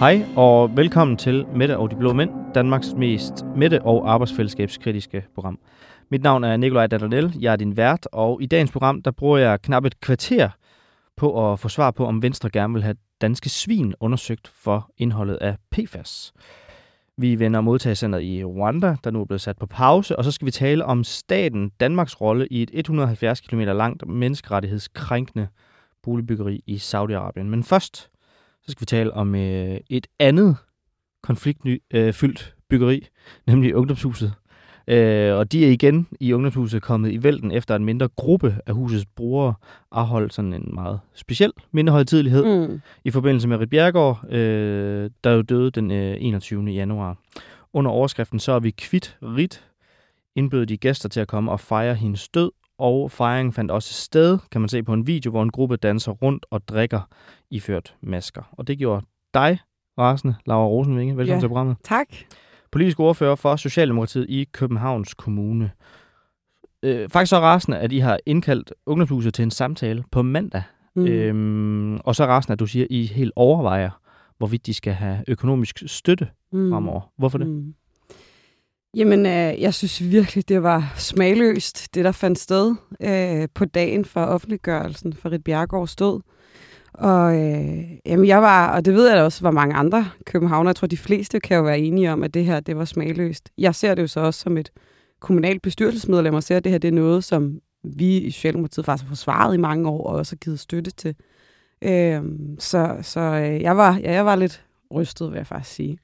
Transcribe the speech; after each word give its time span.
Hej 0.00 0.24
og 0.36 0.76
velkommen 0.76 1.16
til 1.16 1.46
Mette 1.54 1.78
og 1.78 1.90
de 1.90 1.96
Blå 1.96 2.12
Mænd, 2.12 2.30
Danmarks 2.54 2.94
mest 2.96 3.44
Mette- 3.56 3.82
og 3.82 4.12
arbejdsfællesskabskritiske 4.12 5.26
program. 5.34 5.58
Mit 6.10 6.22
navn 6.22 6.44
er 6.44 6.56
Nikolaj 6.56 6.86
Danadel, 6.86 7.34
jeg 7.40 7.52
er 7.52 7.56
din 7.56 7.76
vært, 7.76 8.08
og 8.12 8.42
i 8.42 8.46
dagens 8.46 8.72
program 8.72 9.02
der 9.02 9.10
bruger 9.10 9.38
jeg 9.38 9.62
knap 9.62 9.84
et 9.84 10.00
kvarter 10.00 10.48
på 11.16 11.52
at 11.52 11.58
få 11.58 11.68
svar 11.68 11.90
på, 11.90 12.06
om 12.06 12.22
Venstre 12.22 12.50
gerne 12.50 12.74
vil 12.74 12.82
have 12.82 12.96
danske 13.20 13.48
svin 13.48 13.94
undersøgt 14.00 14.48
for 14.48 14.90
indholdet 14.98 15.36
af 15.36 15.56
PFAS. 15.70 16.32
Vi 17.16 17.38
vender 17.38 17.60
modtagscenteret 17.60 18.22
i 18.22 18.44
Rwanda, 18.44 18.96
der 19.04 19.10
nu 19.10 19.20
er 19.20 19.24
blevet 19.24 19.40
sat 19.40 19.58
på 19.58 19.66
pause, 19.66 20.16
og 20.16 20.24
så 20.24 20.30
skal 20.30 20.46
vi 20.46 20.50
tale 20.50 20.84
om 20.84 21.04
staten 21.04 21.70
Danmarks 21.80 22.20
rolle 22.20 22.46
i 22.50 22.62
et 22.62 22.70
170 22.72 23.40
km 23.40 23.60
langt 23.60 24.08
menneskerettighedskrænkende 24.08 25.48
boligbyggeri 26.02 26.62
i 26.66 26.76
Saudi-Arabien. 26.76 27.42
Men 27.42 27.64
først 27.64 28.10
så 28.62 28.72
skal 28.72 28.80
vi 28.80 28.86
tale 28.86 29.14
om 29.14 29.34
øh, 29.34 29.80
et 29.90 30.06
andet 30.18 30.56
konfliktfyldt 31.22 32.54
øh, 32.54 32.68
byggeri, 32.68 33.08
nemlig 33.46 33.74
ungdomshuset. 33.76 34.32
Øh, 34.88 35.36
og 35.36 35.52
de 35.52 35.66
er 35.66 35.70
igen 35.70 36.06
i 36.20 36.32
ungdomshuset 36.32 36.82
kommet 36.82 37.12
i 37.12 37.22
vælten 37.22 37.50
efter 37.52 37.76
en 37.76 37.84
mindre 37.84 38.08
gruppe 38.16 38.56
af 38.66 38.74
husets 38.74 39.06
brugere 39.16 39.54
afholdt 39.92 40.34
sådan 40.34 40.54
en 40.54 40.70
meget 40.74 41.00
speciel 41.14 41.52
mindehøjtidlighed 41.72 42.68
mm. 42.68 42.80
i 43.04 43.10
forbindelse 43.10 43.48
med 43.48 43.56
Rit 43.56 43.70
Bjergård, 43.70 44.32
øh, 44.32 45.10
der 45.24 45.30
jo 45.30 45.42
døde 45.42 45.70
den 45.70 45.90
øh, 45.90 46.16
21. 46.20 46.64
januar. 46.64 47.16
Under 47.72 47.90
overskriften 47.90 48.38
så 48.38 48.52
er 48.52 48.60
vi 48.60 48.70
kvitt 48.70 49.18
Rit, 49.22 49.64
indbød 50.36 50.66
de 50.66 50.76
gæster 50.76 51.08
til 51.08 51.20
at 51.20 51.28
komme 51.28 51.50
og 51.52 51.60
fejre 51.60 51.94
hendes 51.94 52.28
død, 52.28 52.50
og 52.80 53.10
fejringen 53.10 53.52
fandt 53.52 53.70
også 53.70 53.94
sted, 53.94 54.38
kan 54.52 54.60
man 54.60 54.68
se 54.68 54.82
på 54.82 54.92
en 54.92 55.06
video, 55.06 55.30
hvor 55.30 55.42
en 55.42 55.50
gruppe 55.50 55.76
danser 55.76 56.12
rundt 56.12 56.46
og 56.50 56.68
drikker 56.68 57.00
iført 57.50 57.94
masker. 58.00 58.42
Og 58.52 58.66
det 58.66 58.78
gjorde 58.78 59.06
dig, 59.34 59.58
rasende, 59.98 60.34
Laura 60.46 60.66
Rosenvinge. 60.66 61.16
Velkommen 61.16 61.38
ja, 61.38 61.40
til 61.40 61.48
programmet. 61.48 61.76
Tak. 61.84 62.06
Politisk 62.72 63.00
ordfører 63.00 63.34
for 63.34 63.56
Socialdemokratiet 63.56 64.26
i 64.28 64.44
Københavns 64.52 65.14
Kommune. 65.14 65.70
Øh, 66.82 67.08
faktisk 67.08 67.30
så 67.30 67.38
rasende, 67.38 67.78
at 67.78 67.92
I 67.92 67.98
har 67.98 68.18
indkaldt 68.26 68.72
Ungdomshuset 68.86 69.34
til 69.34 69.42
en 69.42 69.50
samtale 69.50 70.04
på 70.10 70.22
mandag. 70.22 70.62
Mm. 70.96 71.06
Øhm, 71.06 71.96
og 71.96 72.16
så 72.16 72.26
rasende, 72.26 72.52
at 72.52 72.60
du 72.60 72.66
siger, 72.66 72.84
at 72.84 72.90
I 72.90 73.06
helt 73.06 73.32
overvejer, 73.36 73.90
hvorvidt 74.38 74.66
de 74.66 74.74
skal 74.74 74.92
have 74.92 75.24
økonomisk 75.28 75.82
støtte 75.86 76.28
mm. 76.52 76.70
fremover. 76.70 77.12
Hvorfor 77.18 77.38
det? 77.38 77.46
Mm. 77.46 77.74
Jamen, 78.96 79.26
øh, 79.26 79.60
jeg 79.60 79.74
synes 79.74 80.10
virkelig, 80.10 80.48
det 80.48 80.62
var 80.62 80.92
smagløst, 80.96 81.94
det 81.94 82.04
der 82.04 82.12
fandt 82.12 82.38
sted 82.38 82.74
øh, 83.00 83.48
på 83.54 83.64
dagen 83.64 84.04
for 84.04 84.20
offentliggørelsen 84.20 85.12
for 85.12 85.30
Rit 85.30 85.44
Bjergård 85.44 85.88
stod. 85.88 86.20
Og 86.92 87.34
øh, 87.34 87.84
jamen, 88.06 88.26
jeg 88.26 88.42
var, 88.42 88.76
og 88.76 88.84
det 88.84 88.94
ved 88.94 89.08
jeg 89.08 89.16
da 89.16 89.22
også, 89.22 89.42
var 89.42 89.50
mange 89.50 89.74
andre 89.74 90.08
københavner. 90.26 90.70
Jeg 90.70 90.76
tror, 90.76 90.86
de 90.86 90.96
fleste 90.96 91.40
kan 91.40 91.56
jo 91.56 91.62
være 91.62 91.78
enige 91.78 92.12
om, 92.12 92.22
at 92.22 92.34
det 92.34 92.44
her, 92.44 92.60
det 92.60 92.76
var 92.76 92.84
smagløst. 92.84 93.50
Jeg 93.58 93.74
ser 93.74 93.94
det 93.94 94.02
jo 94.02 94.06
så 94.06 94.20
også 94.20 94.40
som 94.40 94.56
et 94.56 94.72
kommunalt 95.20 95.62
bestyrelsesmedlem, 95.62 96.34
og 96.34 96.42
ser, 96.42 96.56
at 96.56 96.64
det 96.64 96.72
her, 96.72 96.78
det 96.78 96.88
er 96.88 96.92
noget, 96.92 97.24
som 97.24 97.60
vi 97.84 98.18
i 98.18 98.30
Socialdemokratiet 98.30 98.86
faktisk 98.86 99.04
har 99.04 99.08
forsvaret 99.08 99.54
i 99.54 99.58
mange 99.58 99.88
år, 99.88 100.06
og 100.06 100.16
også 100.16 100.32
har 100.32 100.38
givet 100.38 100.60
støtte 100.60 100.90
til. 100.90 101.14
Øh, 101.82 102.22
så 102.58 102.96
så 103.02 103.20
øh, 103.20 103.62
jeg, 103.62 103.76
var, 103.76 103.98
ja, 103.98 104.12
jeg 104.12 104.26
var 104.26 104.36
lidt 104.36 104.64
rystet, 104.94 105.30
vil 105.30 105.36
jeg 105.36 105.46
faktisk 105.46 105.74
sige. 105.74 105.98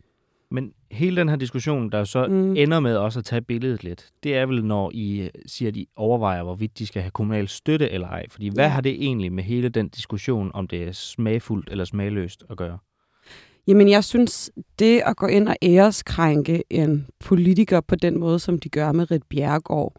Men 0.50 0.72
hele 0.96 1.16
den 1.16 1.28
her 1.28 1.36
diskussion, 1.36 1.90
der 1.90 2.04
så 2.04 2.26
mm. 2.26 2.56
ender 2.56 2.80
med 2.80 2.96
også 2.96 3.18
at 3.18 3.24
tage 3.24 3.42
billedet 3.42 3.84
lidt, 3.84 4.08
det 4.22 4.36
er 4.36 4.46
vel, 4.46 4.64
når 4.64 4.90
I 4.94 5.20
øh, 5.20 5.30
siger, 5.46 5.68
at 5.68 5.76
I 5.76 5.88
overvejer, 5.96 6.42
hvorvidt 6.42 6.78
de 6.78 6.86
skal 6.86 7.02
have 7.02 7.10
kommunal 7.10 7.48
støtte 7.48 7.90
eller 7.90 8.08
ej. 8.08 8.26
Fordi 8.30 8.48
hvad 8.48 8.64
ja. 8.64 8.70
har 8.70 8.80
det 8.80 8.92
egentlig 8.92 9.32
med 9.32 9.44
hele 9.44 9.68
den 9.68 9.88
diskussion, 9.88 10.50
om 10.54 10.68
det 10.68 10.82
er 10.82 10.92
smagfuldt 10.92 11.68
eller 11.70 11.84
smagløst 11.84 12.44
at 12.50 12.56
gøre? 12.56 12.78
Jamen, 13.66 13.88
jeg 13.88 14.04
synes, 14.04 14.50
det 14.78 15.02
at 15.06 15.16
gå 15.16 15.26
ind 15.26 15.48
og 15.48 15.56
æreskrænke 15.62 16.62
en 16.70 17.06
politiker 17.20 17.80
på 17.80 17.96
den 17.96 18.18
måde, 18.20 18.38
som 18.38 18.58
de 18.58 18.68
gør 18.68 18.92
med 18.92 19.10
Rit 19.10 19.22
Bjergård, 19.22 19.94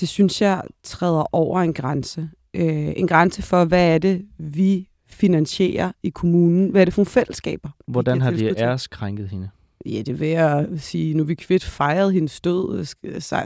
det 0.00 0.08
synes 0.08 0.42
jeg 0.42 0.62
træder 0.82 1.34
over 1.34 1.60
en 1.60 1.74
grænse. 1.74 2.30
Øh, 2.54 2.92
en 2.96 3.06
grænse 3.06 3.42
for, 3.42 3.64
hvad 3.64 3.94
er 3.94 3.98
det, 3.98 4.26
vi 4.38 4.88
finansierer 5.06 5.92
i 6.02 6.08
kommunen? 6.08 6.70
Hvad 6.70 6.80
er 6.80 6.84
det 6.84 6.94
for 6.94 7.00
nogle 7.00 7.10
fællesskaber? 7.10 7.68
Hvordan 7.86 8.20
har 8.20 8.30
de 8.30 8.58
æreskrænket 8.58 9.28
hende? 9.28 9.50
Ja, 9.86 10.02
det 10.02 10.20
vil 10.20 10.28
jeg 10.28 10.68
sige, 10.76 11.14
nu 11.14 11.24
vi 11.24 11.34
kvidt 11.34 11.64
fejret 11.64 12.12
hendes 12.12 12.40
død, 12.40 12.84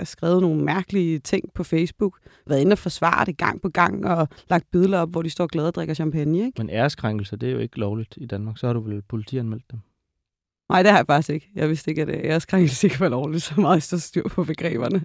skrevet 0.04 0.42
nogle 0.42 0.64
mærkelige 0.64 1.18
ting 1.18 1.52
på 1.54 1.64
Facebook, 1.64 2.18
været 2.46 2.60
inde 2.60 2.72
og 2.72 2.78
forsvare 2.78 3.24
det 3.24 3.36
gang 3.36 3.62
på 3.62 3.68
gang, 3.68 4.06
og 4.06 4.28
lagt 4.50 4.70
billeder 4.72 4.98
op, 4.98 5.10
hvor 5.10 5.22
de 5.22 5.30
står 5.30 5.46
glade 5.46 5.68
og 5.68 5.74
drikker 5.74 5.94
champagne. 5.94 6.38
Ikke? 6.38 6.52
Men 6.58 6.70
æreskrænkelser, 6.70 7.36
det 7.36 7.48
er 7.48 7.52
jo 7.52 7.58
ikke 7.58 7.78
lovligt 7.78 8.14
i 8.20 8.26
Danmark. 8.26 8.58
Så 8.58 8.66
har 8.66 8.74
du 8.74 8.80
vel 8.80 9.02
politianmeldt 9.02 9.64
dem? 9.70 9.80
Nej, 10.68 10.82
det 10.82 10.90
har 10.90 10.98
jeg 10.98 11.06
faktisk 11.06 11.30
ikke. 11.30 11.50
Jeg 11.54 11.68
vidste 11.68 11.90
ikke, 11.90 12.02
at 12.02 12.08
æreskrænkelse 12.24 12.86
ikke 12.86 13.00
var 13.00 13.08
lovligt, 13.08 13.42
så 13.42 13.60
meget 13.60 13.82
stå 13.82 13.98
styr 13.98 14.28
på 14.28 14.44
begreberne. 14.44 15.04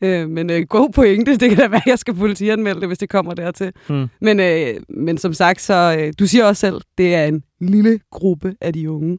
Øh, 0.00 0.28
men 0.28 0.50
øh, 0.50 0.62
god 0.62 0.90
pointe, 0.90 1.36
det 1.36 1.48
kan 1.48 1.58
da 1.58 1.68
være, 1.68 1.80
at 1.80 1.86
jeg 1.86 1.98
skal 1.98 2.14
politianmelde 2.14 2.80
det, 2.80 2.88
hvis 2.88 2.98
det 2.98 3.08
kommer 3.08 3.34
dertil. 3.34 3.72
Hmm. 3.88 4.08
Men, 4.20 4.40
øh, 4.40 4.82
men 4.88 5.18
som 5.18 5.32
sagt, 5.32 5.60
så 5.60 5.96
øh, 5.98 6.12
du 6.18 6.26
siger 6.26 6.44
også 6.44 6.60
selv, 6.60 6.80
det 6.98 7.14
er 7.14 7.24
en 7.24 7.42
lille 7.60 8.00
gruppe 8.10 8.54
af 8.60 8.72
de 8.72 8.90
unge. 8.90 9.18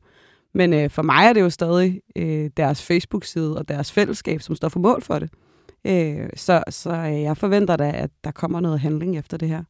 Men 0.53 0.73
øh, 0.73 0.89
for 0.89 1.01
mig 1.01 1.25
er 1.25 1.33
det 1.33 1.41
jo 1.41 1.49
stadig 1.49 2.01
øh, 2.15 2.49
deres 2.57 2.83
Facebook-side 2.83 3.57
og 3.57 3.67
deres 3.67 3.91
fællesskab, 3.91 4.41
som 4.41 4.55
står 4.55 4.69
for 4.69 4.79
mål 4.79 5.01
for 5.01 5.19
det. 5.19 5.29
Øh, 5.87 6.29
så 6.35 6.63
så 6.69 6.91
øh, 6.91 7.21
jeg 7.21 7.37
forventer 7.37 7.75
da, 7.75 7.91
at 7.95 8.09
der 8.23 8.31
kommer 8.31 8.59
noget 8.59 8.79
handling 8.79 9.17
efter 9.17 9.37
det 9.37 9.49
her. 9.49 9.63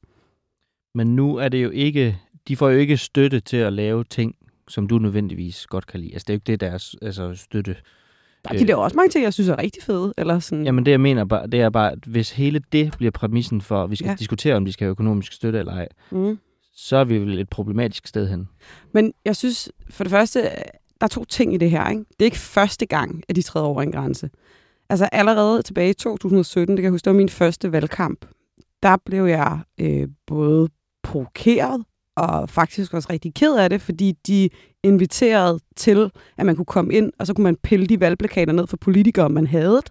Men 0.95 1.15
nu 1.15 1.35
er 1.35 1.49
det 1.49 1.63
jo 1.63 1.69
ikke, 1.69 2.19
de 2.47 2.55
får 2.55 2.69
jo 2.69 2.77
ikke 2.77 2.97
støtte 2.97 3.39
til 3.39 3.57
at 3.57 3.73
lave 3.73 4.03
ting, 4.03 4.35
som 4.67 4.87
du 4.87 4.97
nødvendigvis 4.97 5.67
godt 5.67 5.87
kan 5.87 5.99
lide. 5.99 6.13
Altså 6.13 6.25
det 6.25 6.29
er 6.29 6.33
jo 6.33 6.37
ikke 6.37 6.51
det, 6.51 6.59
deres 6.59 6.95
altså, 7.01 7.35
støtte. 7.35 7.75
Der 8.43 8.49
er 8.53 8.77
øh, 8.77 8.83
også 8.83 8.95
mange 8.95 9.09
ting, 9.09 9.23
jeg 9.23 9.33
synes 9.33 9.49
er 9.49 9.57
rigtig 9.57 9.83
fede. 9.83 10.13
Eller 10.17 10.39
sådan. 10.39 10.65
Jamen 10.65 10.85
det, 10.85 10.91
jeg 10.91 11.01
mener, 11.01 11.25
bare, 11.25 11.47
det 11.47 11.61
er 11.61 11.69
bare, 11.69 11.91
at 11.91 11.99
hvis 12.05 12.31
hele 12.31 12.61
det 12.71 12.93
bliver 12.97 13.11
præmissen 13.11 13.61
for, 13.61 13.83
at 13.83 13.91
vi 13.91 13.95
skal 13.95 14.07
ja. 14.07 14.15
diskutere, 14.19 14.55
om 14.55 14.65
de 14.65 14.73
skal 14.73 14.85
have 14.85 14.91
økonomisk 14.91 15.33
støtte 15.33 15.59
eller 15.59 15.73
ej, 15.73 15.87
mm 16.11 16.37
så 16.75 16.97
er 16.97 17.03
vi 17.03 17.17
vel 17.17 17.39
et 17.39 17.49
problematisk 17.49 18.07
sted 18.07 18.29
hen. 18.29 18.49
Men 18.91 19.13
jeg 19.25 19.35
synes, 19.35 19.71
for 19.89 20.03
det 20.03 20.11
første, 20.11 20.41
der 20.41 21.05
er 21.05 21.07
to 21.07 21.25
ting 21.25 21.53
i 21.53 21.57
det 21.57 21.71
her. 21.71 21.89
Ikke? 21.89 21.99
Det 21.99 22.21
er 22.21 22.25
ikke 22.25 22.37
første 22.37 22.85
gang, 22.85 23.23
at 23.29 23.35
de 23.35 23.41
træder 23.41 23.65
over 23.65 23.81
en 23.81 23.91
grænse. 23.91 24.29
Altså 24.89 25.09
allerede 25.11 25.61
tilbage 25.61 25.89
i 25.89 25.93
2017, 25.93 26.77
det 26.77 26.81
kan 26.81 26.83
jeg 26.83 26.91
huske, 26.91 27.05
det 27.05 27.11
var 27.13 27.17
min 27.17 27.29
første 27.29 27.71
valgkamp, 27.71 28.25
der 28.83 28.97
blev 29.05 29.25
jeg 29.25 29.59
øh, 29.79 30.07
både 30.27 30.69
provokeret 31.03 31.83
og 32.15 32.49
faktisk 32.49 32.93
også 32.93 33.07
rigtig 33.11 33.33
ked 33.33 33.55
af 33.55 33.69
det, 33.69 33.81
fordi 33.81 34.11
de 34.27 34.49
inviterede 34.83 35.59
til, 35.75 36.11
at 36.37 36.45
man 36.45 36.55
kunne 36.55 36.65
komme 36.65 36.93
ind, 36.93 37.11
og 37.19 37.27
så 37.27 37.33
kunne 37.33 37.43
man 37.43 37.55
pille 37.55 37.85
de 37.85 37.99
valgplakater 37.99 38.53
ned 38.53 38.67
for 38.67 38.77
politikere, 38.77 39.29
man 39.29 39.47
havde, 39.47 39.81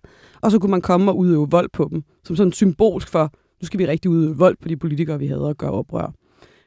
og 0.40 0.50
så 0.50 0.58
kunne 0.58 0.70
man 0.70 0.80
komme 0.80 1.10
og 1.10 1.18
udøve 1.18 1.50
vold 1.50 1.68
på 1.72 1.88
dem, 1.90 2.02
som 2.24 2.36
sådan 2.36 2.52
symbolsk 2.52 3.08
for, 3.08 3.32
nu 3.62 3.66
skal 3.66 3.78
vi 3.78 3.86
rigtig 3.86 4.10
udøve 4.10 4.36
vold 4.36 4.56
på 4.62 4.68
de 4.68 4.76
politikere, 4.76 5.18
vi 5.18 5.26
havde 5.26 5.48
og 5.48 5.56
gøre 5.56 5.70
oprør. 5.70 6.12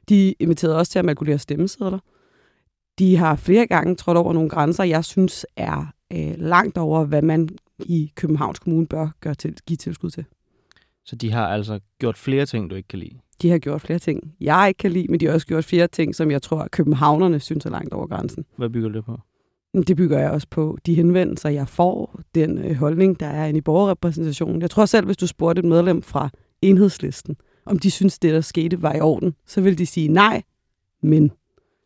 De 0.09 0.35
inviterede 0.39 0.77
også 0.77 0.91
til 0.91 0.99
at 0.99 1.05
makulere 1.05 1.39
stemmesedler. 1.39 1.99
De 2.99 3.17
har 3.17 3.35
flere 3.35 3.67
gange 3.67 3.95
trådt 3.95 4.17
over 4.17 4.33
nogle 4.33 4.49
grænser, 4.49 4.83
jeg 4.83 5.05
synes 5.05 5.45
er 5.55 5.93
øh, 6.13 6.33
langt 6.38 6.77
over, 6.77 7.05
hvad 7.05 7.21
man 7.21 7.49
i 7.79 8.11
Københavns 8.16 8.59
Kommune 8.59 8.88
bør 8.88 9.09
gøre 9.19 9.35
til, 9.35 9.55
give 9.66 9.77
tilskud 9.77 10.09
til. 10.09 10.25
Så 11.05 11.16
de 11.16 11.31
har 11.31 11.47
altså 11.47 11.79
gjort 11.99 12.17
flere 12.17 12.45
ting, 12.45 12.69
du 12.69 12.75
ikke 12.75 12.88
kan 12.88 12.99
lide? 12.99 13.17
De 13.41 13.49
har 13.49 13.57
gjort 13.57 13.81
flere 13.81 13.99
ting, 13.99 14.35
jeg 14.41 14.66
ikke 14.67 14.77
kan 14.77 14.91
lide, 14.91 15.07
men 15.09 15.19
de 15.19 15.25
har 15.25 15.33
også 15.33 15.47
gjort 15.47 15.66
flere 15.66 15.88
ting, 15.88 16.16
som 16.16 16.31
jeg 16.31 16.41
tror, 16.41 16.59
at 16.59 16.72
københavnerne 16.72 17.39
synes 17.39 17.66
er 17.66 17.69
langt 17.69 17.93
over 17.93 18.07
grænsen. 18.07 18.46
Hvad 18.58 18.69
bygger 18.69 18.90
det 18.90 19.05
på? 19.05 19.19
Det 19.87 19.97
bygger 19.97 20.19
jeg 20.19 20.31
også 20.31 20.47
på 20.51 20.78
de 20.85 20.96
henvendelser, 20.96 21.49
jeg 21.49 21.67
får, 21.67 22.19
den 22.35 22.58
øh, 22.58 22.75
holdning, 22.75 23.19
der 23.19 23.25
er 23.25 23.46
inde 23.46 23.58
i 23.58 23.61
borgerrepræsentationen. 23.61 24.61
Jeg 24.61 24.69
tror 24.69 24.85
selv, 24.85 25.05
hvis 25.05 25.17
du 25.17 25.28
spurgte 25.28 25.59
et 25.59 25.66
medlem 25.66 26.01
fra 26.01 26.29
enhedslisten, 26.61 27.35
om 27.66 27.79
de 27.79 27.91
synes, 27.91 28.20
det 28.20 28.34
der 28.34 28.41
skete 28.41 28.82
var 28.82 28.94
i 28.94 29.00
orden, 29.00 29.35
så 29.46 29.62
vil 29.62 29.78
de 29.78 29.85
sige 29.85 30.08
nej, 30.08 30.44
men. 31.02 31.32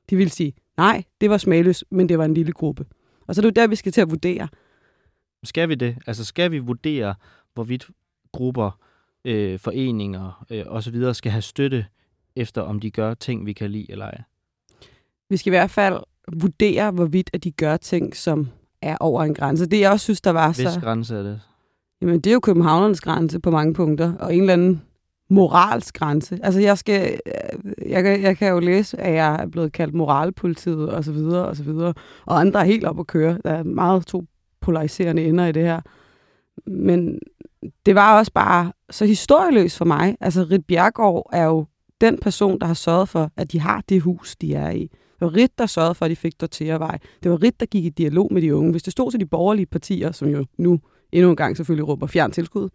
De 0.09 0.15
vil 0.15 0.31
sige, 0.31 0.53
nej, 0.77 1.03
det 1.21 1.29
var 1.29 1.37
smagløst, 1.37 1.83
men 1.91 2.09
det 2.09 2.17
var 2.17 2.25
en 2.25 2.33
lille 2.33 2.51
gruppe. 2.51 2.85
Og 3.27 3.35
så 3.35 3.41
er 3.41 3.43
det 3.43 3.57
jo 3.57 3.61
der, 3.61 3.67
vi 3.67 3.75
skal 3.75 3.91
til 3.91 4.01
at 4.01 4.09
vurdere. 4.09 4.47
Skal 5.43 5.69
vi 5.69 5.75
det? 5.75 5.97
Altså 6.07 6.25
skal 6.25 6.51
vi 6.51 6.59
vurdere, 6.59 7.15
hvorvidt 7.53 7.89
grupper, 8.31 8.79
øh, 9.25 9.59
foreninger 9.59 10.45
øh, 10.49 10.63
osv. 10.67 11.13
skal 11.13 11.31
have 11.31 11.41
støtte 11.41 11.85
efter, 12.35 12.61
om 12.61 12.79
de 12.79 12.91
gør 12.91 13.13
ting, 13.13 13.45
vi 13.45 13.53
kan 13.53 13.71
lide 13.71 13.91
eller 13.91 14.05
ej? 14.05 14.21
Vi 15.29 15.37
skal 15.37 15.49
i 15.49 15.55
hvert 15.55 15.71
fald 15.71 15.99
vurdere, 16.33 16.91
hvorvidt 16.91 17.29
at 17.33 17.43
de 17.43 17.51
gør 17.51 17.77
ting, 17.77 18.15
som 18.15 18.49
er 18.81 18.97
over 18.99 19.23
en 19.23 19.33
grænse. 19.33 19.65
Det 19.65 19.79
jeg 19.79 19.91
også 19.91 20.03
synes, 20.03 20.21
der 20.21 20.31
var 20.31 20.47
Hvis 20.47 20.57
så... 20.57 20.69
Hvis 20.69 20.83
grænse 20.83 21.15
er 21.15 21.23
det? 21.23 21.41
Jamen, 22.01 22.21
det 22.21 22.29
er 22.29 22.33
jo 22.33 22.39
københavnernes 22.39 23.01
grænse 23.01 23.39
på 23.39 23.51
mange 23.51 23.73
punkter, 23.73 24.13
og 24.13 24.35
en 24.35 24.41
eller 24.41 24.53
anden 24.53 24.81
moralsk 25.29 25.95
grænse. 25.95 26.39
Altså, 26.43 26.59
jeg, 26.59 26.77
skal, 26.77 27.19
jeg, 27.85 28.05
jeg, 28.05 28.21
jeg 28.21 28.37
kan 28.37 28.49
jo 28.49 28.59
læse, 28.59 29.01
at 29.01 29.13
jeg 29.13 29.35
er 29.41 29.47
blevet 29.47 29.71
kaldt 29.71 29.93
moralpolitiet 29.93 30.89
og 30.89 31.03
så 31.03 31.11
videre 31.11 31.45
og 31.45 31.55
så 31.55 31.63
videre, 31.63 31.93
og 32.25 32.39
andre 32.39 32.59
er 32.59 32.63
helt 32.63 32.85
op 32.85 32.99
at 32.99 33.07
køre. 33.07 33.37
Der 33.43 33.51
er 33.51 33.63
meget 33.63 34.05
to 34.05 34.25
polariserende 34.61 35.25
ender 35.25 35.45
i 35.47 35.51
det 35.51 35.63
her. 35.63 35.81
Men 36.67 37.19
det 37.85 37.95
var 37.95 38.17
også 38.17 38.31
bare 38.33 38.71
så 38.89 39.05
historieløst 39.05 39.77
for 39.77 39.85
mig. 39.85 40.17
Altså, 40.21 40.47
Rit 40.51 40.65
Bjergård 40.65 41.29
er 41.33 41.43
jo 41.43 41.65
den 42.01 42.17
person, 42.17 42.59
der 42.59 42.67
har 42.67 42.73
sørget 42.73 43.09
for, 43.09 43.31
at 43.37 43.51
de 43.51 43.59
har 43.59 43.83
det 43.89 44.01
hus, 44.01 44.35
de 44.35 44.53
er 44.53 44.69
i. 44.69 44.81
Det 45.19 45.25
var 45.25 45.35
Rit, 45.35 45.57
der 45.57 45.65
sørgede 45.65 45.95
for, 45.95 46.05
at 46.05 46.11
de 46.11 46.15
fik 46.15 46.41
dortervej. 46.41 46.97
Det 47.23 47.31
var 47.31 47.43
Rit, 47.43 47.59
der 47.59 47.65
gik 47.65 47.85
i 47.85 47.89
dialog 47.89 48.33
med 48.33 48.41
de 48.41 48.55
unge. 48.55 48.71
Hvis 48.71 48.83
det 48.83 48.91
stod 48.91 49.11
til 49.11 49.19
de 49.19 49.25
borgerlige 49.25 49.65
partier, 49.65 50.11
som 50.11 50.29
jo 50.29 50.45
nu 50.57 50.79
endnu 51.11 51.29
en 51.29 51.35
gang 51.35 51.57
selvfølgelig 51.57 51.87
råber 51.87 52.07
fjern 52.07 52.31
tilskud, 52.31 52.69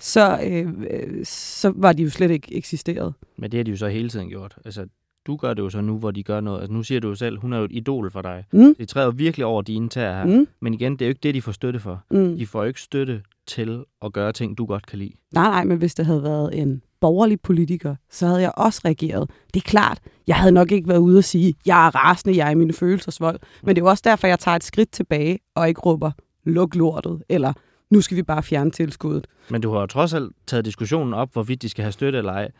så, 0.00 0.40
øh, 0.44 0.68
øh, 0.90 1.24
så 1.24 1.72
var 1.76 1.92
de 1.92 2.02
jo 2.02 2.10
slet 2.10 2.30
ikke 2.30 2.56
eksisteret. 2.56 3.14
Men 3.38 3.50
det 3.50 3.58
har 3.58 3.64
de 3.64 3.70
jo 3.70 3.76
så 3.76 3.88
hele 3.88 4.08
tiden 4.08 4.28
gjort. 4.28 4.56
Altså, 4.64 4.86
du 5.26 5.36
gør 5.36 5.54
det 5.54 5.62
jo 5.62 5.70
så 5.70 5.80
nu, 5.80 5.98
hvor 5.98 6.10
de 6.10 6.22
gør 6.22 6.40
noget. 6.40 6.60
Altså, 6.60 6.72
nu 6.72 6.82
siger 6.82 7.00
du 7.00 7.08
jo 7.08 7.14
selv, 7.14 7.38
hun 7.38 7.52
er 7.52 7.58
jo 7.58 7.64
et 7.64 7.72
idol 7.72 8.10
for 8.10 8.22
dig. 8.22 8.44
Mm. 8.52 8.74
De 8.74 8.84
træder 8.84 9.10
virkelig 9.10 9.46
over 9.46 9.62
dine 9.62 9.88
tæer 9.88 10.16
her. 10.16 10.24
Mm. 10.24 10.46
Men 10.60 10.74
igen, 10.74 10.92
det 10.92 11.02
er 11.02 11.06
jo 11.06 11.10
ikke 11.10 11.20
det, 11.22 11.34
de 11.34 11.42
får 11.42 11.52
støtte 11.52 11.80
for. 11.80 12.04
Mm. 12.10 12.36
De 12.36 12.46
får 12.46 12.62
jo 12.62 12.68
ikke 12.68 12.80
støtte 12.80 13.22
til 13.46 13.84
at 14.04 14.12
gøre 14.12 14.32
ting, 14.32 14.58
du 14.58 14.66
godt 14.66 14.86
kan 14.86 14.98
lide. 14.98 15.12
Nej, 15.34 15.48
nej, 15.48 15.64
men 15.64 15.78
hvis 15.78 15.94
det 15.94 16.06
havde 16.06 16.22
været 16.22 16.60
en 16.62 16.82
borgerlig 17.00 17.40
politiker, 17.40 17.94
så 18.10 18.26
havde 18.26 18.40
jeg 18.40 18.52
også 18.56 18.80
reageret. 18.84 19.30
Det 19.54 19.60
er 19.60 19.64
klart, 19.64 19.98
jeg 20.26 20.36
havde 20.36 20.52
nok 20.52 20.72
ikke 20.72 20.88
været 20.88 20.98
ude 20.98 21.18
og 21.18 21.24
sige, 21.24 21.54
jeg 21.66 21.86
er 21.86 21.90
rasende, 21.94 22.36
jeg 22.36 22.46
er 22.46 22.50
i 22.50 22.54
mine 22.54 22.72
følelsesvold. 22.72 23.40
Men 23.62 23.76
det 23.76 23.82
er 23.82 23.84
jo 23.84 23.90
også 23.90 24.02
derfor, 24.06 24.26
jeg 24.26 24.38
tager 24.38 24.56
et 24.56 24.64
skridt 24.64 24.90
tilbage 24.92 25.38
og 25.54 25.68
ikke 25.68 25.80
råber, 25.80 26.10
luk 26.44 26.74
lortet, 26.74 27.22
eller 27.28 27.52
nu 27.92 28.00
skal 28.00 28.16
vi 28.16 28.22
bare 28.22 28.42
fjerne 28.42 28.70
tilskuddet. 28.70 29.26
Men 29.50 29.60
du 29.60 29.72
har 29.72 29.80
jo 29.80 29.86
trods 29.86 30.14
alt 30.14 30.32
taget 30.46 30.64
diskussionen 30.64 31.14
op, 31.14 31.32
hvorvidt 31.32 31.62
de 31.62 31.68
skal 31.68 31.82
have 31.82 31.92
støtte 31.92 32.18
eller 32.18 32.32
ej. 32.32 32.50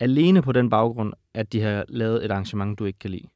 Alene 0.00 0.42
på 0.42 0.52
den 0.52 0.70
baggrund, 0.70 1.12
at 1.34 1.52
de 1.52 1.60
har 1.60 1.84
lavet 1.88 2.24
et 2.24 2.30
arrangement, 2.30 2.78
du 2.78 2.84
ikke 2.84 2.98
kan 2.98 3.10
lide. 3.10 3.26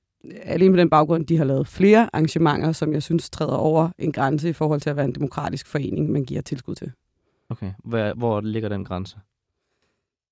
Alene 0.43 0.72
på 0.72 0.76
den 0.76 0.90
baggrund, 0.90 1.26
de 1.26 1.37
har 1.37 1.44
lavet 1.44 1.69
flere 1.69 2.08
arrangementer, 2.12 2.72
som 2.72 2.93
jeg 2.93 3.02
synes 3.02 3.31
træder 3.31 3.52
over 3.52 3.88
en 3.99 4.12
grænse 4.12 4.49
i 4.49 4.52
forhold 4.52 4.81
til 4.81 4.90
at 4.90 4.96
være 4.96 5.04
en 5.04 5.14
demokratisk 5.14 5.66
forening, 5.66 6.10
man 6.10 6.25
giver 6.25 6.40
tilskud 6.43 6.75
til. 6.75 6.93
Okay. 7.50 7.72
Hvor, 7.84 8.14
hvor 8.14 8.40
ligger 8.40 8.69
den 8.69 8.84
grænse? 8.84 9.16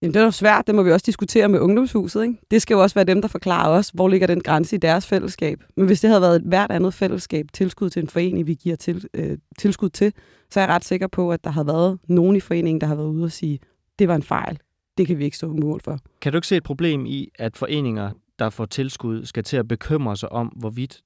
Jamen, 0.03 0.15
det 0.15 0.21
er 0.21 0.25
jo 0.25 0.31
svært, 0.31 0.67
det 0.67 0.75
må 0.75 0.83
vi 0.83 0.93
også 0.93 1.05
diskutere 1.07 1.49
med 1.49 1.61
ungdomshuset. 1.61 2.23
Ikke? 2.23 2.37
Det 2.51 2.63
skal 2.63 2.75
jo 2.75 2.83
også 2.83 2.95
være 2.95 3.05
dem, 3.05 3.21
der 3.21 3.29
forklarer 3.29 3.69
os, 3.69 3.89
hvor 3.89 4.09
ligger 4.09 4.27
den 4.27 4.41
grænse 4.41 4.77
i 4.77 4.79
deres 4.79 5.07
fællesskab. 5.07 5.63
Men 5.77 5.87
hvis 5.87 6.01
det 6.01 6.11
havde 6.11 6.23
været 6.23 6.37
et 6.37 6.43
hvert 6.43 6.71
andet 6.71 6.95
fællesskab, 6.95 7.47
tilskud 7.53 7.91
til 7.91 8.03
en 8.03 8.09
forening, 8.09 8.47
vi 8.47 8.55
giver 8.55 8.77
til, 8.77 9.09
øh, 9.15 9.39
tilskud 9.59 9.89
til, 9.89 10.13
så 10.51 10.61
er 10.61 10.65
jeg 10.65 10.75
ret 10.75 10.85
sikker 10.85 11.07
på, 11.07 11.33
at 11.33 11.45
der 11.45 11.51
har 11.51 11.65
været 11.65 11.99
nogen 12.09 12.37
i 12.37 12.41
foreningen, 12.41 12.81
der 12.81 12.87
har 12.87 12.95
været 12.95 13.09
ude 13.09 13.25
og 13.25 13.33
sige, 13.33 13.59
det 13.99 14.09
var 14.09 14.15
en 14.15 14.23
fejl. 14.23 14.59
Det 14.99 15.07
kan 15.07 15.19
vi 15.19 15.25
ikke 15.25 15.37
stå 15.37 15.53
mål 15.53 15.81
for. 15.81 15.99
Kan 16.21 16.33
du 16.33 16.39
ikke 16.39 16.47
se 16.47 16.57
et 16.57 16.63
problem 16.63 17.07
i, 17.07 17.29
at 17.39 17.57
foreninger, 17.57 18.11
der 18.39 18.51
får 18.51 18.67
tilskud, 18.67 19.25
skal 19.25 19.45
til 19.45 19.57
at 19.57 19.69
bekymre 19.69 20.17
sig 20.17 20.33
om, 20.33 20.47
hvorvidt 20.47 21.01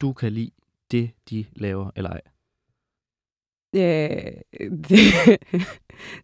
du 0.00 0.12
kan 0.12 0.32
lide 0.32 0.50
det, 0.90 1.10
de 1.30 1.44
laver 1.56 1.90
eller 1.96 2.10
ej? 2.10 2.20
Ja, 3.74 4.08
det, 4.70 4.88
det 4.88 4.98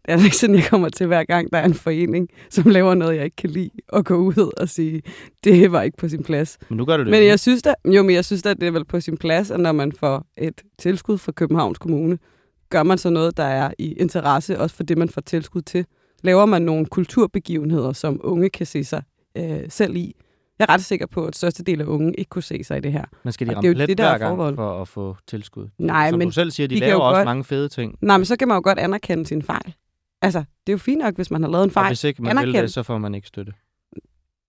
er 0.05 0.12
altså 0.12 0.26
ikke 0.26 0.37
sådan, 0.37 0.56
jeg 0.56 0.64
kommer 0.64 0.88
til 0.88 1.06
hver 1.06 1.25
gang, 1.25 1.52
der 1.52 1.58
er 1.58 1.64
en 1.64 1.75
forening, 1.75 2.29
som 2.50 2.70
laver 2.70 2.94
noget, 2.94 3.17
jeg 3.17 3.25
ikke 3.25 3.37
kan 3.37 3.50
lide, 3.50 3.70
og 3.88 4.05
gå 4.05 4.17
ud 4.17 4.52
og 4.56 4.69
sige, 4.69 5.02
det 5.44 5.73
var 5.73 5.82
ikke 5.82 5.96
på 5.96 6.08
sin 6.08 6.23
plads. 6.23 6.58
Men 6.69 6.76
nu 6.76 6.85
gør 6.85 6.96
du 6.96 7.02
det 7.02 7.11
Men 7.11 7.25
jeg 7.25 7.41
synes 7.41 7.62
da, 7.62 7.75
jo, 7.85 8.02
men 8.02 8.14
jeg 8.14 8.25
synes 8.25 8.43
da, 8.43 8.55
det 8.55 8.62
er 8.62 8.70
vel 8.70 8.85
på 8.85 9.00
sin 9.00 9.17
plads, 9.17 9.50
at 9.50 9.61
når 9.61 9.73
man 9.73 9.93
får 9.93 10.26
et 10.37 10.62
tilskud 10.79 11.19
fra 11.19 11.32
Københavns 11.32 11.79
Kommune, 11.79 12.19
gør 12.70 12.82
man 12.82 12.99
så 12.99 13.11
noget, 13.11 13.37
der 13.37 13.44
er 13.44 13.70
i 13.79 13.93
interesse, 13.93 14.61
også 14.61 14.76
for 14.76 14.82
det, 14.82 14.99
man 14.99 15.08
får 15.08 15.20
tilskud 15.20 15.62
til. 15.62 15.87
Laver 16.23 16.46
man 16.46 16.62
nogle 16.62 16.87
kulturbegivenheder, 16.87 17.93
som 17.93 18.20
unge 18.25 18.50
kan 18.50 18.67
se 18.67 18.85
sig 18.85 19.02
øh, 19.37 19.61
selv 19.69 19.96
i. 19.96 20.14
Jeg 20.69 20.73
er 20.73 20.75
ret 20.75 20.85
sikker 20.85 21.07
på, 21.07 21.27
at 21.27 21.37
største 21.37 21.63
del 21.65 21.81
af 21.81 21.85
unge 21.85 22.15
ikke 22.19 22.29
kunne 22.29 22.43
se 22.43 22.65
sig 22.65 22.77
i 22.77 22.81
det 22.81 22.93
her. 22.93 23.05
Men 23.23 23.33
skal 23.33 23.47
de 23.47 23.51
Og 23.53 23.57
ramme 23.57 23.69
det 23.71 23.77
er 23.79 23.83
jo 23.83 23.87
det, 23.87 23.99
der 23.99 24.05
er 24.05 24.19
gang 24.19 24.37
for 24.57 24.81
at 24.83 24.89
få 24.89 25.17
tilskud? 25.27 25.69
Nej, 25.79 26.11
Som 26.11 26.19
men 26.19 26.29
du 26.29 26.33
selv 26.33 26.51
siger, 26.51 26.67
de, 26.69 26.75
de 26.75 26.81
laver 26.81 27.01
også 27.01 27.19
godt- 27.19 27.25
mange 27.27 27.45
fede 27.45 27.69
ting. 27.69 27.99
Nej, 28.01 28.17
men 28.19 28.25
så 28.25 28.37
kan 28.37 28.49
man 28.49 28.55
jo 28.57 28.61
godt 28.65 28.79
anerkende 28.79 29.27
sin 29.27 29.43
fejl. 29.43 29.75
Altså, 30.23 30.39
det 30.39 30.73
er 30.73 30.73
jo 30.73 30.79
fint 30.79 30.99
nok, 30.99 31.15
hvis 31.15 31.31
man 31.31 31.43
har 31.43 31.51
lavet 31.51 31.65
en 31.65 31.69
Og 31.71 31.73
fejl. 31.73 31.87
hvis 31.89 32.05
ikke 32.05 32.23
man 32.23 32.31
vil 32.37 32.43
Anerkend. 32.43 32.63
det, 32.63 32.73
så 32.73 32.83
får 32.83 32.99
man 32.99 33.15
ikke 33.15 33.29
støtte. 33.29 33.53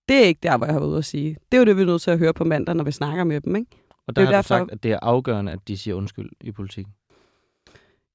Det 0.08 0.16
er 0.16 0.24
ikke 0.24 0.40
der, 0.42 0.56
hvor 0.56 0.66
jeg 0.66 0.74
har 0.74 0.80
været 0.80 0.90
ude 0.90 0.98
at 0.98 1.04
sige. 1.04 1.36
Det 1.52 1.56
er 1.56 1.58
jo 1.60 1.64
det, 1.64 1.76
vi 1.76 1.82
er 1.82 1.86
nødt 1.86 2.02
til 2.02 2.10
at 2.10 2.18
høre 2.18 2.34
på 2.34 2.44
mandag, 2.44 2.74
når 2.76 2.84
vi 2.84 2.90
snakker 2.92 3.24
med 3.24 3.40
dem, 3.40 3.56
ikke? 3.56 3.70
Og 4.06 4.16
der 4.16 4.22
Det 4.22 4.26
har 4.28 4.32
er 4.32 4.32
du 4.32 4.36
derfor- 4.36 4.48
sagt, 4.48 4.70
at 4.72 4.82
det 4.82 4.92
er 4.92 4.98
afgørende, 5.02 5.52
at 5.52 5.58
de 5.68 5.76
siger 5.78 5.94
undskyld 5.94 6.30
i 6.40 6.52
politik. 6.52 6.86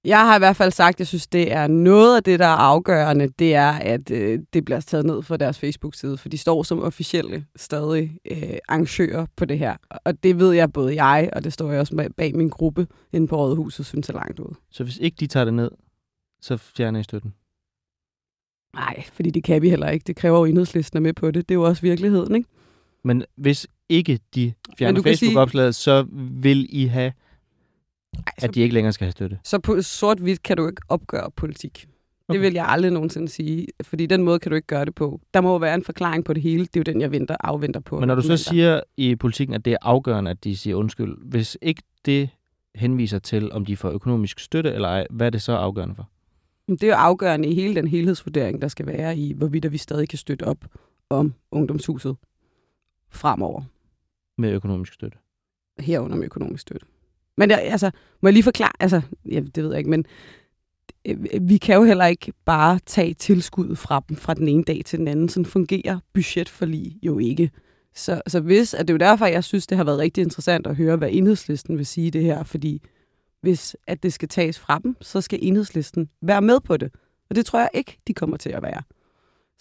Jeg 0.05 0.19
har 0.19 0.35
i 0.35 0.39
hvert 0.39 0.55
fald 0.55 0.71
sagt, 0.71 0.95
at 0.95 0.99
jeg 0.99 1.07
synes, 1.07 1.27
det 1.27 1.51
er 1.51 1.67
noget 1.67 2.15
af 2.17 2.23
det, 2.23 2.39
der 2.39 2.45
er 2.45 2.49
afgørende, 2.57 3.27
det 3.39 3.55
er, 3.55 3.71
at 3.71 4.11
øh, 4.11 4.39
det 4.53 4.65
bliver 4.65 4.79
taget 4.79 5.05
ned 5.05 5.21
fra 5.23 5.37
deres 5.37 5.59
Facebook-side, 5.59 6.17
for 6.17 6.29
de 6.29 6.37
står 6.37 6.63
som 6.63 6.79
officielle 6.83 7.45
stadig 7.55 8.17
øh, 8.31 8.57
arrangører 8.67 9.25
på 9.35 9.45
det 9.45 9.59
her. 9.59 9.75
Og 9.89 10.23
det 10.23 10.39
ved 10.39 10.51
jeg 10.53 10.73
både 10.73 11.03
jeg, 11.03 11.29
og 11.33 11.43
det 11.43 11.53
står 11.53 11.71
jeg 11.71 11.79
også 11.79 12.09
bag- 12.17 12.35
min 12.35 12.49
gruppe 12.49 12.87
inde 13.13 13.27
på 13.27 13.35
Rådhuset, 13.37 13.85
synes 13.85 14.09
er 14.09 14.13
langt 14.13 14.39
ud. 14.39 14.55
Så 14.71 14.83
hvis 14.83 14.97
ikke 14.97 15.17
de 15.19 15.27
tager 15.27 15.45
det 15.45 15.53
ned, 15.53 15.71
så 16.41 16.57
fjerner 16.57 16.99
I 16.99 17.03
støtten. 17.03 17.33
Nej, 18.75 19.03
fordi 19.13 19.29
det 19.29 19.43
kan 19.43 19.61
vi 19.61 19.69
heller 19.69 19.89
ikke. 19.89 20.03
Det 20.07 20.15
kræver 20.15 20.37
jo 20.39 20.45
enhedslisten 20.45 20.97
er 20.97 21.01
med 21.01 21.13
på 21.13 21.31
det. 21.31 21.49
Det 21.49 21.55
er 21.55 21.59
jo 21.59 21.63
også 21.63 21.81
virkeligheden, 21.81 22.35
ikke? 22.35 22.49
Men 23.03 23.23
hvis 23.35 23.67
ikke 23.89 24.19
de 24.35 24.53
fjerner 24.77 25.01
kan 25.01 25.15
sige- 25.15 25.27
Facebook-opslaget, 25.27 25.75
så 25.75 26.05
vil 26.13 26.65
I 26.69 26.85
have, 26.85 27.13
Ej, 28.27 28.33
at 28.41 28.55
de 28.55 28.61
ikke 28.61 28.73
længere 28.73 28.93
skal 28.93 29.05
have 29.05 29.11
støtte. 29.11 29.39
Så 29.43 29.59
på 29.59 29.81
sort-hvidt 29.81 30.43
kan 30.43 30.57
du 30.57 30.67
ikke 30.67 30.81
opgøre 30.89 31.31
politik. 31.31 31.87
Okay. 32.27 32.37
Det 32.37 32.41
vil 32.41 32.53
jeg 32.53 32.65
aldrig 32.67 32.91
nogensinde 32.91 33.27
sige, 33.29 33.67
fordi 33.81 34.05
den 34.05 34.23
måde 34.23 34.39
kan 34.39 34.49
du 34.49 34.55
ikke 34.55 34.67
gøre 34.67 34.85
det 34.85 34.95
på. 34.95 35.21
Der 35.33 35.41
må 35.41 35.51
jo 35.51 35.57
være 35.57 35.75
en 35.75 35.83
forklaring 35.83 36.25
på 36.25 36.33
det 36.33 36.43
hele. 36.43 36.65
Det 36.65 36.75
er 36.75 36.79
jo 36.79 36.93
den, 36.93 37.01
jeg 37.01 37.11
venter, 37.11 37.35
afventer 37.39 37.79
på. 37.79 37.99
Men 37.99 38.07
når 38.07 38.15
du 38.15 38.21
så 38.21 38.37
siger 38.37 38.81
i 38.97 39.15
politikken, 39.15 39.53
at 39.55 39.65
det 39.65 39.73
er 39.73 39.77
afgørende, 39.81 40.31
at 40.31 40.43
de 40.43 40.57
siger 40.57 40.75
undskyld, 40.75 41.17
hvis 41.29 41.57
ikke 41.61 41.83
det 42.05 42.29
henviser 42.75 43.19
til, 43.19 43.51
om 43.51 43.65
de 43.65 43.77
får 43.77 43.91
økonomisk 43.91 44.39
støtte 44.39 44.73
eller 44.73 44.87
ej, 44.87 45.07
hvad 45.09 45.27
er 45.27 45.29
det 45.29 45.41
så 45.41 45.53
afgørende 45.53 45.95
for? 45.95 46.09
Det 46.67 46.83
er 46.83 46.87
jo 46.87 46.93
afgørende 46.93 47.49
i 47.49 47.53
hele 47.53 47.75
den 47.75 47.87
helhedsvurdering, 47.87 48.61
der 48.61 48.67
skal 48.67 48.85
være 48.85 49.17
i, 49.17 49.33
hvorvidt 49.33 49.71
vi 49.71 49.77
stadig 49.77 50.09
kan 50.09 50.17
støtte 50.17 50.43
op 50.43 50.65
om 51.09 51.33
ungdomshuset 51.51 52.15
fremover. 53.09 53.61
Med 54.37 54.51
økonomisk 54.51 54.93
støtte. 54.93 55.17
Herunder 55.79 56.17
med 56.17 56.25
økonomisk 56.25 56.61
støtte. 56.61 56.85
Men 57.37 57.49
det, 57.49 57.59
altså, 57.61 57.91
må 58.21 58.29
jeg 58.29 58.33
lige 58.33 58.43
forklare? 58.43 58.71
Altså, 58.79 59.01
ja, 59.31 59.39
det 59.39 59.63
ved 59.63 59.69
jeg 59.69 59.77
ikke, 59.77 59.89
men 59.89 60.05
øh, 61.05 61.17
vi 61.41 61.57
kan 61.57 61.75
jo 61.75 61.83
heller 61.83 62.05
ikke 62.05 62.33
bare 62.45 62.79
tage 62.85 63.13
tilskuddet 63.13 63.77
fra 63.77 64.03
dem 64.09 64.17
fra 64.17 64.33
den 64.33 64.47
ene 64.47 64.63
dag 64.63 64.81
til 64.85 64.99
den 64.99 65.07
anden. 65.07 65.29
Sådan 65.29 65.45
fungerer 65.45 65.99
budgetforlig 66.13 66.99
jo 67.03 67.19
ikke. 67.19 67.51
Så, 67.95 68.21
så 68.27 68.39
hvis, 68.39 68.73
at 68.73 68.87
det 68.87 68.89
er 68.89 68.93
jo 68.93 69.11
derfor, 69.11 69.25
jeg 69.25 69.43
synes, 69.43 69.67
det 69.67 69.77
har 69.77 69.83
været 69.83 69.99
rigtig 69.99 70.21
interessant 70.21 70.67
at 70.67 70.75
høre, 70.75 70.95
hvad 70.95 71.09
enhedslisten 71.11 71.77
vil 71.77 71.85
sige 71.85 72.11
det 72.11 72.23
her, 72.23 72.43
fordi 72.43 72.81
hvis 73.41 73.75
at 73.87 74.03
det 74.03 74.13
skal 74.13 74.29
tages 74.29 74.59
fra 74.59 74.79
dem, 74.83 74.95
så 75.01 75.21
skal 75.21 75.39
enhedslisten 75.41 76.09
være 76.21 76.41
med 76.41 76.59
på 76.59 76.77
det. 76.77 76.91
Og 77.29 77.35
det 77.35 77.45
tror 77.45 77.59
jeg 77.59 77.69
ikke, 77.73 77.97
de 78.07 78.13
kommer 78.13 78.37
til 78.37 78.49
at 78.49 78.63
være. 78.63 78.81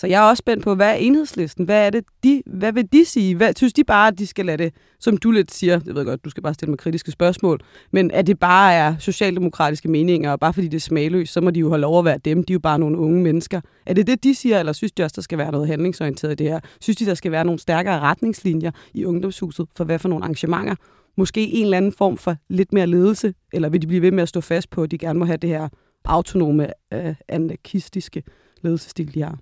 Så 0.00 0.07
jeg 0.07 0.25
er 0.25 0.28
også 0.28 0.40
spændt 0.40 0.64
på, 0.64 0.75
hvad 0.75 0.88
er 0.88 0.95
enhedslisten? 0.95 1.64
Hvad, 1.64 1.87
er 1.87 1.90
det, 1.90 2.04
de, 2.25 2.42
hvad 2.47 2.73
vil 2.73 2.92
de 2.92 3.04
sige? 3.04 3.37
Hvad, 3.37 3.52
synes 3.57 3.73
de 3.73 3.85
bare, 3.85 4.09
at 4.09 4.19
de 4.19 4.26
skal 4.26 4.47
lade 4.47 4.64
det, 4.64 4.75
som 5.00 5.16
du 5.16 5.30
lidt 5.30 5.52
siger, 5.52 5.78
det 5.78 5.87
ved 5.87 5.97
jeg 5.97 6.07
godt, 6.07 6.25
du 6.25 6.30
skal 6.30 6.42
bare 6.42 6.54
stille 6.54 6.71
mig 6.71 6.78
kritiske 6.78 7.11
spørgsmål, 7.11 7.61
men 7.90 8.11
at 8.11 8.26
det 8.26 8.38
bare 8.38 8.75
er 8.75 8.95
socialdemokratiske 8.99 9.88
meninger, 9.88 10.30
og 10.33 10.40
bare 10.40 10.52
fordi 10.52 10.69
det 10.69 10.76
er 10.76 10.80
smagløst, 10.80 11.33
så 11.33 11.40
må 11.40 11.50
de 11.50 11.61
jo 11.61 11.69
holde 11.69 11.83
lov 11.83 11.99
at 11.99 12.04
være 12.04 12.19
dem. 12.19 12.45
De 12.45 12.52
er 12.52 12.54
jo 12.54 12.61
bare 12.61 12.78
nogle 12.78 12.99
unge 12.99 13.23
mennesker. 13.23 13.61
Er 13.87 13.95
det 13.95 14.07
det, 14.07 14.25
de 14.25 14.35
siger, 14.35 14.59
eller 14.59 14.73
synes 14.73 14.92
de 14.92 15.02
også, 15.02 15.14
der 15.14 15.23
skal 15.23 15.38
være 15.38 15.52
noget 15.52 15.69
handlingsorienteret 15.69 16.33
i 16.33 16.35
det 16.35 16.49
her? 16.49 16.61
Synes 16.80 16.97
de, 16.97 17.07
der 17.07 17.14
skal 17.14 17.33
være 17.33 17.45
nogle 17.45 17.61
stærkere 17.61 18.00
retningslinjer 18.00 18.71
i 18.95 19.04
ungdomshuset 19.04 19.66
for 19.76 19.85
hvad 19.85 19.99
for 19.99 20.09
nogle 20.09 20.25
arrangementer? 20.25 20.75
Måske 21.16 21.40
en 21.40 21.64
eller 21.64 21.76
anden 21.76 21.92
form 21.92 22.16
for 22.16 22.37
lidt 22.49 22.73
mere 22.73 22.87
ledelse, 22.87 23.35
eller 23.52 23.69
vil 23.69 23.83
de 23.83 23.87
blive 23.87 24.02
ved 24.02 24.12
med 24.12 24.23
at 24.23 24.28
stå 24.28 24.40
fast 24.40 24.71
på, 24.71 24.83
at 24.83 24.90
de 24.90 24.99
gerne 24.99 25.19
må 25.19 25.25
have 25.25 25.37
det 25.37 25.50
her 25.50 25.69
autonome, 26.04 26.66
øh, 26.95 27.14
anarkistiske 27.28 28.23
ledelsesstil, 28.62 29.14
de 29.14 29.23
har? 29.23 29.38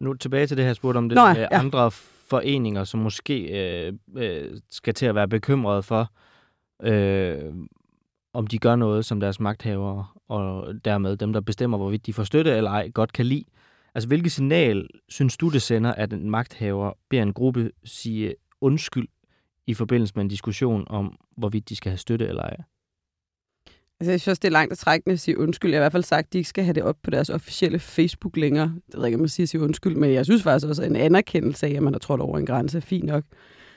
Nu 0.00 0.14
tilbage 0.14 0.46
til 0.46 0.56
det 0.56 0.64
her 0.64 0.72
spurgt 0.72 0.96
om 0.96 1.08
det 1.08 1.16
Nå, 1.16 1.26
ja. 1.26 1.48
andre 1.50 1.90
foreninger, 2.30 2.84
som 2.84 3.00
måske 3.00 3.42
øh, 3.42 3.92
øh, 4.16 4.58
skal 4.70 4.94
til 4.94 5.06
at 5.06 5.14
være 5.14 5.28
bekymrede 5.28 5.82
for, 5.82 6.10
øh, 6.82 7.54
om 8.32 8.46
de 8.46 8.58
gør 8.58 8.76
noget, 8.76 9.04
som 9.04 9.20
deres 9.20 9.40
magthavere, 9.40 10.06
og 10.28 10.74
dermed 10.84 11.16
dem, 11.16 11.32
der 11.32 11.40
bestemmer, 11.40 11.78
hvorvidt 11.78 12.06
de 12.06 12.12
får 12.12 12.24
støtte 12.24 12.50
eller 12.50 12.70
ej, 12.70 12.90
godt 12.94 13.12
kan 13.12 13.26
lide. 13.26 13.44
Altså, 13.94 14.08
hvilket 14.08 14.32
signal 14.32 14.88
synes 15.08 15.36
du, 15.36 15.48
det 15.48 15.62
sender, 15.62 15.92
at 15.92 16.12
en 16.12 16.30
magthaver 16.30 16.92
beder 17.10 17.22
en 17.22 17.32
gruppe 17.32 17.70
sige 17.84 18.34
undskyld 18.60 19.08
i 19.66 19.74
forbindelse 19.74 20.12
med 20.16 20.24
en 20.24 20.28
diskussion 20.28 20.84
om, 20.88 21.18
hvorvidt 21.36 21.68
de 21.68 21.76
skal 21.76 21.90
have 21.90 21.98
støtte 21.98 22.26
eller 22.26 22.42
ej? 22.42 22.56
Altså, 24.00 24.10
jeg 24.10 24.20
synes, 24.20 24.38
det 24.38 24.48
er 24.48 24.52
langt 24.52 24.72
at 24.72 24.78
trække 24.78 25.10
at 25.10 25.20
sige 25.20 25.38
undskyld. 25.38 25.70
Jeg 25.70 25.76
har 25.78 25.82
i 25.82 25.84
hvert 25.84 25.92
fald 25.92 26.02
sagt, 26.02 26.26
at 26.26 26.32
de 26.32 26.38
ikke 26.38 26.48
skal 26.48 26.64
have 26.64 26.74
det 26.74 26.82
op 26.82 26.96
på 27.02 27.10
deres 27.10 27.30
officielle 27.30 27.78
Facebook 27.78 28.36
længere. 28.36 28.72
Det 28.86 28.94
ved 28.98 29.06
ikke, 29.06 29.16
om 29.16 29.20
man 29.20 29.28
siger 29.28 29.44
at 29.44 29.48
sige 29.48 29.60
undskyld, 29.60 29.94
men 29.96 30.12
jeg 30.12 30.24
synes 30.24 30.42
faktisk 30.42 30.66
også, 30.68 30.82
at 30.82 30.88
en 30.90 30.96
anerkendelse 30.96 31.66
af, 31.66 31.70
at 31.70 31.82
man 31.82 31.92
har 31.94 31.98
trådt 31.98 32.20
over 32.20 32.38
en 32.38 32.46
grænse 32.46 32.76
er 32.76 32.80
fint 32.80 33.04
nok. 33.04 33.24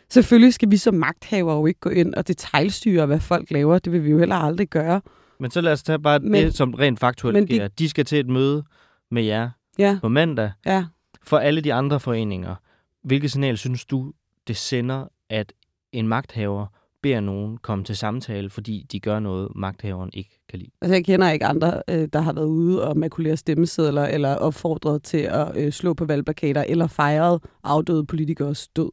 Selvfølgelig 0.10 0.54
skal 0.54 0.72
vi 0.72 0.78
som 0.78 0.94
magthaver 0.94 1.54
jo 1.56 1.66
ikke 1.66 1.80
gå 1.80 1.90
ind 1.90 2.14
og 2.16 2.28
detaljstyre, 2.28 3.06
hvad 3.06 3.20
folk 3.20 3.52
laver. 3.52 3.80
Det 3.80 3.94
vil 3.94 4.04
vi 4.04 4.10
jo 4.10 4.20
heller 4.20 4.36
aldrig 4.36 4.68
gøre. 4.68 5.02
Men 5.40 5.52
så 5.52 5.62
lad 5.62 5.72
os 5.72 5.84
tage 5.84 6.00
bare 6.00 6.20
men, 6.20 6.46
det, 6.46 6.56
som 6.56 6.74
rent 6.74 7.00
faktuelt 7.00 7.34
men 7.34 7.48
de- 7.48 7.56
sker. 7.56 7.68
De 7.68 7.90
skal 7.90 8.06
til 8.06 8.20
et 8.20 8.28
møde 8.30 8.64
med 9.12 9.24
jer 9.24 9.50
Ja, 9.78 9.98
på 10.02 10.08
mandag. 10.08 10.52
ja. 10.66 10.86
For 11.24 11.38
alle 11.38 11.62
de 11.62 11.74
andre 11.74 12.00
foreninger, 12.00 12.56
hvilket 13.04 13.32
signal 13.32 13.58
synes 13.58 13.86
du, 13.86 14.14
det 14.48 14.58
sender, 14.58 15.06
at 15.30 15.54
en 15.92 16.08
magthaver 16.08 16.66
beder 17.02 17.20
nogen 17.20 17.58
komme 17.58 17.84
til 17.84 17.98
samtale, 17.98 18.50
fordi 18.50 18.86
de 18.92 19.00
gør 19.00 19.20
noget, 19.20 19.50
magthaveren 19.56 20.10
ikke 20.14 20.40
kan 20.50 20.60
lide. 20.60 20.72
Altså, 20.82 20.96
jeg 20.96 21.06
kender 21.06 21.32
ikke 21.32 21.46
andre, 21.46 21.82
øh, 21.90 22.08
der 22.14 22.22
har 22.22 22.34
været 22.34 22.46
ude 22.46 22.88
og 22.88 22.98
makulere 22.98 23.38
stemmesedler, 23.38 24.06
eller 24.06 24.36
opfordret 24.36 25.04
til 25.04 25.18
at 25.18 25.58
øh, 25.58 25.72
slå 25.72 25.94
på 25.94 26.06
valgplakater, 26.06 26.64
eller 26.68 26.88
fejret 26.88 27.44
afdøde 27.64 28.06
politikers 28.06 28.68
død. 28.68 28.92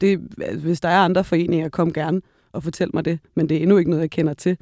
Det, 0.00 0.20
altså, 0.42 0.66
hvis 0.66 0.80
der 0.80 0.88
er 0.88 0.98
andre 0.98 1.24
foreninger, 1.24 1.68
kom 1.68 1.92
gerne 1.92 2.20
og 2.52 2.62
fortæl 2.62 2.90
mig 2.94 3.04
det, 3.04 3.18
men 3.34 3.48
det 3.48 3.56
er 3.56 3.60
endnu 3.60 3.76
ikke 3.76 3.90
noget, 3.90 4.02
jeg 4.02 4.10
kender 4.10 4.34
til. 4.34 4.56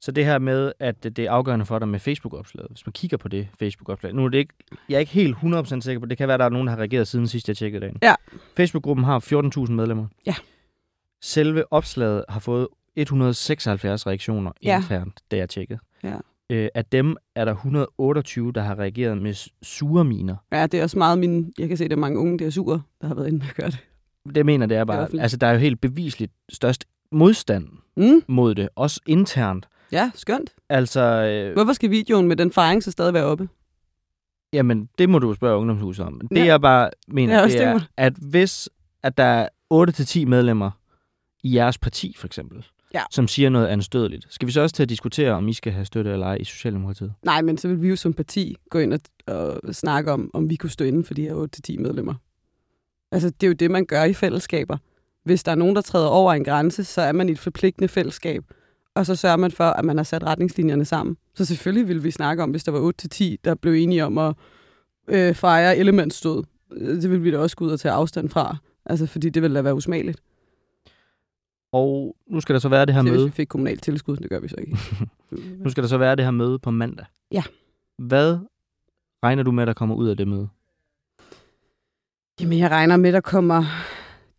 Så 0.00 0.12
det 0.12 0.24
her 0.24 0.38
med, 0.38 0.72
at 0.78 1.02
det 1.02 1.18
er 1.18 1.30
afgørende 1.30 1.66
for 1.66 1.78
dig 1.78 1.88
med 1.88 1.98
Facebook-opslaget, 1.98 2.70
hvis 2.70 2.86
man 2.86 2.92
kigger 2.92 3.16
på 3.16 3.28
det 3.28 3.48
Facebook-opslag. 3.58 4.14
Nu 4.14 4.24
er 4.24 4.28
det 4.28 4.38
ikke, 4.38 4.54
jeg 4.88 4.94
er 4.94 5.00
ikke 5.00 5.12
helt 5.12 5.36
100% 5.36 5.80
sikker 5.80 6.00
på, 6.00 6.06
det 6.06 6.18
kan 6.18 6.28
være, 6.28 6.34
at 6.34 6.40
der 6.40 6.44
er 6.44 6.50
nogen, 6.50 6.66
der 6.66 6.72
har 6.72 6.78
reageret 6.78 7.08
siden 7.08 7.26
sidst, 7.26 7.48
jeg 7.48 7.56
tjekkede 7.56 7.80
dagen. 7.80 7.98
Ja. 8.02 8.14
Facebook-gruppen 8.56 9.04
har 9.04 9.20
14.000 9.66 9.72
medlemmer. 9.72 10.06
Ja. 10.26 10.34
Selve 11.22 11.72
opslaget 11.72 12.24
har 12.28 12.40
fået 12.40 12.68
176 12.96 14.06
reaktioner 14.06 14.52
Ja. 14.62 14.76
internt, 14.76 15.20
da 15.30 15.36
jeg 15.36 15.48
tjekkede. 15.48 15.78
Ja. 16.04 16.14
Øh, 16.50 16.68
af 16.74 16.84
dem 16.84 17.16
er 17.36 17.44
der 17.44 17.52
128, 17.52 18.52
der 18.52 18.62
har 18.62 18.78
reageret 18.78 19.22
med 19.22 19.34
sure 19.62 20.04
miner. 20.04 20.36
Ja, 20.52 20.66
det 20.66 20.78
er 20.80 20.82
også 20.84 20.98
meget 20.98 21.18
min... 21.18 21.52
Jeg 21.58 21.68
kan 21.68 21.76
se, 21.76 21.84
at 21.84 21.90
det 21.90 21.96
er 21.96 22.00
mange 22.00 22.18
unge, 22.18 22.38
der 22.38 22.46
er 22.46 22.50
sure, 22.50 22.82
der 23.00 23.06
har 23.08 23.14
været 23.14 23.28
inde 23.28 23.44
og 23.48 23.54
gøre 23.56 23.70
det. 23.70 23.78
Det 24.34 24.46
mener 24.46 24.66
det 24.66 24.74
er 24.76 24.78
Det 24.78 24.80
er 24.80 24.84
bare, 24.94 25.02
offentligt. 25.02 25.22
altså 25.22 25.36
der 25.36 25.46
er 25.46 25.52
jo 25.52 25.58
helt 25.58 25.80
bevisligt 25.80 26.32
størst 26.52 26.84
modstand 27.12 27.68
Mm, 27.96 28.22
mod 28.28 28.54
det, 28.54 28.68
også 28.76 29.00
internt. 29.06 29.68
ja, 29.92 30.10
skønt. 30.14 30.50
Altså, 30.68 31.00
øh, 31.00 31.52
Hvorfor 31.52 31.72
skal 31.72 31.90
videoen 31.90 32.28
med 32.28 32.36
den 32.36 32.52
fejring 32.52 32.82
så 32.82 32.90
stadig 32.90 33.14
være 33.14 33.24
oppe? 33.24 33.48
Jamen, 34.52 34.88
det 34.98 35.08
må 35.08 35.18
du 35.18 35.34
spørge 35.34 35.58
ungdomshuset 35.58 36.06
om. 36.06 36.20
Det 36.20 36.38
Ja. 36.38 36.44
jeg 36.44 36.60
bare 36.60 36.90
mener, 37.08 37.34
Ja, 37.38 37.42
det 37.44 37.52
det 37.52 37.62
er, 37.62 37.80
at 37.96 38.12
hvis 38.30 38.68
at 39.02 39.16
der 39.16 39.24
er 39.24 39.48
8-10 39.70 40.24
medlemmer 40.24 40.70
i 41.42 41.54
jeres 41.56 41.78
parti, 41.78 42.14
for 42.18 42.26
eksempel, 42.26 42.64
Ja. 42.94 43.02
som 43.10 43.28
siger 43.28 43.48
noget 43.48 43.66
anstødeligt, 43.66 44.26
skal 44.30 44.46
vi 44.46 44.52
så 44.52 44.60
også 44.60 44.74
til 44.74 44.82
at 44.82 44.88
diskutere, 44.88 45.32
om 45.32 45.48
I 45.48 45.52
skal 45.52 45.72
have 45.72 45.84
støtte 45.84 46.10
eller 46.12 46.26
ej 46.26 46.34
i 46.40 46.44
Socialdemokratiet? 46.44 47.12
Nej, 47.22 47.42
men 47.42 47.58
så 47.58 47.68
vil 47.68 47.82
vi 47.82 47.88
jo 47.88 47.96
som 47.96 48.12
parti 48.12 48.56
gå 48.70 48.78
ind 48.78 48.92
og, 48.92 49.00
og 49.64 49.74
snakke 49.74 50.12
om, 50.12 50.30
om 50.34 50.50
vi 50.50 50.56
kunne 50.56 50.70
stå 50.70 50.84
inden 50.84 51.04
for 51.04 51.14
de 51.14 51.22
her 51.22 51.48
8-10 51.70 51.78
medlemmer. 51.82 52.14
Altså, 53.12 53.30
det 53.30 53.42
er 53.42 53.48
jo 53.48 53.52
det, 53.52 53.70
man 53.70 53.86
gør 53.86 54.04
i 54.04 54.12
fællesskaber. 54.14 54.76
Hvis 55.24 55.42
der 55.42 55.52
er 55.52 55.56
nogen, 55.56 55.76
der 55.76 55.82
træder 55.82 56.06
over 56.08 56.32
en 56.32 56.44
grænse, 56.44 56.84
så 56.84 57.00
er 57.02 57.12
man 57.12 57.28
i 57.28 57.32
et 57.32 57.38
forpligtende 57.38 57.88
fællesskab. 57.88 58.44
Og 58.94 59.06
så 59.06 59.16
sørger 59.16 59.36
man 59.36 59.50
for, 59.50 59.64
at 59.64 59.84
man 59.84 59.96
har 59.96 60.04
sat 60.04 60.22
retningslinjerne 60.24 60.84
sammen. 60.84 61.16
Så 61.34 61.44
selvfølgelig 61.44 61.88
ville 61.88 62.02
vi 62.02 62.10
snakke 62.10 62.42
om, 62.42 62.50
hvis 62.50 62.64
der 62.64 62.72
var 62.72 62.92
8-10, 63.14 63.36
der 63.44 63.54
blev 63.54 63.72
enige 63.74 64.04
om 64.04 64.18
at 64.18 64.34
øh, 65.08 65.34
fejre 65.34 65.76
elementsstød. 65.76 66.42
Øh, 66.72 66.88
Det 67.02 67.10
ville 67.10 67.22
vi 67.22 67.30
da 67.30 67.38
også 67.38 67.56
gå 67.56 67.64
ud 67.64 67.70
og 67.70 67.80
tage 67.80 67.92
afstand 67.92 68.28
fra. 68.28 68.56
Altså, 68.86 69.06
fordi 69.06 69.30
det 69.30 69.42
ville 69.42 69.56
da 69.56 69.62
være 69.62 69.74
usmageligt. 69.74 70.20
Og 71.72 72.16
nu 72.26 72.40
skal 72.40 72.52
der 72.54 72.60
så 72.60 72.68
være 72.68 72.86
det 72.86 72.94
her 72.94 73.02
Det, 73.02 73.10
hvis 73.10 73.18
vi 73.18 73.22
møde. 73.24 73.32
fik 73.32 73.48
kommunalt 73.48 73.82
tilskud, 73.82 74.16
det 74.16 74.30
gør 74.30 74.40
vi 74.40 74.48
så 74.48 74.56
ikke. 74.58 74.78
Nu 75.64 75.70
skal 75.70 75.82
der 75.82 75.88
så 75.88 75.98
være 75.98 76.16
det 76.16 76.24
her 76.24 76.30
møde 76.30 76.58
på 76.58 76.70
mandag. 76.70 77.06
Ja. 77.32 77.42
Hvad 77.98 78.38
regner 79.24 79.42
du 79.42 79.50
med, 79.52 79.66
der 79.66 79.72
kommer 79.72 79.94
ud 79.94 80.08
af 80.08 80.16
det 80.16 80.28
møde? 80.28 80.48
Jamen, 82.40 82.58
jeg 82.58 82.70
regner 82.70 82.96
med, 82.96 83.10
at 83.10 83.14
der 83.14 83.20
kommer 83.20 83.64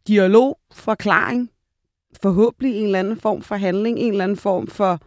dialog, 0.07 0.59
forklaring, 0.71 1.49
forhåbentlig 2.21 2.75
en 2.77 2.85
eller 2.85 2.99
anden 2.99 3.17
form 3.17 3.41
for 3.41 3.55
handling, 3.55 3.99
en 3.99 4.11
eller 4.11 4.23
anden 4.23 4.37
form 4.37 4.67
for 4.67 4.99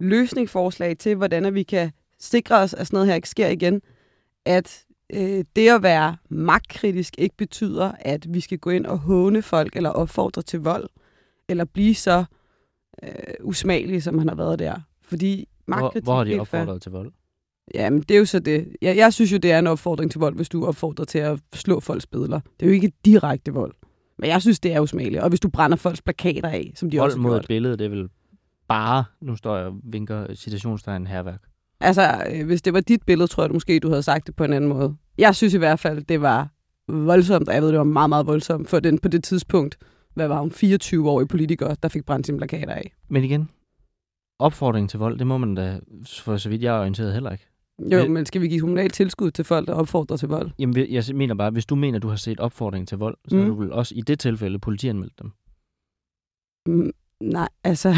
løsningsforslag 0.00 0.98
til, 0.98 1.16
hvordan 1.16 1.54
vi 1.54 1.62
kan 1.62 1.92
sikre 2.18 2.56
os, 2.56 2.74
at 2.74 2.86
sådan 2.86 2.96
noget 2.96 3.08
her 3.08 3.14
ikke 3.14 3.28
sker 3.28 3.48
igen. 3.48 3.82
At 4.44 4.84
øh, 5.14 5.44
det 5.56 5.68
at 5.68 5.82
være 5.82 6.16
magtkritisk 6.28 7.14
ikke 7.18 7.36
betyder, 7.36 7.92
at 8.00 8.34
vi 8.34 8.40
skal 8.40 8.58
gå 8.58 8.70
ind 8.70 8.86
og 8.86 8.98
håne 8.98 9.42
folk 9.42 9.76
eller 9.76 9.90
opfordre 9.90 10.42
til 10.42 10.60
vold, 10.60 10.88
eller 11.50 11.64
blive 11.64 11.94
så 11.94 12.24
øh, 13.02 13.10
usmagelige, 13.42 14.00
som 14.00 14.18
han 14.18 14.28
har 14.28 14.34
været 14.34 14.58
der. 14.58 14.74
Fordi 15.02 15.48
Hvor, 15.66 16.00
hvor 16.02 16.16
har 16.16 16.24
de 16.24 16.40
opfordret 16.40 16.82
til 16.82 16.92
vold? 16.92 17.12
Jamen, 17.74 18.00
det 18.00 18.14
er 18.14 18.18
jo 18.18 18.24
så 18.24 18.38
det. 18.38 18.76
Jeg, 18.82 18.96
jeg 18.96 19.12
synes 19.12 19.32
jo, 19.32 19.36
det 19.36 19.52
er 19.52 19.58
en 19.58 19.66
opfordring 19.66 20.10
til 20.10 20.20
vold, 20.20 20.36
hvis 20.36 20.48
du 20.48 20.66
opfordrer 20.66 21.04
til 21.04 21.18
at 21.18 21.40
slå 21.54 21.80
folks 21.80 22.06
billeder. 22.06 22.40
Det 22.60 22.66
er 22.66 22.70
jo 22.70 22.72
ikke 22.72 22.92
direkte 23.04 23.52
vold. 23.52 23.74
Men 24.18 24.30
jeg 24.30 24.42
synes, 24.42 24.60
det 24.60 24.72
er 24.72 24.80
usmageligt. 24.80 25.22
Og 25.22 25.28
hvis 25.28 25.40
du 25.40 25.48
brænder 25.48 25.76
folks 25.76 26.02
plakater 26.02 26.48
af, 26.48 26.72
som 26.74 26.90
de 26.90 26.98
Vold 26.98 27.06
også 27.06 27.18
har 27.18 27.28
mod 27.28 27.40
et 27.40 27.46
billede, 27.46 27.76
det 27.76 27.84
er 27.84 27.88
vel 27.88 28.08
bare, 28.68 29.04
nu 29.20 29.36
står 29.36 29.56
jeg 29.56 29.66
og 29.66 29.74
vinker 29.84 30.34
citationstegn 30.34 31.06
herværk. 31.06 31.40
Altså, 31.80 32.24
øh, 32.32 32.46
hvis 32.46 32.62
det 32.62 32.72
var 32.74 32.80
dit 32.80 33.02
billede, 33.06 33.26
tror 33.28 33.42
jeg 33.42 33.48
du 33.48 33.54
måske, 33.54 33.80
du 33.80 33.88
havde 33.88 34.02
sagt 34.02 34.26
det 34.26 34.36
på 34.36 34.44
en 34.44 34.52
anden 34.52 34.70
måde. 34.70 34.96
Jeg 35.18 35.34
synes 35.34 35.54
i 35.54 35.58
hvert 35.58 35.78
fald, 35.78 36.02
det 36.02 36.20
var 36.20 36.48
voldsomt, 36.88 37.48
og 37.48 37.54
jeg 37.54 37.62
ved, 37.62 37.68
det 37.68 37.78
var 37.78 37.84
meget, 37.84 38.08
meget 38.08 38.26
voldsomt, 38.26 38.68
for 38.68 38.80
den 38.80 38.98
på 38.98 39.08
det 39.08 39.24
tidspunkt, 39.24 39.76
hvad 40.20 40.28
var 40.28 40.40
hun, 40.40 40.50
24-årig 40.50 41.28
politiker, 41.28 41.74
der 41.74 41.88
fik 41.88 42.04
brændt 42.04 42.26
sine 42.26 42.38
plakater 42.38 42.74
af. 42.74 42.92
Men 43.08 43.24
igen, 43.24 43.48
opfordring 44.38 44.90
til 44.90 44.98
vold, 44.98 45.18
det 45.18 45.26
må 45.26 45.38
man 45.38 45.54
da, 45.54 45.80
for 46.22 46.36
så 46.36 46.48
vidt 46.48 46.62
jeg 46.62 46.76
er 46.76 46.80
orienteret 46.80 47.12
heller 47.12 47.30
ikke. 47.30 47.46
Jo, 47.92 48.08
men 48.08 48.26
skal 48.26 48.40
vi 48.40 48.48
give 48.48 48.60
kommunalt 48.60 48.94
tilskud 48.94 49.30
til 49.30 49.44
folk, 49.44 49.66
der 49.66 49.74
opfordrer 49.74 50.16
til 50.16 50.28
vold? 50.28 50.50
Jamen, 50.58 50.86
jeg 50.90 51.04
mener 51.14 51.34
bare, 51.34 51.50
hvis 51.50 51.66
du 51.66 51.74
mener, 51.74 51.98
du 51.98 52.08
har 52.08 52.16
set 52.16 52.40
opfordring 52.40 52.88
til 52.88 52.98
vold, 52.98 53.16
så 53.28 53.36
mm. 53.36 53.46
du 53.46 53.54
vel 53.54 53.72
også 53.72 53.94
i 53.94 54.00
det 54.00 54.18
tilfælde 54.18 54.58
politianmeldt 54.58 55.18
dem. 55.22 55.32
Mm, 56.66 56.90
Nej, 57.20 57.48
altså, 57.64 57.94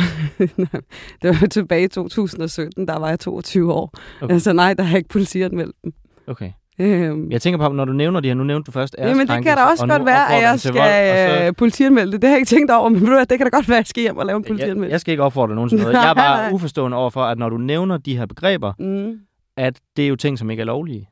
det 1.23 1.41
var 1.41 1.47
tilbage 1.51 1.85
i 1.85 1.89
2017, 1.89 2.89
der 2.89 2.99
var 2.99 3.09
jeg 3.09 3.21
22 3.21 3.73
år. 3.73 3.93
Okay. 4.23 4.35
Altså 4.35 4.53
nej, 4.53 4.75
der 4.75 4.83
har 4.83 4.97
ikke 4.97 5.09
politianmeldt 5.09 5.77
dem. 5.85 5.93
Okay. 6.27 6.53
Øhm, 6.79 7.31
Jeg 7.31 7.43
tænker 7.43 7.59
på, 7.69 7.75
når 7.75 7.85
du 7.85 7.93
nævner 7.93 8.21
de 8.21 8.29
her, 8.29 8.35
nu 8.35 8.45
nævnte 8.45 8.67
du 8.67 8.73
først 8.73 8.97
Jamen, 8.99 9.19
det 9.19 9.29
kan 9.29 9.37
æreskrænkelse, 9.37 9.57
da 9.57 9.65
også 9.71 9.85
og 9.85 9.89
godt 9.91 10.07
være, 10.07 10.35
at 10.37 10.43
jeg 10.43 10.61
skal 10.61 10.73
vold, 10.75 11.41
og 11.43 11.47
øh, 11.49 11.55
politianmelde 11.57 12.13
det. 12.13 12.23
Det 12.23 12.29
har 12.29 12.35
jeg 12.35 12.41
ikke 12.41 12.49
tænkt 12.49 12.71
over, 12.71 12.89
men 12.89 13.01
ved 13.01 13.07
du 13.07 13.15
hvad, 13.15 13.27
det 13.27 13.39
kan 13.39 13.47
da 13.47 13.57
godt 13.57 13.69
være, 13.69 13.77
at 13.79 13.81
jeg 13.81 13.87
skal 13.87 14.01
hjem 14.03 14.17
og 14.17 14.27
lave 14.27 14.37
en 14.37 14.45
så, 14.45 14.47
jeg, 14.49 14.55
politianmeldelse. 14.57 14.93
jeg 14.93 15.01
skal 15.01 15.13
ikke 15.13 15.23
opfordre 15.23 15.55
nogen 15.55 15.69
til 15.71 15.79
noget. 15.79 15.93
Jeg 15.95 16.11
er 16.11 16.15
bare 16.15 16.53
uforstående 16.55 16.97
over 16.97 17.11
for, 17.11 17.23
at 17.23 17.39
når 17.39 17.49
du 17.49 17.57
nævner 17.57 17.97
de 17.97 18.17
her 18.17 18.27
begreber, 18.27 18.73
Mm. 18.79 19.21
at 19.57 19.81
det 19.97 20.05
er 20.05 20.09
jo 20.09 20.17
ting, 20.17 20.39
som 20.39 20.51
ikke 20.51 20.61
er 20.61 20.65
lovlige. 20.65 21.09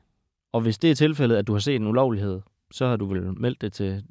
Og 0.53 0.61
hvis 0.61 0.77
det 0.77 0.91
er 0.91 0.95
tilfældet, 0.95 1.35
at 1.37 1.47
du 1.47 1.51
har 1.53 1.59
set 1.59 1.75
en 1.75 1.87
ulovlighed, 1.87 2.41
så 2.71 2.87
har 2.87 2.95
du 2.95 3.05
vel 3.05 3.39
meldt 3.39 3.61
det 3.61 3.73
til 3.73 4.03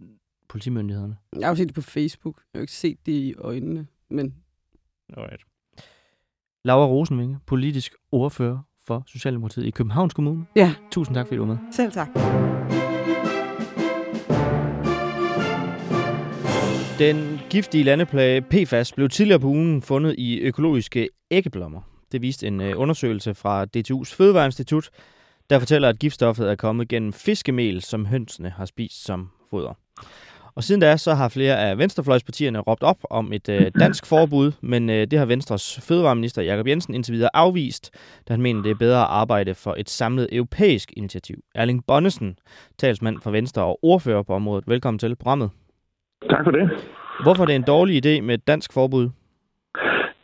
politimyndighederne. 0.49 1.17
Jeg 1.39 1.47
har 1.47 1.51
jo 1.53 1.57
set 1.57 1.67
det 1.67 1.75
på 1.75 1.81
Facebook. 1.83 2.37
Jeg 2.37 2.59
har 2.59 2.61
jo 2.61 2.63
ikke 2.63 2.73
set 2.73 2.97
det 3.07 3.13
i 3.13 3.35
øjnene, 3.39 3.87
men 4.11 4.35
Alright. 5.17 5.43
Laura 6.65 6.87
Rosenvinge, 6.87 7.39
politisk 7.47 7.95
ordfører 8.13 8.59
for 8.91 9.03
Socialdemokratiet 9.07 9.67
i 9.67 9.71
Københavns 9.71 10.15
Kommune. 10.15 10.47
Ja. 10.57 10.75
Tusind 10.91 11.15
tak, 11.15 11.27
fordi 11.27 11.37
du 11.37 11.45
var 11.45 11.55
med. 11.55 11.59
selv 11.73 11.93
tak. 11.93 12.09
Den 16.99 17.41
giftige 17.51 17.85
landeplage 17.85 18.43
PFAS 18.43 18.93
blev 18.93 19.09
tidligere 19.09 19.41
på 19.41 19.47
ugen 19.47 19.83
fundet 19.83 20.15
i 20.19 20.39
økologiske 20.39 21.09
æggeblommer. 21.31 21.81
Det 22.13 22.23
viste 22.23 22.47
en 22.47 22.61
øh, 22.61 22.73
undersøgelse 22.77 23.35
fra 23.35 23.67
DTU's 23.77 24.17
Fødevareinstitut, 24.17 24.91
der 25.51 25.59
fortæller, 25.59 25.89
at 25.89 25.99
giftstoffet 25.99 26.51
er 26.51 26.55
kommet 26.55 26.89
gennem 26.89 27.13
fiskemel, 27.13 27.83
som 27.83 28.07
hønsene 28.07 28.51
har 28.51 28.65
spist 28.65 29.05
som 29.05 29.29
foder. 29.51 29.75
Og 30.61 30.65
siden 30.65 30.81
da, 30.81 30.97
så 30.97 31.15
har 31.15 31.29
flere 31.29 31.59
af 31.59 31.79
venstrefløjspartierne 31.79 32.59
råbt 32.59 32.83
op 32.83 32.97
om 33.11 33.33
et 33.33 33.49
øh, 33.49 33.71
dansk 33.83 34.07
forbud, 34.07 34.53
men 34.61 34.91
øh, 34.91 35.07
det 35.11 35.19
har 35.19 35.27
Venstres 35.27 35.81
fødevareminister 35.89 36.43
Jakob 36.43 36.67
Jensen 36.67 36.95
indtil 36.95 37.15
videre 37.15 37.31
afvist, 37.35 37.91
da 38.29 38.33
han 38.33 38.43
mener, 38.43 38.63
det 38.63 38.71
er 38.71 38.75
bedre 38.75 39.01
at 39.01 39.07
arbejde 39.11 39.55
for 39.55 39.75
et 39.79 39.91
samlet 39.91 40.29
europæisk 40.33 40.93
initiativ. 40.97 41.37
Erling 41.55 41.87
Bonnesen, 41.87 42.39
talsmand 42.79 43.21
for 43.21 43.31
Venstre 43.31 43.63
og 43.63 43.79
ordfører 43.83 44.23
på 44.23 44.35
området. 44.35 44.65
Velkommen 44.69 44.99
til 44.99 45.17
programmet. 45.17 45.51
Tak 46.31 46.45
for 46.45 46.51
det. 46.51 46.71
Hvorfor 47.23 47.43
er 47.43 47.47
det 47.47 47.55
en 47.55 47.63
dårlig 47.63 48.07
idé 48.07 48.21
med 48.21 48.35
et 48.35 48.47
dansk 48.47 48.73
forbud? 48.73 49.11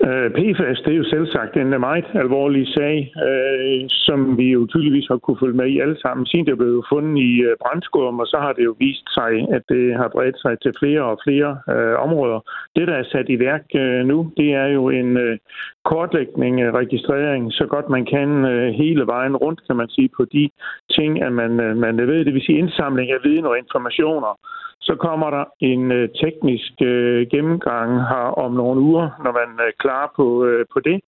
Øh, 0.08 0.30
PFAS, 0.36 0.78
det 0.84 0.92
er 0.92 1.00
jo 1.02 1.04
selv 1.04 1.26
sagt 1.26 1.56
en 1.56 1.80
meget 1.80 2.08
alvorlig 2.14 2.68
sag, 2.68 3.12
øh, 3.28 3.88
som 3.88 4.38
vi 4.38 4.46
jo 4.56 4.66
tydeligvis 4.66 5.08
har 5.08 5.16
kunne 5.16 5.40
følge 5.42 5.56
med 5.56 5.66
i 5.66 5.80
alle 5.80 5.98
sammen. 6.00 6.26
Siden 6.26 6.46
det 6.46 6.58
blev 6.58 6.84
fundet 6.92 7.22
i 7.22 7.32
øh, 7.48 7.56
brændskum, 7.62 8.20
og 8.20 8.26
så 8.26 8.38
har 8.40 8.52
det 8.52 8.64
jo 8.64 8.74
vist 8.78 9.06
sig, 9.18 9.32
at 9.56 9.62
det 9.68 9.96
har 9.96 10.08
bredt 10.08 10.38
sig 10.40 10.54
til 10.62 10.72
flere 10.80 11.02
og 11.02 11.18
flere 11.24 11.50
øh, 11.74 11.94
områder. 12.06 12.40
Det, 12.76 12.88
der 12.88 12.94
er 12.94 13.04
sat 13.12 13.28
i 13.28 13.38
værk 13.38 13.64
øh, 13.74 14.06
nu, 14.10 14.32
det 14.36 14.48
er 14.54 14.66
jo 14.66 14.88
en 14.88 15.16
øh, 15.16 15.38
kortlægning, 15.84 16.60
af 16.60 16.70
registrering, 16.70 17.52
så 17.52 17.66
godt 17.66 17.88
man 17.88 18.04
kan 18.06 18.44
øh, 18.44 18.74
hele 18.74 19.06
vejen 19.06 19.36
rundt, 19.36 19.60
kan 19.66 19.76
man 19.76 19.88
sige, 19.88 20.10
på 20.16 20.24
de 20.24 20.50
ting, 20.96 21.22
at 21.22 21.32
man, 21.32 21.60
øh, 21.60 21.76
man 21.76 21.96
ved. 21.98 22.24
Det 22.24 22.34
vil 22.34 22.46
sige 22.46 22.58
indsamling 22.58 23.10
af 23.10 23.20
viden 23.24 23.46
og 23.46 23.58
informationer. 23.58 24.32
Så 24.80 24.94
kommer 24.94 25.30
der 25.30 25.44
en 25.60 25.92
øh, 25.92 26.08
teknisk 26.22 26.72
øh, 26.82 27.26
gennemgang 27.30 27.90
her 28.10 28.26
om 28.44 28.52
nogle 28.52 28.80
uger, 28.80 29.08
når 29.24 29.32
man 29.32 29.50
øh, 29.60 29.66
er 29.66 29.72
klar 29.78 30.12
på, 30.16 30.44
øh, 30.44 30.66
på 30.72 30.80
det. 30.80 31.00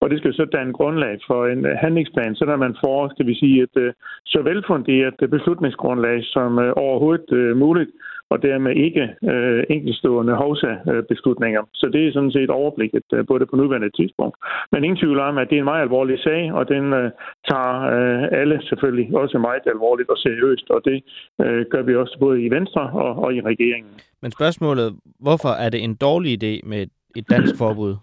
Og 0.00 0.10
det 0.10 0.18
skal 0.18 0.34
så 0.34 0.44
danne 0.44 0.72
grundlag 0.72 1.18
for 1.26 1.46
en 1.46 1.66
øh, 1.66 1.76
handlingsplan, 1.80 2.34
så 2.34 2.56
man 2.56 2.76
får, 2.84 3.08
skal 3.08 3.26
vi 3.26 3.34
sige, 3.34 3.62
et 3.62 3.76
øh, 3.76 3.92
så 4.26 4.42
velfunderet 4.42 5.14
øh, 5.22 5.28
beslutningsgrundlag 5.28 6.24
som 6.24 6.58
øh, 6.58 6.72
overhovedet 6.76 7.32
øh, 7.32 7.56
muligt 7.56 7.90
og 8.30 8.42
dermed 8.42 8.72
ikke 8.76 9.04
øh, 9.30 9.64
enkeltstående 9.70 10.34
hovsa-beslutninger. 10.34 11.62
Så 11.74 11.90
det 11.92 12.06
er 12.06 12.12
sådan 12.12 12.32
set 12.32 12.50
overblikket 12.50 13.06
øh, 13.12 13.26
på 13.26 13.38
det 13.38 13.50
på 13.50 13.56
nuværende 13.56 13.90
tidspunkt. 13.90 14.36
Men 14.72 14.84
ingen 14.84 14.98
tvivl 15.02 15.20
om, 15.20 15.38
at 15.38 15.50
det 15.50 15.56
er 15.56 15.60
en 15.60 15.72
meget 15.72 15.82
alvorlig 15.82 16.18
sag, 16.18 16.52
og 16.52 16.68
den 16.68 16.84
øh, 16.92 17.10
tager 17.50 17.74
øh, 17.96 18.40
alle 18.40 18.56
selvfølgelig 18.68 19.16
også 19.16 19.38
meget 19.38 19.62
alvorligt 19.66 20.10
og 20.10 20.18
seriøst, 20.18 20.70
og 20.70 20.80
det 20.84 20.98
øh, 21.42 21.66
gør 21.70 21.82
vi 21.82 21.96
også 21.96 22.16
både 22.20 22.42
i 22.42 22.50
Venstre 22.50 22.82
og, 22.82 23.10
og 23.24 23.34
i 23.34 23.40
regeringen. 23.40 23.92
Men 24.22 24.30
spørgsmålet, 24.30 24.96
hvorfor 25.20 25.52
er 25.64 25.68
det 25.70 25.84
en 25.84 25.94
dårlig 25.94 26.32
idé 26.42 26.68
med 26.68 26.86
et 27.16 27.30
dansk 27.30 27.58
forbud? 27.58 27.94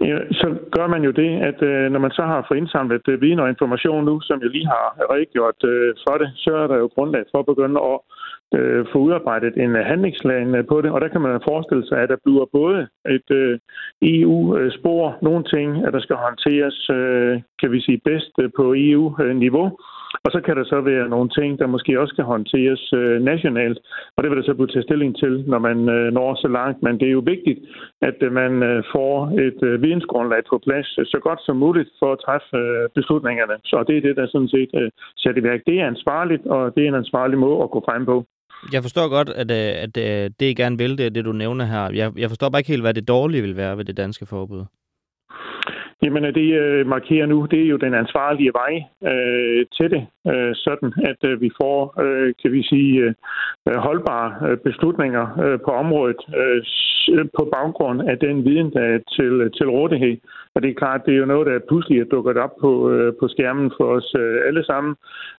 Ja, 0.00 0.18
så 0.40 0.46
gør 0.76 0.86
man 0.86 1.02
jo 1.04 1.10
det, 1.10 1.30
at 1.50 1.62
øh, 1.62 1.92
når 1.92 2.00
man 2.00 2.10
så 2.10 2.22
har 2.22 2.44
fået 2.48 2.58
indsamlet 2.58 3.08
øh, 3.08 3.20
viden 3.20 3.40
og 3.40 3.48
information 3.48 4.04
nu, 4.04 4.20
som 4.20 4.40
jeg 4.42 4.50
lige 4.50 4.66
har 4.66 4.86
redegjort 5.12 5.60
øh, 5.64 5.94
for 6.06 6.16
det, 6.18 6.28
så 6.36 6.50
er 6.62 6.66
der 6.66 6.76
jo 6.76 6.86
grundlag 6.94 7.24
for 7.30 7.38
at 7.38 7.46
begynde 7.46 7.80
at 7.92 7.98
øh, 8.54 8.86
få 8.92 8.98
udarbejdet 8.98 9.54
en 9.56 9.76
øh, 9.76 9.84
handlingsplan 9.84 10.54
øh, 10.54 10.66
på 10.66 10.80
det, 10.82 10.90
og 10.90 11.00
der 11.00 11.08
kan 11.08 11.20
man 11.20 11.40
forestille 11.48 11.86
sig, 11.86 11.98
at 11.98 12.08
der 12.08 12.16
bliver 12.24 12.46
både 12.52 12.88
et 13.16 13.30
øh, 13.30 13.58
EU-spor, 14.02 15.18
nogle 15.22 15.44
ting, 15.54 15.86
at 15.86 15.92
der 15.92 16.00
skal 16.00 16.16
håndteres, 16.16 16.90
øh, 16.90 17.42
kan 17.60 17.72
vi 17.72 17.80
sige, 17.80 18.00
bedst 18.04 18.32
øh, 18.42 18.50
på 18.56 18.74
EU-niveau, 18.76 19.78
og 20.24 20.30
så 20.32 20.40
kan 20.40 20.56
der 20.56 20.64
så 20.64 20.80
være 20.80 21.08
nogle 21.08 21.28
ting, 21.38 21.58
der 21.58 21.66
måske 21.66 22.00
også 22.00 22.12
skal 22.12 22.24
håndteres 22.24 22.92
øh, 22.92 23.22
nationalt, 23.22 23.78
og 24.16 24.22
det 24.22 24.30
vil 24.30 24.38
der 24.38 24.44
så 24.44 24.54
blive 24.54 24.72
taget 24.72 24.84
stilling 24.88 25.16
til, 25.16 25.44
når 25.46 25.58
man 25.58 25.88
øh, 25.88 26.12
når 26.12 26.34
så 26.34 26.48
langt. 26.48 26.82
Men 26.82 27.00
det 27.00 27.06
er 27.08 27.16
jo 27.18 27.22
vigtigt, 27.34 27.58
at 28.02 28.16
øh, 28.20 28.32
man 28.32 28.62
øh, 28.62 28.82
får 28.94 29.14
et 29.46 29.60
øh, 29.62 29.82
vidensgrundlag 29.82 30.42
på 30.50 30.58
plads 30.66 30.98
øh, 30.98 31.06
så 31.06 31.18
godt 31.26 31.40
som 31.46 31.56
muligt 31.56 31.90
for 31.98 32.12
at 32.12 32.22
træffe 32.26 32.56
øh, 32.56 32.88
beslutningerne. 32.94 33.56
Så 33.64 33.84
det 33.88 33.96
er 33.96 34.00
det, 34.00 34.16
der 34.16 34.26
sådan 34.26 34.54
set 34.56 34.70
øh, 34.80 34.90
sætter 35.16 35.40
i 35.42 35.44
værk. 35.44 35.60
Det 35.66 35.80
er 35.80 35.86
ansvarligt, 35.86 36.46
og 36.46 36.74
det 36.74 36.84
er 36.84 36.88
en 36.88 37.02
ansvarlig 37.04 37.38
måde 37.38 37.62
at 37.62 37.70
gå 37.70 37.80
frem 37.88 38.04
på. 38.06 38.16
Jeg 38.72 38.82
forstår 38.82 39.08
godt, 39.08 39.28
at, 39.28 39.50
øh, 39.50 39.82
at, 39.84 39.96
at 39.96 40.32
det, 40.40 40.46
I 40.46 40.54
gerne 40.54 40.78
vil, 40.78 40.98
det 40.98 41.06
er 41.06 41.10
det, 41.10 41.24
du 41.24 41.32
nævner 41.32 41.64
her. 41.64 41.90
Jeg, 41.94 42.12
jeg 42.16 42.28
forstår 42.28 42.48
bare 42.48 42.60
ikke 42.60 42.70
helt, 42.70 42.82
hvad 42.82 42.94
det 42.94 43.08
dårlige 43.08 43.42
vil 43.42 43.56
være 43.56 43.76
ved 43.76 43.84
det 43.84 43.96
danske 43.96 44.26
forbud. 44.26 44.64
Jamen, 46.04 46.24
det 46.24 46.48
øh, 46.62 46.86
markerer 46.86 47.26
nu, 47.26 47.46
det 47.50 47.60
er 47.62 47.66
jo 47.66 47.76
den 47.76 47.94
ansvarlige 47.94 48.52
vej 48.60 48.72
øh, 49.12 49.66
til 49.76 49.90
det, 49.94 50.02
øh, 50.32 50.52
sådan 50.54 50.92
at 51.10 51.20
øh, 51.30 51.40
vi 51.40 51.50
får, 51.60 52.00
øh, 52.04 52.34
kan 52.42 52.52
vi 52.52 52.62
sige, 52.62 52.92
øh, 53.00 53.14
Øh, 53.68 53.76
holdbare 53.76 54.30
øh, 54.48 54.56
beslutninger 54.58 55.24
øh, 55.44 55.58
på 55.64 55.70
området 55.70 56.20
på 57.38 57.42
baggrund 57.56 58.08
af 58.10 58.18
den 58.18 58.44
viden, 58.44 58.72
der 58.72 58.80
er 58.80 58.98
til, 59.16 59.50
til 59.56 59.66
rådighed. 59.76 60.16
Og 60.54 60.62
det 60.62 60.70
er 60.70 60.80
klart, 60.82 61.06
det 61.06 61.14
er 61.14 61.18
jo 61.18 61.32
noget, 61.32 61.46
der 61.46 61.66
pludselig 61.68 62.00
er 62.00 62.04
dukket 62.04 62.36
op 62.36 62.54
på, 62.60 62.70
på 63.20 63.28
skærmen 63.28 63.72
for 63.76 63.86
os 63.96 64.14
alle 64.48 64.64
sammen. 64.64 64.94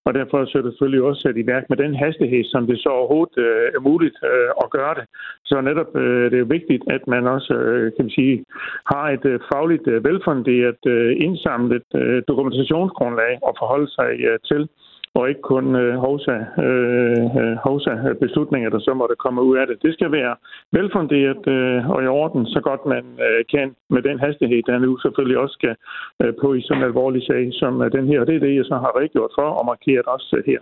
Og 0.06 0.14
derfor 0.14 0.46
så 0.46 0.58
er 0.58 0.62
det 0.62 0.72
selvfølgelig 0.72 1.04
også 1.04 1.22
sat 1.22 1.38
i 1.38 1.48
værk 1.48 1.66
med 1.70 1.78
den 1.78 1.96
hastighed, 1.96 2.44
som 2.44 2.68
det 2.68 2.80
så 2.80 2.90
overhovedet 2.90 3.38
er 3.76 3.80
muligt 3.80 4.18
at 4.64 4.70
gøre 4.70 4.96
det. 5.00 5.06
Så 5.46 5.62
netop 5.62 5.92
det 6.32 6.40
er 6.40 6.54
vigtigt, 6.58 6.84
at 6.88 7.08
man 7.08 7.28
også, 7.28 7.54
kan 7.96 8.06
vi 8.06 8.12
sige, 8.12 8.46
har 8.94 9.06
et 9.10 9.42
fagligt 9.52 9.88
velfunderet 9.88 10.84
indsamlet 11.26 11.88
dokumentationsgrundlag 12.28 13.34
at 13.50 13.54
forholde 13.60 13.90
sig 13.98 14.10
til 14.50 14.70
og 15.18 15.30
ikke 15.30 15.42
kun 15.42 15.66
øh, 15.76 15.94
hovsa, 16.06 16.38
øh, 16.66 17.26
øh, 17.42 17.56
hovsa 17.68 17.94
beslutninger, 18.24 18.70
der 18.70 18.80
så 18.80 18.94
måtte 18.94 19.16
komme 19.16 19.42
ud 19.50 19.58
af 19.58 19.66
det. 19.68 19.78
Det 19.86 19.94
skal 19.94 20.12
være 20.12 20.36
velfunderet 20.72 21.44
øh, 21.56 21.90
og 21.90 22.04
i 22.04 22.08
orden, 22.08 22.46
så 22.46 22.60
godt 22.70 22.84
man 22.86 23.04
øh, 23.26 23.42
kan 23.54 23.68
med 23.90 24.02
den 24.02 24.20
hastighed, 24.20 24.62
der 24.68 24.78
nu 24.86 24.92
selvfølgelig 24.98 25.38
også 25.44 25.56
skal 25.60 25.76
øh, 26.22 26.34
på 26.42 26.54
i 26.54 26.62
sådan 26.62 26.82
en 26.82 26.88
alvorlig 26.90 27.24
sag 27.30 27.44
som 27.62 27.82
øh, 27.82 27.92
den 27.92 28.08
her. 28.08 28.20
Og 28.22 28.28
det 28.28 28.36
er 28.36 28.40
det, 28.40 28.56
jeg 28.56 28.66
så 28.66 28.76
har 28.84 28.92
redegjort 28.98 29.32
for 29.38 29.48
og 29.60 29.66
markeret 29.66 30.06
også 30.06 30.36
øh, 30.38 30.44
her. 30.46 30.62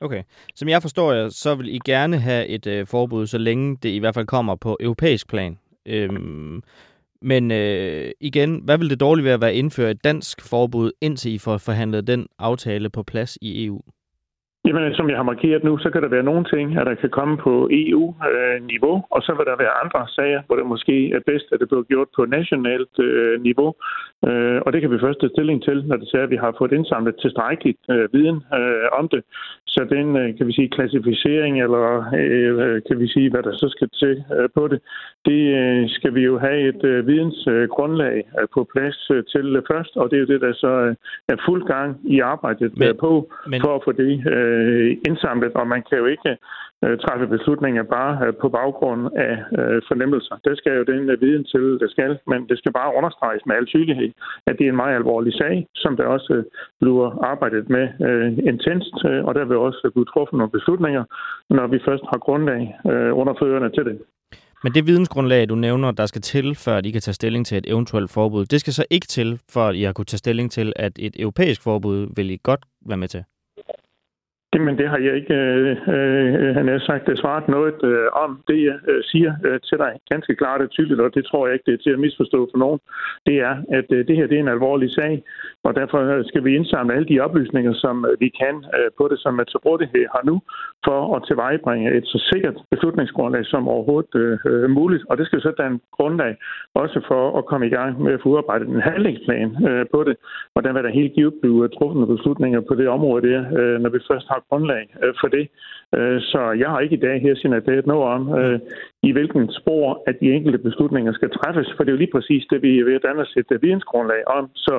Okay. 0.00 0.22
Som 0.54 0.68
jeg 0.68 0.82
forstår 0.82 1.12
jer, 1.12 1.28
så 1.28 1.54
vil 1.54 1.74
I 1.74 1.78
gerne 1.84 2.16
have 2.18 2.46
et 2.46 2.66
øh, 2.66 2.86
forbud, 2.86 3.26
så 3.26 3.38
længe 3.38 3.76
det 3.82 3.88
i 3.88 3.98
hvert 3.98 4.14
fald 4.14 4.26
kommer 4.26 4.54
på 4.56 4.76
europæisk 4.80 5.28
plan. 5.28 5.58
Øhm, 5.86 6.62
men 7.22 7.50
øh, 7.50 8.10
igen, 8.20 8.60
hvad 8.64 8.78
vil 8.78 8.90
det 8.90 9.00
dårligt 9.00 9.24
være 9.24 9.48
at 9.48 9.54
indføre 9.54 9.90
et 9.90 10.04
dansk 10.04 10.42
forbud, 10.42 10.92
indtil 11.00 11.32
I 11.32 11.38
får 11.38 11.58
forhandlet 11.58 12.06
den 12.06 12.26
aftale 12.38 12.90
på 12.90 13.02
plads 13.02 13.38
i 13.40 13.66
EU? 13.66 13.80
Jamen, 14.66 14.94
som 14.94 15.08
jeg 15.10 15.16
har 15.16 15.32
markeret 15.32 15.64
nu, 15.64 15.78
så 15.78 15.90
kan 15.90 16.02
der 16.02 16.08
være 16.08 16.30
nogle 16.30 16.44
ting, 16.54 16.78
at 16.78 16.86
der 16.86 16.94
kan 16.94 17.10
komme 17.10 17.36
på 17.36 17.68
EU-niveau, 17.70 18.96
øh, 18.96 19.02
og 19.14 19.20
så 19.22 19.32
vil 19.36 19.46
der 19.50 19.62
være 19.64 19.78
andre 19.82 20.02
sager, 20.16 20.42
hvor 20.46 20.56
det 20.56 20.66
måske 20.66 20.96
er 21.16 21.20
bedst, 21.26 21.46
at 21.52 21.60
det 21.60 21.68
bliver 21.68 21.82
gjort 21.82 22.08
på 22.16 22.22
nationalt 22.24 22.94
øh, 22.98 23.42
niveau. 23.42 23.70
Øh, 24.28 24.58
og 24.64 24.72
det 24.72 24.80
kan 24.80 24.90
vi 24.90 24.98
først 25.04 25.20
tage 25.20 25.34
stilling 25.36 25.62
til, 25.62 25.78
når 25.86 25.96
det 25.96 26.08
ser, 26.08 26.22
at 26.22 26.30
vi 26.30 26.36
har 26.36 26.54
fået 26.58 26.72
indsamlet 26.72 27.14
tilstrækkeligt 27.16 27.82
viden 28.12 28.38
om 28.98 29.08
det. 29.08 29.22
Så 29.66 29.80
den, 29.94 30.06
kan 30.36 30.46
vi 30.46 30.52
sige, 30.52 30.74
klassificering, 30.76 31.62
eller 31.62 31.86
kan 32.88 32.98
vi 33.00 33.08
sige, 33.08 33.30
hvad 33.30 33.42
der 33.42 33.52
så 33.52 33.68
skal 33.76 33.88
til 34.02 34.24
på 34.54 34.68
det, 34.68 34.80
det 35.28 35.40
skal 35.90 36.14
vi 36.14 36.22
jo 36.30 36.38
have 36.38 36.60
et 36.72 37.06
vidensgrundlag 37.06 38.16
på 38.54 38.60
plads 38.72 38.98
til 39.32 39.46
først, 39.70 39.96
og 39.96 40.10
det 40.10 40.16
er 40.16 40.20
jo 40.20 40.32
det, 40.32 40.40
der 40.40 40.52
så 40.52 40.94
er 41.28 41.36
fuld 41.46 41.62
gang 41.66 42.00
i 42.04 42.20
arbejdet 42.20 42.78
men, 42.78 42.96
på, 43.00 43.32
men... 43.46 43.60
for 43.60 43.74
at 43.76 43.82
få 43.84 43.92
det 43.92 44.12
øh, 44.34 44.49
Øh, 44.50 44.96
indsamlet, 45.08 45.52
og 45.60 45.66
man 45.74 45.82
kan 45.88 45.98
jo 45.98 46.06
ikke 46.14 46.32
øh, 46.84 46.98
træffe 47.04 47.26
beslutninger 47.26 47.82
bare 47.82 48.12
øh, 48.26 48.32
på 48.42 48.48
baggrund 48.48 49.02
af 49.26 49.34
øh, 49.58 49.80
fornemmelser. 49.88 50.34
Det 50.46 50.54
skal 50.58 50.72
jo 50.78 50.84
den 50.92 51.10
øh, 51.10 51.20
viden 51.20 51.44
til, 51.52 51.64
det 51.82 51.90
skal, 51.90 52.18
men 52.26 52.40
det 52.48 52.58
skal 52.58 52.72
bare 52.72 52.96
understreges 52.98 53.46
med 53.46 53.56
al 53.56 53.66
tydelighed, 53.66 54.10
at 54.46 54.54
det 54.58 54.64
er 54.64 54.70
en 54.70 54.82
meget 54.82 54.94
alvorlig 55.00 55.32
sag, 55.42 55.66
som 55.74 55.96
der 55.96 56.06
også 56.16 56.32
øh, 56.36 56.44
bliver 56.80 57.08
arbejdet 57.32 57.64
med 57.76 57.84
øh, 58.06 58.28
intenst, 58.52 58.96
øh, 59.10 59.24
og 59.24 59.34
der 59.34 59.44
vil 59.44 59.56
også 59.56 59.90
blive 59.94 60.10
truffet 60.12 60.36
nogle 60.38 60.56
beslutninger, 60.58 61.04
når 61.50 61.66
vi 61.66 61.78
først 61.88 62.04
har 62.12 62.18
grundlag 62.26 62.62
øh, 62.92 63.18
under 63.20 63.34
fødderne 63.40 63.70
til 63.70 63.84
det. 63.84 63.98
Men 64.64 64.74
det 64.74 64.86
vidensgrundlag, 64.86 65.48
du 65.48 65.54
nævner, 65.54 65.90
der 65.90 66.06
skal 66.06 66.22
til, 66.22 66.54
før 66.54 66.76
at 66.76 66.86
I 66.86 66.90
kan 66.90 67.00
tage 67.00 67.14
stilling 67.14 67.46
til 67.46 67.58
et 67.58 67.66
eventuelt 67.68 68.10
forbud, 68.10 68.44
det 68.44 68.60
skal 68.60 68.72
så 68.72 68.84
ikke 68.90 69.06
til, 69.06 69.40
for 69.52 69.60
at 69.60 69.74
I 69.74 69.82
har 69.82 69.92
kunne 69.92 70.04
tage 70.04 70.18
stilling 70.18 70.50
til, 70.50 70.72
at 70.76 70.92
et 70.98 71.14
europæisk 71.18 71.62
forbud 71.62 72.08
vil 72.16 72.30
I 72.30 72.38
godt 72.42 72.60
være 72.86 72.98
med 72.98 73.08
til? 73.08 73.24
Jamen, 74.54 74.78
det 74.78 74.88
har 74.88 74.98
jeg 74.98 75.14
ikke, 75.16 75.34
øh, 75.34 75.76
øh 75.94 76.54
han 76.56 76.68
har 76.68 76.78
sagt, 76.78 77.18
svaret 77.18 77.48
noget 77.48 77.78
øh, 77.84 78.06
om. 78.24 78.30
Det, 78.48 78.58
jeg 78.64 78.78
øh, 78.88 79.02
siger 79.10 79.32
øh, 79.46 79.60
til 79.68 79.78
dig 79.78 79.92
ganske 80.10 80.36
klart 80.36 80.60
og 80.60 80.70
tydeligt, 80.70 81.00
og 81.00 81.14
det 81.14 81.24
tror 81.24 81.46
jeg 81.46 81.54
ikke, 81.54 81.66
det 81.66 81.74
er 81.74 81.82
til 81.82 81.96
at 81.96 81.98
misforstå 82.04 82.48
for 82.52 82.58
nogen, 82.58 82.80
det 83.26 83.36
er, 83.48 83.54
at 83.78 83.88
øh, 83.96 84.06
det 84.08 84.16
her 84.16 84.26
det 84.26 84.36
er 84.36 84.40
en 84.40 84.56
alvorlig 84.56 84.90
sag, 84.90 85.22
og 85.64 85.74
derfor 85.74 85.98
øh, 85.98 86.24
skal 86.24 86.44
vi 86.44 86.56
indsamle 86.56 86.94
alle 86.94 87.08
de 87.08 87.20
oplysninger, 87.20 87.72
som 87.72 88.06
øh, 88.08 88.20
vi 88.20 88.28
kan 88.42 88.56
øh, 88.76 88.90
på 88.98 89.08
det, 89.10 89.18
som 89.24 89.38
er 89.38 89.44
til 89.44 89.58
rådighed 89.58 90.04
har 90.14 90.22
nu, 90.24 90.36
for 90.84 91.16
at 91.16 91.22
tilvejebringe 91.28 91.96
et 91.96 92.06
så 92.06 92.18
sikkert 92.32 92.56
beslutningsgrundlag 92.70 93.44
som 93.46 93.68
overhovedet 93.68 94.14
øh, 94.46 94.70
muligt. 94.70 95.04
Og 95.10 95.18
det 95.18 95.26
skal 95.26 95.40
så 95.40 95.52
danne 95.58 95.80
grundlag 95.96 96.36
også 96.74 97.00
for 97.08 97.38
at 97.38 97.46
komme 97.46 97.66
i 97.66 97.74
gang 97.78 98.02
med 98.02 98.12
at 98.12 98.20
få 98.22 98.28
udarbejdet 98.28 98.68
en 98.68 98.80
handlingsplan 98.80 99.50
øh, 99.68 99.86
på 99.94 100.04
det, 100.04 100.16
og 100.54 100.64
den 100.64 100.74
vil 100.74 100.84
der 100.84 100.98
helt 101.00 101.12
givet 101.14 101.34
blive 101.42 101.68
truffet 101.68 102.08
beslutninger 102.08 102.60
på 102.60 102.74
det 102.74 102.88
område 102.88 103.28
der, 103.28 103.40
øh, 103.58 103.80
når 103.82 103.90
vi 103.90 103.98
først 104.10 104.26
har 104.28 104.39
grundlag 104.48 104.84
øh, 105.02 105.14
for 105.20 105.28
det. 105.36 105.44
Øh, 105.96 106.20
så 106.20 106.40
jeg 106.62 106.68
har 106.70 106.80
ikke 106.80 106.96
i 106.96 107.04
dag 107.06 107.16
her 107.20 107.34
signateret 107.34 107.86
noget 107.86 108.04
om, 108.16 108.22
øh, 108.40 108.58
i 109.02 109.12
hvilken 109.12 109.52
spor 109.58 110.02
at 110.06 110.16
de 110.20 110.32
enkelte 110.32 110.58
beslutninger 110.58 111.12
skal 111.12 111.30
træffes, 111.30 111.68
for 111.76 111.84
det 111.84 111.90
er 111.90 111.96
jo 111.96 112.04
lige 112.04 112.16
præcis 112.16 112.44
det, 112.50 112.62
vi 112.62 112.78
er 112.78 112.84
ved 112.84 112.94
at 112.94 113.06
danne 113.06 113.26
et 113.36 113.62
vidensgrundlag 113.62 114.22
om. 114.28 114.50
Så 114.54 114.76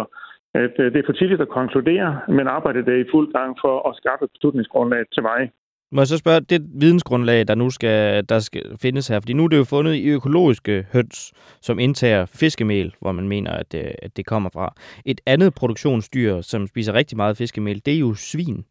at 0.54 0.74
det 0.78 0.97
er 0.97 1.06
for 1.06 1.13
tidligt 1.13 1.41
at 1.41 1.56
konkludere, 1.60 2.21
men 2.28 2.47
arbejdet 2.47 2.88
er 2.88 2.95
i 2.95 3.12
fuld 3.12 3.34
gang 3.34 3.58
for 3.63 3.89
at 3.89 3.95
skaffe 3.95 4.28
beslutningsgrundlag 4.34 5.04
til 5.13 5.24
mig. 5.24 5.52
Må 5.93 6.02
jeg 6.02 6.08
så 6.08 6.17
spørge, 6.17 6.41
det 6.41 6.62
vidensgrundlag, 6.74 7.47
der 7.47 7.56
nu 7.56 7.69
skal, 7.69 8.26
der 8.30 8.39
skal 8.39 8.63
findes 8.82 9.08
her, 9.08 9.19
fordi 9.19 9.34
nu 9.34 9.43
er 9.43 9.47
det 9.47 9.58
jo 9.58 9.63
fundet 9.63 9.95
i 9.95 10.10
økologiske 10.10 10.86
høns, 10.93 11.34
som 11.62 11.80
indtager 11.80 12.26
fiskemel, 12.26 12.95
hvor 13.00 13.12
man 13.12 13.28
mener, 13.28 13.52
at 13.52 13.71
det, 13.71 13.95
at 14.02 14.17
det 14.17 14.26
kommer 14.26 14.50
fra. 14.54 14.74
Et 15.06 15.21
andet 15.26 15.54
produktionsdyr, 15.54 16.41
som 16.41 16.67
spiser 16.67 16.93
rigtig 16.93 17.17
meget 17.17 17.38
fiskemel, 17.38 17.86
det 17.86 17.93
er 17.93 18.00
jo 18.00 18.13
svin. 18.13 18.65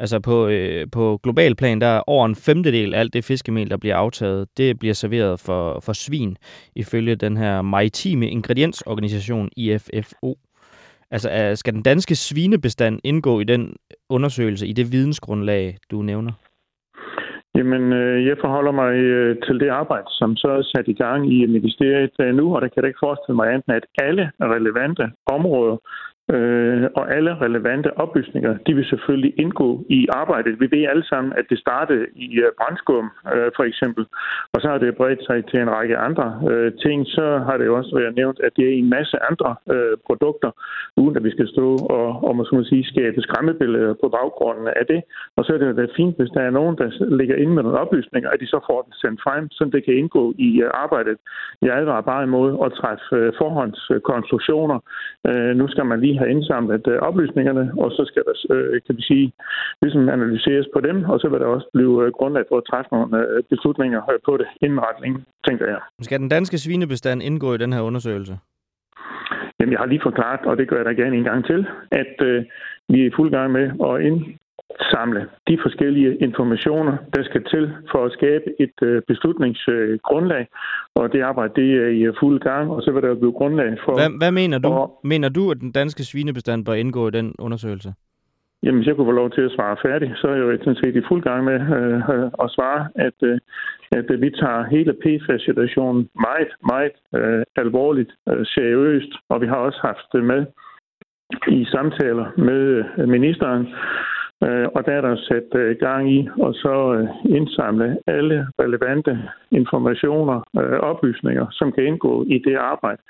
Altså 0.00 0.20
på, 0.20 0.48
øh, 0.48 0.86
på 0.92 1.20
global 1.22 1.54
plan, 1.54 1.80
der 1.80 1.86
er 1.86 2.02
over 2.06 2.26
en 2.26 2.34
femtedel 2.34 2.94
af 2.94 3.00
alt 3.00 3.12
det 3.12 3.24
fiskemel, 3.24 3.70
der 3.70 3.76
bliver 3.76 3.96
aftaget, 3.96 4.48
det 4.58 4.78
bliver 4.78 4.94
serveret 4.94 5.40
for, 5.40 5.80
for 5.80 5.92
svin, 5.92 6.36
ifølge 6.76 7.16
den 7.16 7.36
her 7.36 7.62
maritime 7.62 8.30
ingrediensorganisation 8.30 9.48
IFFO. 9.56 10.38
Altså 11.10 11.30
øh, 11.30 11.56
skal 11.56 11.74
den 11.74 11.82
danske 11.82 12.14
svinebestand 12.14 13.00
indgå 13.04 13.40
i 13.40 13.44
den 13.44 13.76
undersøgelse, 14.08 14.66
i 14.66 14.72
det 14.72 14.92
vidensgrundlag, 14.92 15.76
du 15.90 16.02
nævner? 16.02 16.32
Jamen, 17.54 17.92
øh, 17.92 18.26
jeg 18.26 18.36
forholder 18.40 18.72
mig 18.72 18.92
øh, 18.94 19.36
til 19.46 19.60
det 19.60 19.68
arbejde, 19.68 20.06
som 20.10 20.36
så 20.36 20.48
er 20.48 20.62
sat 20.62 20.88
i 20.88 20.92
gang 20.92 21.32
i 21.32 21.46
ministeriet 21.46 22.34
nu, 22.34 22.54
og 22.54 22.62
der 22.62 22.68
kan 22.68 22.82
jeg 22.82 22.88
ikke 22.88 23.06
forestille 23.06 23.36
mig 23.36 23.48
andet, 23.48 23.70
at 23.78 23.86
alle 24.02 24.30
relevante 24.40 25.04
områder 25.26 25.76
Øh, 26.34 26.84
og 26.94 27.14
alle 27.16 27.32
relevante 27.44 27.90
oplysninger, 27.98 28.52
de 28.66 28.74
vil 28.74 28.84
selvfølgelig 28.84 29.32
indgå 29.38 29.84
i 29.88 30.06
arbejdet. 30.10 30.60
Vi 30.60 30.68
ved 30.70 30.84
alle 30.92 31.06
sammen, 31.06 31.32
at 31.38 31.44
det 31.50 31.58
startede 31.58 32.06
i 32.14 32.28
øh, 32.44 32.50
brændskum, 32.60 32.88
brandskum, 32.88 33.04
øh, 33.34 33.50
for 33.56 33.64
eksempel, 33.70 34.04
og 34.52 34.58
så 34.60 34.68
har 34.68 34.78
det 34.78 34.96
bredt 34.96 35.22
sig 35.26 35.38
til 35.50 35.58
en 35.60 35.70
række 35.70 35.96
andre 35.96 36.26
øh, 36.50 36.72
ting. 36.84 37.06
Så 37.06 37.26
har 37.46 37.56
det 37.58 37.66
jo 37.66 37.76
også 37.76 37.92
været 37.98 38.14
nævnt, 38.16 38.40
at 38.46 38.52
det 38.56 38.64
er 38.68 38.74
en 38.78 38.90
masse 38.90 39.16
andre 39.30 39.50
øh, 39.74 39.96
produkter, 40.06 40.50
uden 40.96 41.16
at 41.16 41.24
vi 41.24 41.30
skal 41.30 41.48
stå 41.48 41.68
og, 41.96 42.08
og 42.26 42.36
måske 42.36 42.54
man 42.54 42.64
sige, 42.64 42.84
skabe 42.84 43.20
skræmmebilleder 43.20 43.94
på 44.02 44.08
baggrunden 44.08 44.68
af 44.80 44.86
det. 44.86 45.00
Og 45.36 45.44
så 45.44 45.54
er 45.54 45.58
det 45.58 45.66
jo 45.66 45.88
fint, 45.96 46.16
hvis 46.18 46.30
der 46.36 46.40
er 46.40 46.50
nogen, 46.50 46.76
der 46.80 46.88
ligger 47.20 47.36
inde 47.36 47.52
med 47.54 47.62
nogle 47.62 47.78
oplysninger, 47.78 48.30
at 48.30 48.40
de 48.40 48.46
så 48.46 48.60
får 48.70 48.80
det 48.86 48.94
sendt 49.02 49.20
frem, 49.22 49.50
så 49.50 49.64
det 49.72 49.84
kan 49.84 49.94
indgå 49.94 50.34
i 50.38 50.62
øh, 50.62 50.70
arbejdet. 50.74 51.16
Jeg 51.62 51.76
advarer 51.76 52.00
bare 52.12 52.22
imod 52.24 52.50
at 52.64 52.72
træffe 52.72 53.16
øh, 53.16 53.32
forhåndskonstruktioner. 53.38 54.78
Øh, 55.28 55.56
nu 55.60 55.68
skal 55.68 55.86
man 55.86 56.00
lige 56.00 56.17
have 56.18 56.30
indsamlet 56.30 56.86
øh, 56.92 56.98
oplysningerne, 57.08 57.64
og 57.82 57.88
så 57.96 58.02
skal 58.10 58.22
der, 58.28 58.34
øh, 58.54 58.80
kan 58.86 58.96
vi 58.96 59.02
sige, 59.02 59.32
ligesom 59.82 60.08
analyseres 60.08 60.66
på 60.74 60.80
dem, 60.80 61.04
og 61.04 61.20
så 61.20 61.28
vil 61.28 61.40
der 61.40 61.46
også 61.46 61.68
blive 61.74 61.94
øh, 62.04 62.12
grundlag 62.18 62.44
for 62.48 62.56
at 62.58 62.68
træffe 62.70 62.88
nogle 62.92 63.18
øh, 63.18 63.42
beslutninger 63.50 64.00
øh, 64.12 64.18
på 64.26 64.36
det 64.36 64.48
indretning, 64.66 65.12
tænker 65.48 65.66
jeg. 65.66 65.80
Skal 66.00 66.20
den 66.20 66.28
danske 66.28 66.58
svinebestand 66.58 67.22
indgå 67.22 67.54
i 67.54 67.58
den 67.58 67.72
her 67.72 67.80
undersøgelse? 67.80 68.38
Jamen, 69.60 69.72
jeg 69.72 69.80
har 69.80 69.86
lige 69.86 70.06
forklaret, 70.08 70.40
og 70.50 70.56
det 70.56 70.68
gør 70.68 70.76
jeg 70.76 70.84
da 70.84 70.92
gerne 71.02 71.16
en 71.16 71.24
gang 71.30 71.44
til, 71.46 71.66
at 71.90 72.14
øh, 72.28 72.44
vi 72.88 73.00
er 73.02 73.06
i 73.06 73.16
fuld 73.16 73.30
gang 73.30 73.52
med 73.52 73.66
at 73.88 73.94
ind, 74.08 74.18
samle 74.92 75.20
de 75.48 75.58
forskellige 75.62 76.16
informationer, 76.16 76.96
der 77.14 77.22
skal 77.24 77.44
til 77.44 77.72
for 77.90 78.04
at 78.04 78.12
skabe 78.12 78.44
et 78.60 78.76
øh, 78.82 79.02
beslutningsgrundlag. 79.08 80.46
Og 80.94 81.12
det 81.12 81.20
arbejde 81.20 81.52
det 81.60 81.70
er 81.84 81.88
i 81.88 82.12
fuld 82.20 82.40
gang, 82.40 82.70
og 82.70 82.82
så 82.82 82.90
vil 82.92 83.02
der 83.02 83.14
blive 83.14 83.32
grundlag 83.32 83.78
for... 83.84 83.94
Hvad, 83.94 84.18
hvad 84.18 84.32
mener 84.32 84.58
du? 84.58 84.68
Og, 84.68 85.00
mener 85.04 85.28
du, 85.28 85.50
at 85.50 85.60
den 85.60 85.72
danske 85.72 86.04
svinebestand 86.04 86.64
bør 86.64 86.72
indgå 86.72 87.08
i 87.08 87.10
den 87.10 87.34
undersøgelse? 87.38 87.94
Jamen, 88.62 88.78
hvis 88.78 88.86
jeg 88.86 88.96
kunne 88.96 89.12
få 89.12 89.20
lov 89.22 89.30
til 89.30 89.40
at 89.40 89.52
svare 89.56 89.76
færdig, 89.86 90.12
så 90.16 90.28
er 90.28 90.34
jeg 90.34 90.42
jo 90.42 90.58
sådan 90.58 90.82
set 90.82 90.96
i 90.96 91.08
fuld 91.08 91.22
gang 91.22 91.44
med 91.44 91.54
øh, 91.54 92.44
at 92.44 92.50
svare, 92.50 92.88
at, 92.94 93.18
øh, 93.22 93.38
at 93.92 94.20
vi 94.20 94.30
tager 94.30 94.64
hele 94.74 94.92
PFAS-situationen 95.02 96.08
meget, 96.14 96.50
meget 96.72 96.96
øh, 97.14 97.42
alvorligt, 97.56 98.12
øh, 98.28 98.46
seriøst, 98.46 99.12
og 99.28 99.40
vi 99.40 99.46
har 99.46 99.56
også 99.56 99.80
haft 99.82 100.06
det 100.12 100.24
med 100.24 100.46
i 101.48 101.64
samtaler 101.64 102.26
med 102.36 102.84
øh, 102.98 103.08
ministeren, 103.08 103.66
Øh, 103.66 104.17
Øh, 104.44 104.66
og 104.74 104.86
der 104.86 104.92
er 104.92 105.00
der 105.00 105.16
sat 105.16 105.60
øh, 105.60 105.76
gang 105.76 106.12
i 106.12 106.28
og 106.40 106.54
så 106.54 106.94
øh, 106.94 107.36
indsamle 107.36 107.98
alle 108.06 108.46
relevante 108.60 109.18
informationer, 109.50 110.40
oplysninger, 110.82 111.46
som 111.50 111.72
kan 111.72 111.84
indgå 111.84 112.24
i 112.24 112.38
det 112.46 112.56
arbejde, 112.56 113.02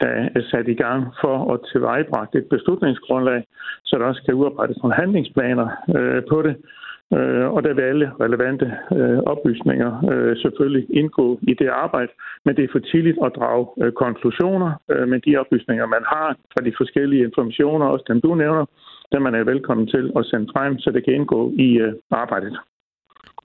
der 0.00 0.08
er 0.08 0.42
sat 0.50 0.68
i 0.68 0.74
gang 0.74 1.06
for 1.20 1.52
at 1.52 1.60
tilvejebragt 1.72 2.34
et 2.34 2.46
beslutningsgrundlag, 2.50 3.44
så 3.84 3.96
der 3.98 4.04
også 4.04 4.22
kan 4.24 4.34
udarbejdes 4.34 4.76
nogle 4.82 4.96
handlingsplaner 4.96 5.68
på 6.30 6.42
det. 6.42 6.56
Og 7.54 7.62
der 7.64 7.74
vil 7.74 7.82
alle 7.82 8.12
relevante 8.20 8.66
oplysninger 9.26 9.92
selvfølgelig 10.42 10.86
indgå 10.90 11.38
i 11.42 11.54
det 11.54 11.68
arbejde, 11.68 12.12
men 12.44 12.56
det 12.56 12.64
er 12.64 12.72
for 12.72 12.78
tidligt 12.78 13.18
at 13.24 13.32
drage 13.36 13.92
konklusioner. 13.92 14.70
Men 15.06 15.20
de 15.26 15.36
oplysninger, 15.36 15.86
man 15.86 16.04
har 16.06 16.36
fra 16.52 16.64
de 16.64 16.72
forskellige 16.76 17.24
informationer, 17.24 17.86
også 17.86 18.04
dem 18.08 18.20
du 18.20 18.34
nævner, 18.34 18.64
dem 19.14 19.22
man 19.22 19.34
er 19.34 19.44
velkommen 19.44 19.86
til 19.86 20.12
at 20.18 20.26
sende 20.26 20.46
frem, 20.52 20.78
så 20.78 20.90
det 20.90 21.04
kan 21.04 21.14
indgå 21.14 21.52
i 21.66 21.68
øh, 21.84 21.92
arbejdet. 22.10 22.58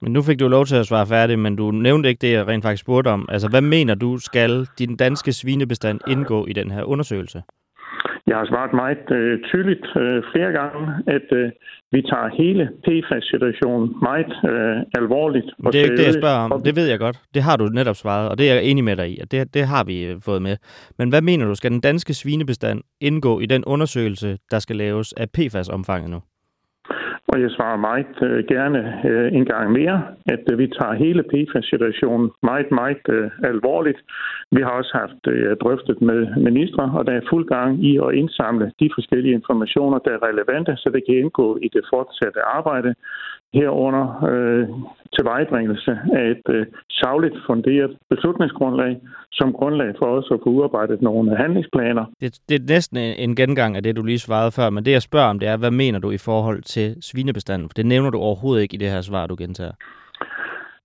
Men 0.02 0.12
nu 0.12 0.22
fik 0.22 0.40
du 0.40 0.48
lov 0.48 0.64
til 0.66 0.76
at 0.76 0.86
svare 0.86 1.06
færdig, 1.06 1.38
men 1.38 1.56
du 1.56 1.70
nævnte 1.70 2.08
ikke 2.08 2.20
det, 2.26 2.32
jeg 2.32 2.48
rent 2.48 2.64
faktisk 2.64 2.80
spurgte 2.80 3.08
om. 3.08 3.28
Altså, 3.28 3.48
hvad 3.48 3.60
mener 3.60 3.94
du, 3.94 4.18
skal 4.18 4.66
din 4.78 4.96
danske 4.96 5.32
svinebestand 5.32 6.00
indgå 6.06 6.46
i 6.46 6.52
den 6.52 6.70
her 6.70 6.82
undersøgelse? 6.82 7.42
Jeg 8.30 8.38
har 8.38 8.46
svaret 8.52 8.72
meget 8.72 9.06
øh, 9.18 9.40
tydeligt 9.50 9.86
øh, 9.96 10.22
flere 10.32 10.52
gange, 10.60 10.82
at 11.16 11.26
øh, 11.32 11.50
vi 11.92 12.00
tager 12.10 12.28
hele 12.42 12.64
PFAS-situationen 12.84 13.86
meget 14.08 14.32
øh, 14.52 14.76
alvorligt. 15.00 15.48
Og 15.64 15.72
det 15.72 15.80
er 15.80 15.84
ikke 15.84 15.96
det, 15.96 16.06
jeg 16.06 16.14
spørger 16.22 16.40
om. 16.44 16.62
Det 16.62 16.76
ved 16.76 16.86
jeg 16.88 16.98
godt. 16.98 17.16
Det 17.34 17.42
har 17.42 17.56
du 17.56 17.64
netop 17.64 17.96
svaret, 17.96 18.28
og 18.30 18.38
det 18.38 18.50
er 18.50 18.54
jeg 18.54 18.64
enig 18.64 18.84
med 18.84 18.96
dig 18.96 19.08
i, 19.10 19.18
og 19.22 19.30
det, 19.30 19.54
det 19.54 19.64
har 19.66 19.84
vi 19.84 20.04
øh, 20.04 20.16
fået 20.20 20.42
med. 20.42 20.56
Men 20.98 21.08
hvad 21.08 21.22
mener 21.22 21.46
du, 21.46 21.54
skal 21.54 21.70
den 21.70 21.80
danske 21.80 22.14
svinebestand 22.14 22.80
indgå 23.00 23.40
i 23.40 23.46
den 23.46 23.64
undersøgelse, 23.64 24.38
der 24.50 24.58
skal 24.58 24.76
laves 24.76 25.12
af 25.12 25.26
PFAS-omfanget 25.30 26.10
nu? 26.10 26.20
Og 27.28 27.40
jeg 27.40 27.50
svarer 27.50 27.76
meget 27.76 28.14
øh, 28.22 28.44
gerne 28.54 28.80
øh, 29.10 29.32
en 29.32 29.44
gang 29.44 29.72
mere, 29.72 30.02
at 30.26 30.44
øh, 30.52 30.58
vi 30.58 30.66
tager 30.66 30.94
hele 31.04 31.22
PFAS-situationen 31.30 32.30
meget, 32.42 32.70
meget 32.70 33.04
øh, 33.08 33.30
alvorligt. 33.44 34.00
Vi 34.52 34.60
har 34.62 34.70
også 34.70 34.92
haft 35.02 35.22
øh, 35.34 35.56
drøftet 35.62 36.02
med 36.02 36.20
ministre, 36.48 36.84
og 36.98 37.06
der 37.06 37.12
er 37.12 37.28
fuld 37.30 37.46
gang 37.48 37.84
i 37.84 37.92
at 38.04 38.14
indsamle 38.14 38.72
de 38.80 38.90
forskellige 38.96 39.34
informationer, 39.34 39.98
der 39.98 40.10
er 40.10 40.26
relevante, 40.28 40.72
så 40.76 40.90
det 40.94 41.02
kan 41.06 41.18
indgå 41.18 41.58
i 41.62 41.68
det 41.74 41.84
fortsatte 41.92 42.40
arbejde 42.58 42.94
herunder 43.54 44.06
øh, 44.30 44.68
tilvejebringelse 45.16 45.90
af 46.12 46.24
et 46.34 46.46
øh, 46.48 46.66
savligt 46.90 47.34
funderet 47.46 47.96
beslutningsgrundlag 48.10 48.96
som 49.32 49.52
grundlag 49.52 49.94
for 49.98 50.06
os 50.06 50.28
at 50.32 50.38
få 50.44 50.50
udarbejdet 50.50 51.02
nogle 51.02 51.36
handlingsplaner. 51.36 52.04
Det, 52.20 52.38
det 52.48 52.54
er 52.60 52.74
næsten 52.74 52.96
en 52.96 53.36
gengang 53.36 53.76
af 53.76 53.82
det, 53.82 53.96
du 53.96 54.02
lige 54.02 54.18
svarede 54.18 54.52
før, 54.52 54.70
men 54.70 54.84
det 54.84 54.92
jeg 54.92 55.02
spørger 55.02 55.30
om, 55.30 55.38
det 55.38 55.48
er, 55.48 55.56
hvad 55.56 55.70
mener 55.70 55.98
du 55.98 56.10
i 56.10 56.18
forhold 56.18 56.62
til 56.62 56.96
svinebestanden? 57.10 57.68
For 57.68 57.74
det 57.74 57.86
nævner 57.86 58.10
du 58.10 58.18
overhovedet 58.18 58.62
ikke 58.62 58.74
i 58.74 58.78
det 58.78 58.90
her 58.90 59.02
svar, 59.02 59.26
du 59.26 59.36
gentager. 59.38 59.72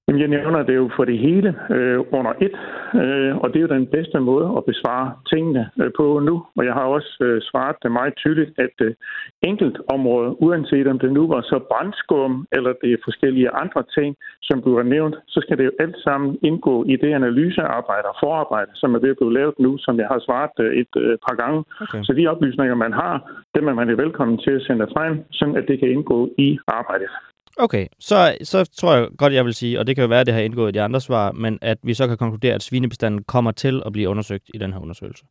Jamen, 0.07 0.21
jeg 0.21 0.27
nævner 0.27 0.63
det 0.63 0.75
jo 0.75 0.89
for 0.95 1.05
det 1.05 1.17
hele 1.19 1.49
øh, 1.75 1.99
under 2.17 2.33
et, 2.45 2.55
øh, 3.01 3.37
og 3.37 3.47
det 3.49 3.57
er 3.57 3.65
jo 3.67 3.77
den 3.77 3.87
bedste 3.87 4.19
måde 4.19 4.47
at 4.57 4.65
besvare 4.65 5.07
tingene 5.31 5.69
øh, 5.81 5.91
på 5.97 6.19
nu. 6.19 6.35
Og 6.57 6.65
jeg 6.65 6.73
har 6.73 6.85
også 6.97 7.17
øh, 7.21 7.41
svaret 7.49 7.75
det 7.83 7.91
meget 7.91 8.13
tydeligt, 8.15 8.51
at 8.65 8.75
øh, 8.81 8.93
enkelt 9.41 9.77
område, 9.95 10.41
uanset 10.45 10.87
om 10.87 10.99
det 10.99 11.11
nu 11.11 11.27
var 11.27 11.41
så 11.41 11.57
brandskum 11.71 12.47
eller 12.51 12.73
det 12.81 12.89
er 12.93 13.05
forskellige 13.07 13.49
andre 13.49 13.83
ting, 13.97 14.15
som 14.41 14.57
har 14.63 14.83
nævnt, 14.95 15.15
så 15.27 15.39
skal 15.43 15.57
det 15.57 15.65
jo 15.65 15.71
alt 15.79 15.97
sammen 16.07 16.37
indgå 16.43 16.75
i 16.83 16.95
det 16.95 17.11
analysearbejde 17.13 18.07
og 18.11 18.15
forarbejde, 18.23 18.71
som 18.73 18.95
er 18.95 18.99
ved 18.99 19.09
at 19.09 19.19
blive 19.19 19.33
lavet 19.33 19.55
nu, 19.59 19.77
som 19.77 19.99
jeg 19.99 20.07
har 20.07 20.19
svaret 20.19 20.55
øh, 20.59 20.73
et 20.81 20.93
øh, 20.97 21.17
par 21.25 21.35
gange. 21.41 21.59
Okay. 21.81 22.03
Så 22.03 22.13
de 22.13 22.27
oplysninger, 22.27 22.75
man 22.75 22.93
har, 22.93 23.13
dem 23.55 23.67
er 23.67 23.73
man 23.73 23.89
jo 23.89 23.95
velkommen 23.95 24.37
til 24.37 24.51
at 24.51 24.61
sende 24.61 24.87
frem, 24.95 25.13
sådan 25.31 25.57
at 25.57 25.65
det 25.67 25.79
kan 25.79 25.89
indgå 25.89 26.29
i 26.37 26.59
arbejdet. 26.67 27.09
Okay, 27.57 27.87
så, 27.99 28.37
så 28.41 28.69
tror 28.79 28.95
jeg 28.95 29.07
godt, 29.17 29.33
jeg 29.33 29.45
vil 29.45 29.53
sige, 29.53 29.79
og 29.79 29.87
det 29.87 29.95
kan 29.95 30.01
jo 30.01 30.07
være, 30.07 30.19
at 30.19 30.25
det 30.25 30.33
har 30.33 30.41
indgået 30.41 30.69
i 30.69 30.77
de 30.77 30.81
andre 30.81 31.01
svar, 31.01 31.31
men 31.31 31.59
at 31.61 31.77
vi 31.83 31.93
så 31.93 32.07
kan 32.07 32.17
konkludere, 32.17 32.55
at 32.55 32.63
svinebestanden 32.63 33.23
kommer 33.23 33.51
til 33.51 33.83
at 33.85 33.93
blive 33.93 34.09
undersøgt 34.09 34.43
i 34.53 34.57
den 34.57 34.73
her 34.73 34.79
undersøgelse. 34.79 35.25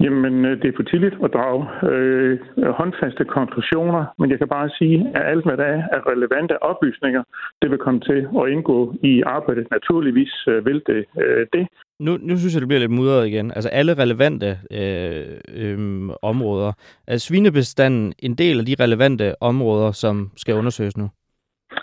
Jamen, 0.00 0.44
øh, 0.44 0.62
det 0.62 0.68
er 0.68 0.76
for 0.76 0.82
tidligt 0.82 1.14
at 1.24 1.30
drage 1.32 1.62
øh, 1.90 2.38
håndfaste 2.80 3.24
konklusioner, 3.24 4.04
men 4.18 4.30
jeg 4.30 4.38
kan 4.38 4.48
bare 4.48 4.68
sige, 4.78 4.98
at 5.14 5.22
alt, 5.32 5.44
hvad 5.44 5.56
der 5.56 5.64
er 5.64 5.82
af 5.96 6.00
relevante 6.12 6.62
oplysninger, 6.62 7.22
det 7.62 7.70
vil 7.70 7.78
komme 7.78 8.00
til 8.00 8.28
at 8.40 8.48
indgå 8.52 8.94
i 9.02 9.22
arbejdet. 9.26 9.66
Naturligvis 9.70 10.34
øh, 10.48 10.66
vil 10.66 10.82
det 10.86 11.04
øh, 11.22 11.46
det. 11.52 11.68
Nu, 12.00 12.18
nu 12.20 12.36
synes 12.36 12.54
jeg, 12.54 12.60
det 12.60 12.68
bliver 12.68 12.80
lidt 12.80 12.90
mudret 12.90 13.26
igen. 13.26 13.52
Altså 13.56 13.68
alle 13.68 13.94
relevante 13.94 14.58
øh, 14.70 15.24
øh, 15.54 15.78
områder. 16.22 16.72
Er 17.06 17.16
svinebestanden 17.16 18.12
en 18.18 18.34
del 18.34 18.58
af 18.58 18.66
de 18.66 18.76
relevante 18.80 19.42
områder, 19.42 19.92
som 19.92 20.30
skal 20.36 20.54
undersøges 20.54 20.96
nu? 20.96 21.08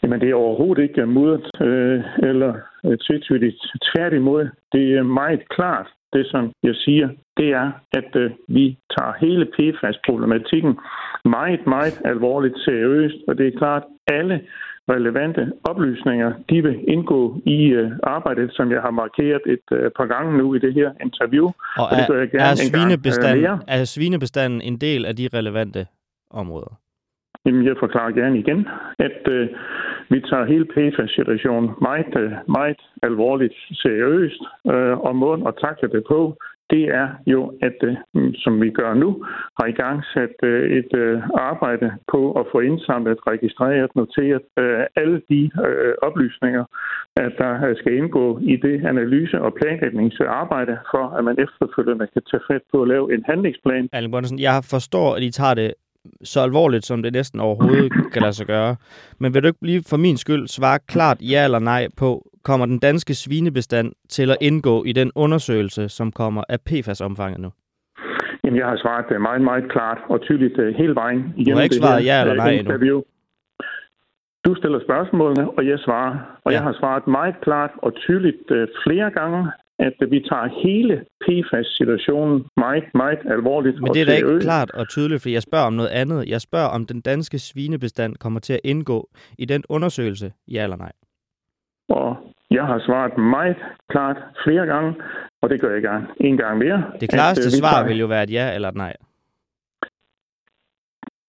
Jamen, 0.04 0.22
det 0.22 0.30
er 0.30 0.36
overhovedet 0.36 0.84
ikke 0.84 1.06
mudret 1.06 1.48
øh, 1.62 2.04
eller 2.30 2.54
øh, 2.86 2.98
tvetydigt. 2.98 3.60
Tværtimod, 3.90 4.50
det 4.74 4.98
er 4.98 5.04
meget 5.04 5.50
klart, 5.50 5.88
det 6.14 6.26
som 6.32 6.52
jeg 6.64 6.76
siger, 6.76 7.10
det 7.38 7.50
er, 7.50 7.72
at 8.00 8.16
øh, 8.16 8.32
vi 8.48 8.78
tager 8.98 9.14
hele 9.20 9.46
PFAS-problematikken 9.56 10.74
meget, 11.26 11.68
meget 11.68 12.02
alvorligt 12.06 12.58
seriøst, 12.66 13.16
og 13.28 13.38
det 13.38 13.48
er 13.48 13.58
klart, 13.58 13.84
alle 14.08 14.42
relevante 14.90 15.52
oplysninger, 15.64 16.34
de 16.50 16.64
vil 16.64 16.78
indgå 16.88 17.42
i 17.46 17.60
øh, 17.66 17.92
arbejdet, 18.04 18.50
som 18.54 18.72
jeg 18.72 18.82
har 18.82 18.92
markeret 18.92 19.42
et 19.46 19.68
øh, 19.72 19.92
par 19.98 20.06
gange 20.06 20.38
nu 20.38 20.56
i 20.56 20.60
det 20.60 20.74
her 20.74 20.92
interview. 21.02 21.46
Og, 21.46 21.54
og 21.78 21.88
er, 21.92 21.98
det 21.98 22.08
gør 22.08 22.20
jeg 22.20 22.30
gerne 22.30 22.44
er, 22.44 22.56
svinebestanden, 22.56 23.38
en 23.38 23.44
gang, 23.44 23.62
øh, 23.70 23.80
er 23.80 23.84
svinebestanden 23.84 24.62
en 24.62 24.78
del 24.78 25.06
af 25.06 25.16
de 25.16 25.30
relevante 25.34 25.88
områder? 26.32 26.83
Jamen, 27.46 27.66
jeg 27.66 27.76
forklarer 27.80 28.12
gerne 28.12 28.40
igen, 28.40 28.68
at 29.00 29.22
øh, 29.28 29.50
vi 30.10 30.20
tager 30.30 30.46
hele 30.46 30.66
PFAS-situationen 30.66 31.70
meget, 31.82 32.14
øh, 32.18 32.32
meget 32.48 32.82
alvorligt 33.04 33.58
seriøst, 33.74 34.42
øh, 34.74 34.98
og 35.08 35.16
måden 35.16 35.48
at 35.48 35.54
takle 35.62 35.90
det 35.90 36.04
på, 36.08 36.38
det 36.74 36.84
er 37.02 37.08
jo, 37.34 37.42
at 37.68 37.78
øh, 37.84 37.96
mm, 38.14 38.34
som 38.44 38.62
vi 38.62 38.70
gør 38.70 38.94
nu, 38.94 39.10
har 39.60 39.68
i 39.74 39.78
gang 39.82 39.98
sat 40.14 40.36
øh, 40.44 40.72
et 40.80 40.92
øh, 41.04 41.22
arbejde 41.50 41.88
på 42.12 42.22
at 42.40 42.46
få 42.52 42.60
indsamlet, 42.60 43.18
registreret, 43.28 43.90
noteret 43.96 44.46
øh, 44.60 44.84
alle 45.02 45.22
de 45.30 45.42
øh, 45.68 45.94
oplysninger, 46.08 46.66
at 47.16 47.34
der 47.38 47.54
øh, 47.68 47.76
skal 47.80 47.94
indgå 48.00 48.40
i 48.54 48.56
det 48.66 48.86
analyse- 48.92 49.42
og 49.42 49.52
planlægningsarbejde, 49.60 50.78
for 50.92 51.06
at 51.18 51.24
man 51.24 51.36
efterfølgende 51.46 52.08
kan 52.14 52.22
tage 52.32 52.44
fat 52.52 52.64
på 52.72 52.82
at 52.82 52.88
lave 52.88 53.14
en 53.14 53.24
handlingsplan. 53.30 53.90
Allen 53.94 54.12
Bonnesen, 54.12 54.40
jeg 54.40 54.58
forstår, 54.74 55.16
at 55.16 55.24
I 55.24 55.32
tager 55.32 55.54
det 55.54 55.74
så 56.24 56.40
alvorligt, 56.40 56.86
som 56.86 57.04
det 57.04 57.14
næsten 57.14 57.40
overhovedet 57.40 57.92
kan 58.14 58.22
lade 58.22 58.34
sig 58.34 58.48
gøre. 58.48 58.76
Men 59.20 59.34
vil 59.34 59.44
du 59.44 59.48
ikke 59.48 59.66
lige 59.66 59.84
for 59.90 59.98
min 59.98 60.18
skyld 60.18 60.48
svare 60.48 60.80
klart 60.88 61.18
ja 61.22 61.44
eller 61.44 61.60
nej 61.60 61.88
på, 61.98 62.30
kommer 62.44 62.66
den 62.66 62.80
danske 62.80 63.14
svinebestand 63.14 63.94
til 64.10 64.32
at 64.32 64.38
indgå 64.42 64.84
i 64.84 64.92
den 64.92 65.12
undersøgelse, 65.16 65.90
som 65.90 66.12
kommer 66.12 66.44
af 66.50 66.62
PFAS-omfanget 66.62 67.40
nu? 67.40 67.52
Jamen, 68.44 68.60
jeg 68.60 68.68
har 68.68 68.78
svaret 68.78 69.22
meget, 69.22 69.42
meget 69.42 69.72
klart 69.72 69.98
og 70.10 70.22
tydeligt 70.22 70.76
hele 70.78 70.96
vejen 70.96 71.34
du 71.46 71.56
har 71.56 71.62
ikke 71.62 71.76
svaret 71.76 72.06
ja 72.06 72.22
eller 72.22 72.36
nej 72.36 72.52
interview. 72.52 72.98
Endnu. 72.98 73.04
Du 74.46 74.56
stiller 74.56 74.80
spørgsmålene, 74.88 75.50
og 75.50 75.68
jeg 75.68 75.80
svarer. 75.80 76.14
Og 76.44 76.52
ja. 76.52 76.58
jeg 76.58 76.64
har 76.64 76.76
svaret 76.80 77.08
meget 77.08 77.36
klart 77.42 77.72
og 77.78 77.96
tydeligt 77.96 78.52
flere 78.86 79.12
gange, 79.12 79.52
at 79.80 79.94
vi 80.12 80.20
tager 80.30 80.48
hele 80.64 81.06
PFAS-situationen 81.24 82.46
meget, 82.58 82.84
meget 82.96 83.20
alvorligt 83.26 83.82
Men 83.82 83.94
det 83.94 84.02
er 84.02 84.06
da 84.06 84.16
ikke 84.16 84.40
klart 84.40 84.72
og 84.72 84.90
tydeligt, 84.90 85.22
for 85.22 85.30
jeg 85.30 85.42
spørger 85.42 85.66
om 85.66 85.74
noget 85.74 85.90
andet. 85.90 86.30
Jeg 86.30 86.42
spørger, 86.42 86.68
om 86.68 86.86
den 86.86 87.02
danske 87.02 87.40
svinebestand 87.40 88.16
kommer 88.16 88.40
til 88.40 88.54
at 88.54 88.60
indgå 88.64 89.10
i 89.38 89.46
den 89.46 89.64
undersøgelse, 89.70 90.32
ja 90.48 90.64
eller 90.64 90.78
nej? 90.78 90.92
Og 91.90 92.18
jeg 92.52 92.66
har 92.66 92.80
svaret 92.86 93.18
meget 93.18 93.58
klart 93.90 94.18
flere 94.46 94.66
gange, 94.66 94.94
og 95.42 95.50
det 95.50 95.62
gør 95.62 95.74
jeg 95.74 95.82
gerne 95.82 96.08
en 96.20 96.38
gang 96.38 96.58
mere. 96.58 96.84
Det 97.00 97.10
klareste 97.10 97.48
at, 97.48 97.54
øh, 97.54 97.60
svar 97.60 97.72
tager... 97.72 97.88
vil 97.88 98.00
jo 98.00 98.06
være 98.06 98.24
et 98.24 98.32
ja 98.32 98.56
eller 98.56 98.70
et 98.70 98.76
nej. 98.76 98.94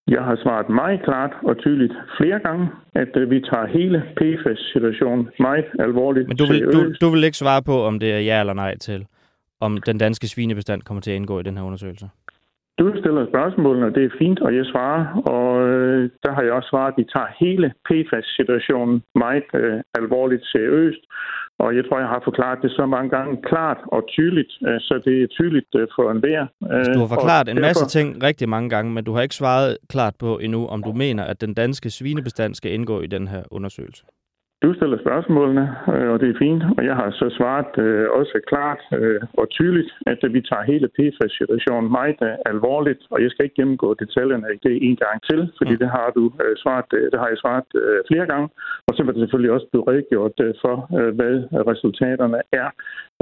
Jeg 0.08 0.22
har 0.22 0.36
svaret 0.42 0.68
meget 0.68 1.02
klart 1.04 1.32
og 1.42 1.58
tydeligt 1.58 1.92
flere 2.18 2.38
gange, 2.38 2.68
at 2.94 3.16
øh, 3.16 3.30
vi 3.30 3.40
tager 3.40 3.66
hele 3.66 4.02
PFAS-situationen 4.16 5.28
meget 5.38 5.64
alvorligt. 5.78 6.28
Men 6.28 6.36
du 6.36 6.44
vil, 6.46 6.60
du, 6.72 6.92
du 7.00 7.10
vil 7.10 7.24
ikke 7.24 7.36
svare 7.36 7.62
på, 7.62 7.82
om 7.82 7.98
det 7.98 8.12
er 8.12 8.18
ja 8.18 8.40
eller 8.40 8.52
nej 8.52 8.78
til, 8.78 9.06
om 9.60 9.78
den 9.86 9.98
danske 9.98 10.28
svinebestand 10.28 10.82
kommer 10.82 11.00
til 11.00 11.10
at 11.10 11.16
indgå 11.16 11.40
i 11.40 11.42
den 11.42 11.56
her 11.56 11.64
undersøgelse? 11.64 12.08
Du 12.78 12.92
stiller 13.00 13.26
spørgsmålene, 13.28 13.86
og 13.86 13.94
det 13.94 14.04
er 14.04 14.18
fint, 14.18 14.40
og 14.40 14.56
jeg 14.56 14.66
svarer. 14.66 15.02
Og 15.34 15.68
øh, 15.68 16.10
der 16.22 16.32
har 16.32 16.42
jeg 16.42 16.52
også 16.52 16.68
svaret, 16.68 16.92
at 16.92 16.98
vi 16.98 17.04
tager 17.14 17.30
hele 17.40 17.72
PFAS-situationen 17.86 19.02
meget 19.14 19.44
øh, 19.54 19.80
alvorligt 19.94 20.44
seriøst. 20.46 21.02
Og 21.58 21.76
jeg 21.76 21.84
tror, 21.84 21.98
jeg 21.98 22.08
har 22.08 22.20
forklaret 22.24 22.58
det 22.62 22.70
så 22.70 22.86
mange 22.86 23.10
gange 23.10 23.42
klart 23.42 23.78
og 23.86 24.04
tydeligt, 24.08 24.52
øh, 24.68 24.80
så 24.80 24.94
det 25.04 25.22
er 25.22 25.26
tydeligt 25.26 25.70
øh, 25.76 25.86
for 25.96 26.10
enhver. 26.10 26.46
Altså, 26.70 26.92
du 26.92 26.98
har 26.98 27.06
forklaret 27.16 27.48
en 27.48 27.60
masse 27.60 27.86
ting 27.86 28.22
rigtig 28.22 28.48
mange 28.48 28.70
gange, 28.70 28.92
men 28.92 29.04
du 29.04 29.12
har 29.12 29.22
ikke 29.22 29.34
svaret 29.34 29.78
klart 29.88 30.14
på 30.18 30.38
endnu, 30.38 30.66
om 30.66 30.82
du 30.82 30.92
mener, 30.92 31.24
at 31.24 31.40
den 31.40 31.54
danske 31.54 31.90
svinebestand 31.90 32.54
skal 32.54 32.72
indgå 32.72 33.00
i 33.00 33.06
den 33.06 33.28
her 33.28 33.42
undersøgelse. 33.50 34.04
Du 34.64 34.74
stiller 34.74 34.98
spørgsmålene, 35.06 35.64
øh, 35.94 36.08
og 36.12 36.20
det 36.20 36.28
er 36.28 36.38
fint, 36.44 36.62
og 36.76 36.82
jeg 36.88 36.96
har 37.00 37.10
så 37.10 37.26
svaret 37.38 37.72
øh, 37.86 38.06
også 38.20 38.36
klart 38.50 38.80
øh, 38.98 39.20
og 39.40 39.46
tydeligt, 39.50 39.90
at 40.06 40.20
vi 40.34 40.40
tager 40.50 40.70
hele 40.72 40.88
PFAS-situationen 40.96 41.90
meget 41.98 42.20
øh, 42.28 42.52
alvorligt, 42.52 43.02
og 43.10 43.18
jeg 43.22 43.30
skal 43.30 43.44
ikke 43.44 43.60
gennemgå 43.60 43.88
detaljerne 44.02 44.46
i 44.56 44.58
det 44.66 44.74
en 44.88 44.96
gang 45.04 45.16
til, 45.30 45.40
fordi 45.58 45.72
mm. 45.74 45.78
det 45.82 45.88
har 45.96 46.08
du 46.16 46.24
øh, 46.42 46.56
svaret, 46.62 46.90
øh, 46.98 47.04
det 47.12 47.18
har 47.20 47.28
jeg 47.28 47.38
svaret 47.44 47.68
øh, 47.82 47.98
flere 48.10 48.26
gange, 48.32 48.48
og 48.86 48.92
så 48.94 49.00
vil 49.02 49.14
det 49.14 49.22
selvfølgelig 49.22 49.52
også 49.56 49.66
blive 49.70 49.88
redegjort 49.90 50.36
øh, 50.46 50.54
for, 50.62 50.76
øh, 50.98 51.10
hvad 51.18 51.34
resultaterne 51.72 52.40
er 52.62 52.68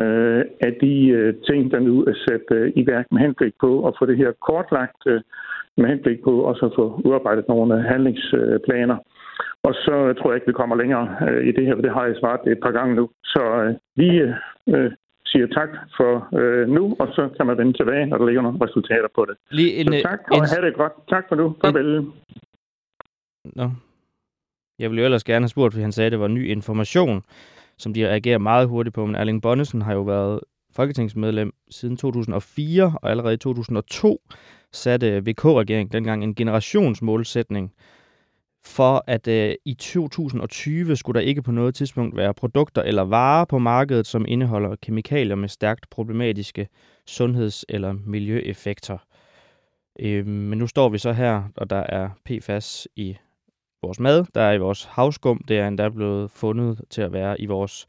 øh, 0.02 0.42
af 0.66 0.72
de 0.82 0.94
øh, 1.18 1.34
ting, 1.48 1.60
der 1.72 1.80
nu 1.88 1.94
er 2.10 2.16
sat 2.26 2.46
øh, 2.58 2.72
i 2.80 2.82
værk 2.86 3.06
med 3.12 3.20
henblik 3.20 3.54
på 3.60 3.70
at 3.88 3.92
få 3.98 4.06
det 4.06 4.16
her 4.16 4.30
kortlagt, 4.48 5.02
øh, 5.06 5.20
med 5.76 5.88
henblik 5.88 6.22
på 6.24 6.32
også 6.50 6.66
at 6.66 6.72
få 6.78 7.00
udarbejdet 7.04 7.48
nogle 7.48 7.82
handlingsplaner. 7.82 8.96
Og 9.62 9.74
så 9.74 10.14
tror 10.18 10.30
jeg 10.30 10.36
ikke, 10.36 10.46
vi 10.46 10.60
kommer 10.60 10.76
længere 10.76 11.06
øh, 11.28 11.48
i 11.48 11.52
det 11.52 11.66
her, 11.66 11.74
for 11.74 11.82
det 11.82 11.92
har 11.92 12.04
jeg 12.06 12.16
svaret 12.20 12.52
et 12.52 12.60
par 12.62 12.70
gange 12.70 12.94
nu. 12.94 13.10
Så 13.24 13.42
øh, 13.62 13.74
vi 13.96 14.08
øh, 14.74 14.90
siger 15.30 15.46
tak 15.46 15.68
for 15.96 16.12
øh, 16.40 16.68
nu, 16.68 16.96
og 16.98 17.08
så 17.16 17.22
kan 17.36 17.46
man 17.46 17.58
vende 17.58 17.72
tilbage, 17.72 18.06
når 18.06 18.18
der 18.18 18.26
ligger 18.26 18.42
nogle 18.42 18.64
resultater 18.64 19.08
på 19.14 19.22
det. 19.28 19.36
Lige 19.50 19.74
en, 19.74 19.86
så 19.86 20.02
tak, 20.02 20.20
og 20.30 20.36
en, 20.36 20.44
have 20.52 20.66
det 20.66 20.74
godt. 20.74 20.92
Tak 21.08 21.24
for 21.28 21.36
nu. 21.36 21.56
Farvel. 21.64 21.96
En... 21.96 22.12
Nå. 23.56 23.70
Jeg 24.78 24.90
ville 24.90 25.00
jo 25.00 25.04
ellers 25.04 25.24
gerne 25.24 25.42
have 25.42 25.48
spurgt, 25.48 25.74
fordi 25.74 25.82
han 25.82 25.92
sagde, 25.92 26.06
at 26.06 26.12
det 26.12 26.20
var 26.20 26.28
ny 26.28 26.48
information, 26.48 27.22
som 27.78 27.94
de 27.94 28.08
reagerer 28.08 28.38
meget 28.38 28.68
hurtigt 28.68 28.94
på. 28.94 29.06
Men 29.06 29.14
Erling 29.14 29.42
Bonnesen 29.42 29.82
har 29.82 29.94
jo 29.94 30.02
været 30.02 30.40
folketingsmedlem 30.76 31.52
siden 31.70 31.96
2004, 31.96 32.92
og 33.02 33.10
allerede 33.10 33.34
i 33.34 33.36
2002 33.36 34.20
satte 34.72 35.18
VK-regeringen 35.18 35.92
dengang 35.92 36.24
en 36.24 36.34
generationsmålsætning 36.34 37.72
for 38.64 39.04
at 39.06 39.28
øh, 39.28 39.54
i 39.64 39.74
2020 39.74 40.96
skulle 40.96 41.20
der 41.20 41.26
ikke 41.26 41.42
på 41.42 41.52
noget 41.52 41.74
tidspunkt 41.74 42.16
være 42.16 42.34
produkter 42.34 42.82
eller 42.82 43.02
varer 43.02 43.44
på 43.44 43.58
markedet, 43.58 44.06
som 44.06 44.24
indeholder 44.28 44.76
kemikalier 44.82 45.34
med 45.34 45.48
stærkt 45.48 45.90
problematiske 45.90 46.68
sundheds- 47.06 47.64
eller 47.68 47.92
miljøeffekter. 47.92 48.98
Øh, 50.00 50.26
men 50.26 50.58
nu 50.58 50.66
står 50.66 50.88
vi 50.88 50.98
så 50.98 51.12
her, 51.12 51.42
og 51.56 51.70
der 51.70 51.84
er 51.88 52.08
PFAS 52.24 52.88
i 52.96 53.16
vores 53.82 54.00
mad, 54.00 54.24
der 54.34 54.40
er 54.40 54.52
i 54.52 54.58
vores 54.58 54.84
havskum, 54.84 55.44
det 55.48 55.58
er 55.58 55.68
endda 55.68 55.88
blevet 55.88 56.30
fundet 56.30 56.80
til 56.90 57.02
at 57.02 57.12
være 57.12 57.40
i 57.40 57.46
vores 57.46 57.86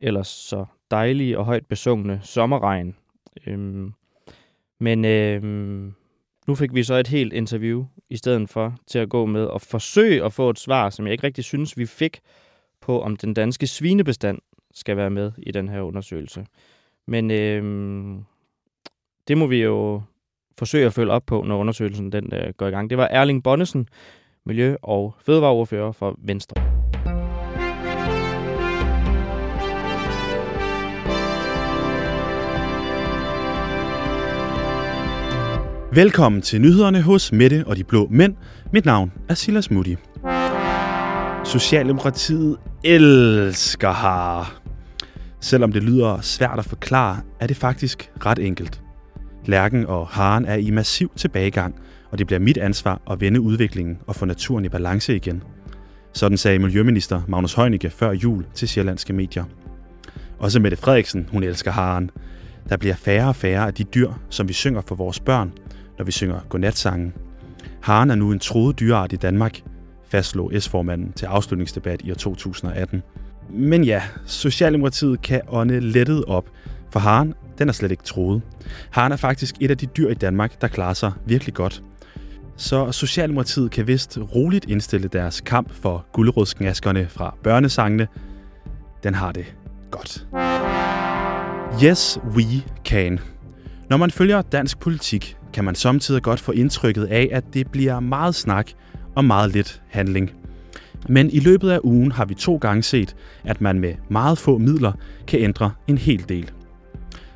ellers 0.00 0.28
så 0.28 0.64
dejlige 0.90 1.38
og 1.38 1.44
højt 1.44 1.66
besungne 1.66 2.20
sommerregn. 2.22 2.96
Øh, 3.46 3.90
men 4.80 5.04
øh, 5.04 5.42
nu 6.46 6.54
fik 6.54 6.74
vi 6.74 6.82
så 6.82 6.94
et 6.94 7.08
helt 7.08 7.32
interview 7.32 7.84
i 8.10 8.16
stedet 8.16 8.48
for 8.48 8.74
til 8.86 8.98
at 8.98 9.08
gå 9.08 9.26
med 9.26 9.44
og 9.44 9.60
forsøge 9.60 10.24
at 10.24 10.32
få 10.32 10.50
et 10.50 10.58
svar, 10.58 10.90
som 10.90 11.06
jeg 11.06 11.12
ikke 11.12 11.24
rigtig 11.24 11.44
synes, 11.44 11.78
vi 11.78 11.86
fik 11.86 12.20
på, 12.80 13.00
om 13.02 13.16
den 13.16 13.34
danske 13.34 13.66
svinebestand 13.66 14.38
skal 14.74 14.96
være 14.96 15.10
med 15.10 15.32
i 15.38 15.52
den 15.52 15.68
her 15.68 15.80
undersøgelse. 15.80 16.46
Men 17.06 17.30
øh, 17.30 17.62
det 19.28 19.38
må 19.38 19.46
vi 19.46 19.62
jo 19.62 20.02
forsøge 20.58 20.86
at 20.86 20.92
følge 20.92 21.12
op 21.12 21.26
på, 21.26 21.42
når 21.42 21.58
undersøgelsen 21.58 22.12
den, 22.12 22.34
øh, 22.34 22.54
går 22.56 22.66
i 22.66 22.70
gang. 22.70 22.90
Det 22.90 22.98
var 22.98 23.06
Erling 23.06 23.42
Bonnesen, 23.42 23.88
Miljø- 24.44 24.76
og 24.82 25.14
Fødevareordfører 25.18 25.92
for 25.92 26.16
Venstre. 26.18 26.75
Velkommen 35.96 36.42
til 36.42 36.60
nyhederne 36.60 37.02
hos 37.02 37.32
Mette 37.32 37.64
og 37.66 37.76
de 37.76 37.84
Blå 37.84 38.08
Mænd. 38.10 38.34
Mit 38.72 38.84
navn 38.84 39.12
er 39.28 39.34
Silas 39.34 39.70
Mutti. 39.70 39.96
Socialdemokratiet 41.44 42.56
elsker 42.84 43.90
har. 43.90 44.60
Selvom 45.40 45.72
det 45.72 45.82
lyder 45.82 46.20
svært 46.20 46.58
at 46.58 46.64
forklare, 46.64 47.20
er 47.40 47.46
det 47.46 47.56
faktisk 47.56 48.10
ret 48.26 48.38
enkelt. 48.38 48.82
Lærken 49.46 49.86
og 49.86 50.06
haren 50.06 50.44
er 50.44 50.54
i 50.54 50.70
massiv 50.70 51.10
tilbagegang, 51.16 51.74
og 52.10 52.18
det 52.18 52.26
bliver 52.26 52.40
mit 52.40 52.58
ansvar 52.58 53.00
at 53.10 53.20
vende 53.20 53.40
udviklingen 53.40 53.98
og 54.06 54.16
få 54.16 54.24
naturen 54.24 54.64
i 54.64 54.68
balance 54.68 55.16
igen. 55.16 55.42
Sådan 56.12 56.38
sagde 56.38 56.58
Miljøminister 56.58 57.22
Magnus 57.28 57.54
Heunicke 57.54 57.90
før 57.90 58.12
jul 58.12 58.46
til 58.54 58.68
sjællandske 58.68 59.12
medier. 59.12 59.44
Også 60.38 60.60
Mette 60.60 60.76
Frederiksen, 60.76 61.28
hun 61.32 61.42
elsker 61.42 61.70
haren. 61.70 62.10
Der 62.68 62.76
bliver 62.76 62.94
færre 62.94 63.28
og 63.28 63.36
færre 63.36 63.66
af 63.66 63.74
de 63.74 63.84
dyr, 63.84 64.12
som 64.30 64.48
vi 64.48 64.52
synger 64.52 64.80
for 64.80 64.94
vores 64.94 65.20
børn, 65.20 65.52
når 65.98 66.04
vi 66.04 66.12
synger 66.12 66.40
godnatsangen. 66.48 67.12
Haren 67.80 68.10
er 68.10 68.14
nu 68.14 68.32
en 68.32 68.38
troet 68.38 68.80
dyreart 68.80 69.12
i 69.12 69.16
Danmark, 69.16 69.60
fastslog 70.08 70.52
S-formanden 70.58 71.12
til 71.12 71.26
afslutningsdebat 71.26 72.00
i 72.04 72.10
år 72.10 72.14
2018. 72.14 73.02
Men 73.50 73.84
ja, 73.84 74.02
Socialdemokratiet 74.26 75.22
kan 75.22 75.40
ånde 75.48 75.80
lettet 75.80 76.24
op, 76.24 76.50
for 76.90 77.00
haren 77.00 77.34
den 77.58 77.68
er 77.68 77.72
slet 77.72 77.90
ikke 77.90 78.02
troet. 78.02 78.42
Haren 78.90 79.12
er 79.12 79.16
faktisk 79.16 79.54
et 79.60 79.70
af 79.70 79.78
de 79.78 79.86
dyr 79.86 80.08
i 80.08 80.14
Danmark, 80.14 80.60
der 80.60 80.68
klarer 80.68 80.94
sig 80.94 81.12
virkelig 81.26 81.54
godt. 81.54 81.82
Så 82.56 82.92
Socialdemokratiet 82.92 83.70
kan 83.70 83.86
vist 83.86 84.18
roligt 84.34 84.64
indstille 84.68 85.08
deres 85.08 85.40
kamp 85.40 85.74
for 85.74 86.06
guldrødsknaskerne 86.12 87.06
fra 87.08 87.34
børnesangene. 87.42 88.08
Den 89.02 89.14
har 89.14 89.32
det 89.32 89.54
godt. 89.90 90.26
Yes, 91.84 92.18
we 92.30 92.44
can. 92.84 93.20
Når 93.90 93.96
man 93.96 94.10
følger 94.10 94.42
dansk 94.42 94.78
politik, 94.78 95.35
kan 95.52 95.64
man 95.64 95.74
samtidig 95.74 96.22
godt 96.22 96.40
få 96.40 96.52
indtrykket 96.52 97.04
af, 97.04 97.28
at 97.32 97.44
det 97.54 97.70
bliver 97.70 98.00
meget 98.00 98.34
snak 98.34 98.70
og 99.14 99.24
meget 99.24 99.52
lidt 99.52 99.82
handling. 99.88 100.32
Men 101.08 101.30
i 101.30 101.38
løbet 101.40 101.70
af 101.70 101.80
ugen 101.82 102.12
har 102.12 102.24
vi 102.24 102.34
to 102.34 102.56
gange 102.56 102.82
set, 102.82 103.16
at 103.44 103.60
man 103.60 103.78
med 103.78 103.94
meget 104.10 104.38
få 104.38 104.58
midler 104.58 104.92
kan 105.26 105.40
ændre 105.40 105.72
en 105.86 105.98
hel 105.98 106.28
del. 106.28 106.50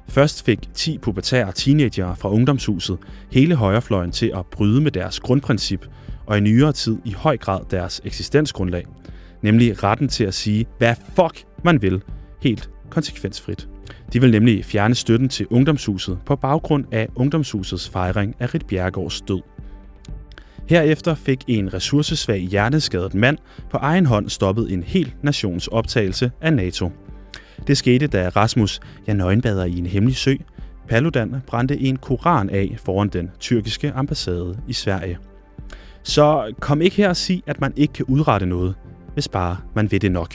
Først 0.08 0.44
fik 0.44 0.58
10 0.74 0.98
pubertære 0.98 1.52
teenagere 1.52 2.16
fra 2.16 2.30
ungdomshuset 2.30 2.98
hele 3.32 3.54
højrefløjen 3.54 4.12
til 4.12 4.32
at 4.36 4.46
bryde 4.46 4.80
med 4.80 4.90
deres 4.90 5.20
grundprincip, 5.20 5.86
og 6.26 6.38
i 6.38 6.40
nyere 6.40 6.72
tid 6.72 6.98
i 7.04 7.12
høj 7.12 7.36
grad 7.36 7.60
deres 7.70 8.00
eksistensgrundlag, 8.04 8.86
nemlig 9.42 9.84
retten 9.84 10.08
til 10.08 10.24
at 10.24 10.34
sige, 10.34 10.66
hvad 10.78 10.94
fuck 11.16 11.44
man 11.64 11.82
vil, 11.82 12.02
helt 12.42 12.70
konsekvensfrit. 12.90 13.69
De 14.12 14.20
vil 14.20 14.30
nemlig 14.30 14.64
fjerne 14.64 14.94
støtten 14.94 15.28
til 15.28 15.46
Ungdomshuset 15.50 16.18
på 16.26 16.36
baggrund 16.36 16.84
af 16.92 17.08
Ungdomshusets 17.14 17.88
fejring 17.88 18.34
af 18.38 18.54
Rit 18.54 18.66
Bjergårds 18.66 19.20
død. 19.20 19.40
Herefter 20.68 21.14
fik 21.14 21.44
en 21.48 21.74
ressourcesvag 21.74 22.40
hjerneskadet 22.40 23.14
mand 23.14 23.38
på 23.70 23.76
egen 23.76 24.06
hånd 24.06 24.28
stoppet 24.28 24.72
en 24.72 24.82
hel 24.82 25.14
nations 25.22 25.66
optagelse 25.66 26.30
af 26.40 26.52
NATO. 26.52 26.92
Det 27.66 27.76
skete, 27.76 28.06
da 28.06 28.28
Rasmus, 28.28 28.80
jeg 29.06 29.14
nøgenbader 29.14 29.64
i 29.64 29.78
en 29.78 29.86
hemmelig 29.86 30.16
sø, 30.16 30.34
Paludan 30.88 31.42
brændte 31.46 31.78
en 31.78 31.96
koran 31.96 32.50
af 32.50 32.76
foran 32.84 33.08
den 33.08 33.30
tyrkiske 33.40 33.92
ambassade 33.92 34.58
i 34.68 34.72
Sverige. 34.72 35.18
Så 36.02 36.54
kom 36.60 36.82
ikke 36.82 36.96
her 36.96 37.08
og 37.08 37.16
sig, 37.16 37.42
at 37.46 37.60
man 37.60 37.72
ikke 37.76 37.92
kan 37.92 38.04
udrette 38.08 38.46
noget, 38.46 38.74
hvis 39.14 39.28
bare 39.28 39.56
man 39.74 39.90
ved 39.90 40.00
det 40.00 40.12
nok. 40.12 40.34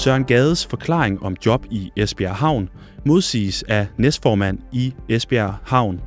Søren 0.00 0.24
Gades 0.24 0.66
forklaring 0.66 1.22
om 1.22 1.36
job 1.46 1.66
i 1.70 1.90
Esbjerg 1.96 2.34
Havn 2.34 2.68
modsiges 3.06 3.62
af 3.68 3.86
næstformand 3.96 4.58
i 4.72 4.94
Esbjerg 5.08 5.54
Havn. 5.64 6.00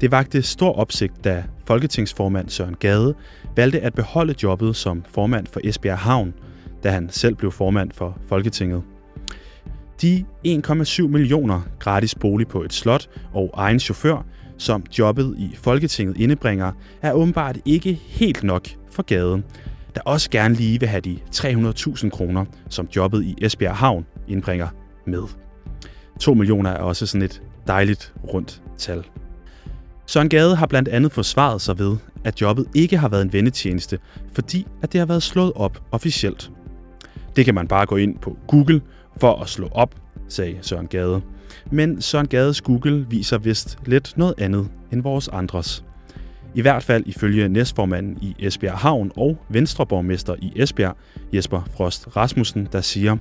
Det 0.00 0.10
vagte 0.10 0.42
stor 0.42 0.72
opsigt, 0.72 1.24
da 1.24 1.44
folketingsformand 1.66 2.48
Søren 2.48 2.74
Gade 2.74 3.14
valgte 3.56 3.80
at 3.80 3.94
beholde 3.94 4.34
jobbet 4.42 4.76
som 4.76 5.04
formand 5.08 5.46
for 5.46 5.60
Esbjerg 5.64 5.98
Havn, 5.98 6.34
da 6.82 6.90
han 6.90 7.08
selv 7.10 7.34
blev 7.34 7.52
formand 7.52 7.90
for 7.94 8.18
Folketinget. 8.28 8.82
De 10.02 10.24
1,7 10.46 11.02
millioner 11.06 11.60
gratis 11.78 12.14
bolig 12.14 12.48
på 12.48 12.62
et 12.62 12.72
slot 12.72 13.08
og 13.34 13.50
egen 13.54 13.80
chauffør, 13.80 14.26
som 14.58 14.84
jobbet 14.98 15.34
i 15.38 15.50
Folketinget 15.54 16.16
indebringer, 16.16 16.72
er 17.02 17.12
åbenbart 17.12 17.56
ikke 17.64 17.92
helt 17.92 18.42
nok 18.42 18.68
for 18.90 19.02
gaden, 19.02 19.44
der 19.96 20.02
også 20.04 20.30
gerne 20.30 20.54
lige 20.54 20.80
vil 20.80 20.88
have 20.88 21.00
de 21.00 21.18
300.000 21.34 22.08
kroner, 22.08 22.44
som 22.68 22.88
jobbet 22.96 23.24
i 23.24 23.34
Esbjerg 23.42 23.76
Havn 23.76 24.06
indbringer 24.28 24.68
med. 25.06 25.22
2 26.20 26.34
millioner 26.34 26.70
er 26.70 26.78
også 26.78 27.06
sådan 27.06 27.22
et 27.22 27.42
dejligt 27.66 28.14
rundt 28.32 28.62
tal. 28.78 29.04
Søren 30.06 30.28
Gade 30.28 30.56
har 30.56 30.66
blandt 30.66 30.88
andet 30.88 31.12
forsvaret 31.12 31.60
sig 31.60 31.78
ved, 31.78 31.96
at 32.24 32.40
jobbet 32.40 32.66
ikke 32.74 32.98
har 32.98 33.08
været 33.08 33.22
en 33.22 33.32
vendetjeneste, 33.32 33.98
fordi 34.32 34.66
at 34.82 34.92
det 34.92 34.98
har 34.98 35.06
været 35.06 35.22
slået 35.22 35.52
op 35.54 35.82
officielt. 35.92 36.50
Det 37.36 37.44
kan 37.44 37.54
man 37.54 37.68
bare 37.68 37.86
gå 37.86 37.96
ind 37.96 38.18
på 38.18 38.36
Google 38.48 38.80
for 39.20 39.42
at 39.42 39.48
slå 39.48 39.68
op, 39.72 39.94
sagde 40.28 40.58
Søren 40.62 40.86
Gade. 40.86 41.22
Men 41.70 42.02
Søren 42.02 42.28
Gades 42.28 42.60
Google 42.60 43.06
viser 43.10 43.38
vist 43.38 43.78
lidt 43.86 44.12
noget 44.16 44.34
andet 44.38 44.68
end 44.92 45.02
vores 45.02 45.28
andres. 45.28 45.85
I 46.54 46.60
hvert 46.60 46.82
fald 46.82 47.02
ifølge 47.06 47.48
næstformanden 47.48 48.18
i 48.22 48.36
Esbjerg 48.38 48.78
Havn 48.78 49.12
og 49.16 49.38
venstreborgmester 49.48 50.34
i 50.42 50.52
Esbjerg, 50.56 50.96
Jesper 51.32 51.62
Frost 51.76 52.16
Rasmussen, 52.16 52.68
der 52.72 52.80
siger, 52.80 53.16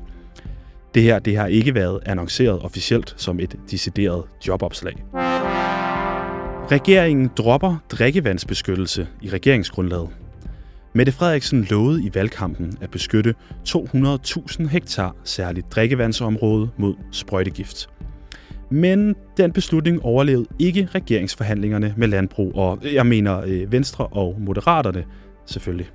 det 0.95 1.03
her 1.03 1.19
det 1.19 1.37
har 1.37 1.47
ikke 1.47 1.75
været 1.75 1.99
annonceret 2.05 2.59
officielt 2.61 3.13
som 3.17 3.39
et 3.39 3.55
decideret 3.71 4.23
jobopslag. 4.47 5.03
Regeringen 6.71 7.31
dropper 7.37 7.75
drikkevandsbeskyttelse 7.89 9.07
i 9.21 9.29
regeringsgrundlaget. 9.29 10.09
Mette 10.93 11.11
Frederiksen 11.11 11.67
lovede 11.69 12.03
i 12.03 12.11
valgkampen 12.13 12.77
at 12.81 12.91
beskytte 12.91 13.33
200.000 13.69 14.67
hektar 14.67 15.15
særligt 15.23 15.71
drikkevandsområde 15.71 16.69
mod 16.77 16.95
sprøjtegift. 17.11 17.89
Men 18.69 19.15
den 19.37 19.51
beslutning 19.51 20.05
overlevede 20.05 20.45
ikke 20.59 20.87
regeringsforhandlingerne 20.95 21.93
med 21.97 22.07
landbrug 22.07 22.55
og, 22.55 22.79
jeg 22.93 23.05
mener, 23.05 23.41
øh, 23.45 23.71
Venstre 23.71 24.07
og 24.07 24.35
Moderaterne 24.39 25.03
selvfølgelig. 25.45 25.89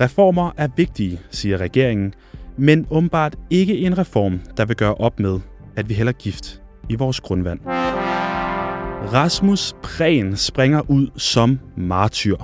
Reformer 0.00 0.50
er 0.56 0.68
vigtige, 0.76 1.20
siger 1.30 1.58
regeringen, 1.58 2.14
men 2.56 2.86
åbenbart 2.90 3.36
ikke 3.50 3.78
en 3.78 3.98
reform, 3.98 4.40
der 4.56 4.64
vil 4.64 4.76
gøre 4.76 4.94
op 4.94 5.20
med, 5.20 5.40
at 5.76 5.88
vi 5.88 5.94
hælder 5.94 6.12
gift 6.12 6.62
i 6.88 6.94
vores 6.94 7.20
grundvand. 7.20 7.60
Rasmus 9.12 9.74
Prehn 9.82 10.36
springer 10.36 10.90
ud 10.90 11.08
som 11.16 11.58
martyr. 11.76 12.36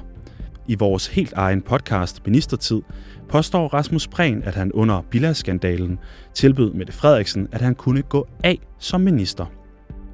I 0.69 0.75
vores 0.75 1.07
helt 1.07 1.33
egen 1.33 1.63
podcast 1.63 2.27
Ministertid 2.27 2.83
påstår 3.29 3.69
Rasmus 3.69 4.09
Prehn, 4.09 4.43
at 4.43 4.55
han 4.55 4.73
under 4.73 5.03
bilaskandalen 5.11 5.99
tilbød 6.35 6.73
Mette 6.73 6.93
Frederiksen, 6.93 7.49
at 7.53 7.61
han 7.61 7.75
kunne 7.75 8.03
gå 8.03 8.27
af 8.45 8.59
som 8.79 9.01
minister. 9.01 9.47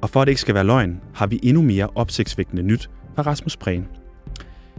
Og 0.01 0.09
for 0.09 0.21
at 0.21 0.25
det 0.25 0.31
ikke 0.31 0.41
skal 0.41 0.55
være 0.55 0.63
løgn, 0.63 1.01
har 1.13 1.27
vi 1.27 1.39
endnu 1.43 1.61
mere 1.61 1.89
opsigtsvækkende 1.95 2.63
nyt 2.63 2.89
fra 3.15 3.23
Rasmus 3.23 3.57
Prehn. 3.57 3.87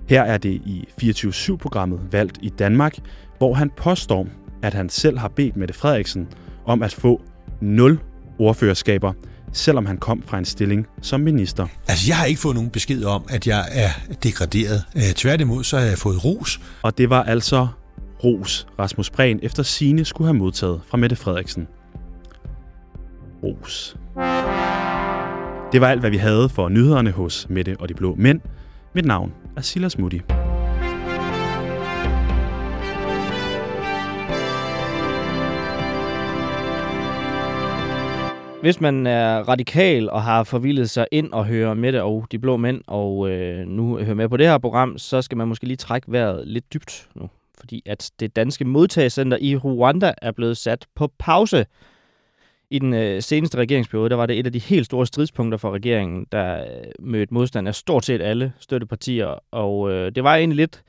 Her 0.08 0.22
er 0.22 0.38
det 0.38 0.50
i 0.50 0.88
24-7-programmet 1.02 2.00
Valgt 2.10 2.38
i 2.42 2.48
Danmark, 2.48 2.98
hvor 3.38 3.54
han 3.54 3.70
påstår, 3.76 4.26
at 4.62 4.74
han 4.74 4.88
selv 4.88 5.18
har 5.18 5.28
bedt 5.28 5.56
Mette 5.56 5.74
Frederiksen 5.74 6.28
om 6.64 6.82
at 6.82 6.94
få 6.94 7.22
0 7.60 7.98
ordførerskaber, 8.38 9.12
selvom 9.52 9.86
han 9.86 9.98
kom 9.98 10.22
fra 10.26 10.38
en 10.38 10.44
stilling 10.44 10.86
som 11.02 11.20
minister. 11.20 11.66
Altså, 11.88 12.04
jeg 12.08 12.16
har 12.16 12.24
ikke 12.24 12.40
fået 12.40 12.54
nogen 12.54 12.70
besked 12.70 13.04
om, 13.04 13.24
at 13.28 13.46
jeg 13.46 13.68
er 13.72 13.90
degraderet. 14.22 14.84
Øh, 14.96 15.02
tværtimod, 15.02 15.64
så 15.64 15.78
har 15.78 15.84
jeg 15.84 15.98
fået 15.98 16.24
ros. 16.24 16.60
Og 16.82 16.98
det 16.98 17.10
var 17.10 17.22
altså 17.22 17.68
ros, 18.24 18.66
Rasmus 18.78 19.10
Prehn 19.10 19.38
efter 19.42 19.62
sine 19.62 20.04
skulle 20.04 20.28
have 20.28 20.38
modtaget 20.38 20.80
fra 20.86 20.98
Mette 20.98 21.16
Frederiksen. 21.16 21.68
Ros. 23.42 23.96
Det 25.72 25.80
var 25.80 25.88
alt, 25.88 26.00
hvad 26.00 26.10
vi 26.10 26.16
havde 26.16 26.48
for 26.48 26.68
nyhederne 26.68 27.10
hos 27.10 27.46
Mette 27.50 27.76
og 27.78 27.88
de 27.88 27.94
Blå 27.94 28.14
Mænd. 28.18 28.40
Mit 28.94 29.04
navn 29.04 29.32
er 29.56 29.60
Silas 29.60 29.98
Mutti. 29.98 30.20
Hvis 38.62 38.80
man 38.80 39.06
er 39.06 39.48
radikal 39.48 40.10
og 40.10 40.22
har 40.22 40.44
forvildet 40.44 40.90
sig 40.90 41.06
ind 41.10 41.32
og 41.32 41.46
hører 41.46 41.74
Mette 41.74 42.02
og 42.02 42.26
de 42.32 42.38
blå 42.38 42.56
mænd, 42.56 42.80
og 42.86 43.30
øh, 43.30 43.66
nu 43.66 43.96
hører 43.96 44.14
med 44.14 44.28
på 44.28 44.36
det 44.36 44.46
her 44.46 44.58
program, 44.58 44.98
så 44.98 45.22
skal 45.22 45.38
man 45.38 45.48
måske 45.48 45.66
lige 45.66 45.76
trække 45.76 46.12
vejret 46.12 46.48
lidt 46.48 46.72
dybt 46.74 47.08
nu. 47.14 47.30
Fordi 47.60 47.82
at 47.86 48.10
det 48.20 48.36
danske 48.36 48.64
modtagelsescenter 48.64 49.38
i 49.40 49.56
Rwanda 49.56 50.12
er 50.22 50.32
blevet 50.32 50.56
sat 50.56 50.86
på 50.94 51.10
pause. 51.18 51.66
I 52.70 52.78
den 52.78 52.94
øh, 52.94 53.22
seneste 53.22 53.58
regeringsperiode, 53.58 54.10
der 54.10 54.16
var 54.16 54.26
det 54.26 54.38
et 54.38 54.46
af 54.46 54.52
de 54.52 54.58
helt 54.58 54.86
store 54.86 55.06
stridspunkter 55.06 55.58
for 55.58 55.70
regeringen, 55.70 56.26
der 56.32 56.60
øh, 56.60 56.66
mødte 56.98 57.34
modstand 57.34 57.68
af 57.68 57.74
stort 57.74 58.04
set 58.04 58.22
alle 58.22 58.52
støttepartier. 58.60 59.38
Og 59.50 59.90
øh, 59.90 60.12
det 60.14 60.24
var 60.24 60.36
egentlig 60.36 60.56
lidt 60.56 60.82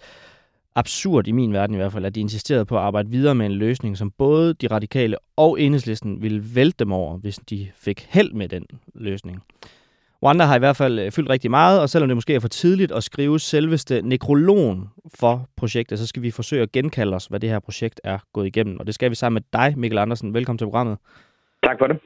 absurd 0.76 1.28
i 1.28 1.32
min 1.32 1.54
verden 1.54 1.76
i 1.76 1.78
hvert 1.78 1.92
fald, 1.92 2.06
at 2.06 2.16
de 2.16 2.20
insisterede 2.20 2.66
på 2.66 2.78
at 2.78 2.84
arbejde 2.84 3.10
videre 3.10 3.36
med 3.36 3.46
en 3.46 3.52
løsning, 3.52 3.98
som 3.98 4.12
både 4.12 4.54
de 4.54 4.68
radikale 4.68 5.18
og 5.36 5.62
enhedslisten 5.62 6.22
ville 6.22 6.44
vælte 6.56 6.78
dem 6.80 6.92
over, 6.92 7.18
hvis 7.18 7.40
de 7.50 7.68
fik 7.76 8.08
held 8.10 8.34
med 8.34 8.50
den 8.50 8.66
løsning. 8.96 9.44
Wanda 10.24 10.44
har 10.44 10.56
i 10.56 10.60
hvert 10.60 10.76
fald 10.76 11.00
øh, 11.00 11.12
fyldt 11.12 11.30
rigtig 11.30 11.52
meget, 11.52 11.82
og 11.82 11.90
selvom 11.90 12.10
det 12.10 12.18
måske 12.18 12.36
er 12.36 12.40
for 12.40 12.48
tidligt 12.48 12.92
at 12.92 13.04
skrive 13.04 13.40
selveste 13.40 14.02
nekrologen 14.02 14.90
for 15.16 15.48
projektet, 15.56 16.00
så 16.00 16.08
skal 16.08 16.22
vi 16.22 16.32
forsøge 16.32 16.62
at 16.62 16.72
genkalde 16.72 17.16
os, 17.16 17.26
hvad 17.26 17.40
det 17.40 17.50
her 17.50 17.60
projekt 17.60 18.02
er 18.04 18.18
gået 18.34 18.48
igennem. 18.48 18.80
Og 18.80 18.86
det 18.88 18.96
skal 18.96 19.10
vi 19.10 19.16
sammen 19.16 19.36
med 19.54 19.62
dig, 19.62 19.80
Mikkel 19.80 19.98
Andersen. 19.98 20.34
Velkommen 20.34 20.58
til 20.58 20.66
programmet. 20.66 20.98
Tak 21.64 21.78
for 21.80 21.88
det. 21.88 21.98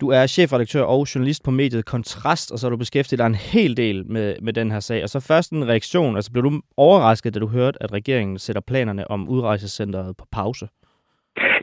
Du 0.00 0.06
er 0.08 0.26
chefredaktør 0.26 0.82
og 0.82 1.00
journalist 1.14 1.44
på 1.44 1.50
mediet 1.50 1.84
Kontrast, 1.84 2.52
og 2.52 2.58
så 2.58 2.66
har 2.66 2.70
du 2.70 2.76
beskæftiget 2.76 3.18
dig 3.18 3.26
en 3.26 3.42
hel 3.54 3.76
del 3.76 4.06
med, 4.06 4.36
med 4.42 4.52
den 4.52 4.70
her 4.70 4.80
sag. 4.80 5.02
Og 5.02 5.08
så 5.08 5.26
først 5.30 5.52
en 5.52 5.68
reaktion. 5.68 6.16
Altså 6.16 6.32
blev 6.32 6.44
du 6.44 6.52
overrasket, 6.76 7.34
da 7.34 7.38
du 7.40 7.48
hørte, 7.48 7.82
at 7.82 7.92
regeringen 7.92 8.38
sætter 8.38 8.62
planerne 8.70 9.10
om 9.10 9.28
udrejsecenteret 9.28 10.16
på 10.18 10.24
pause? 10.32 10.66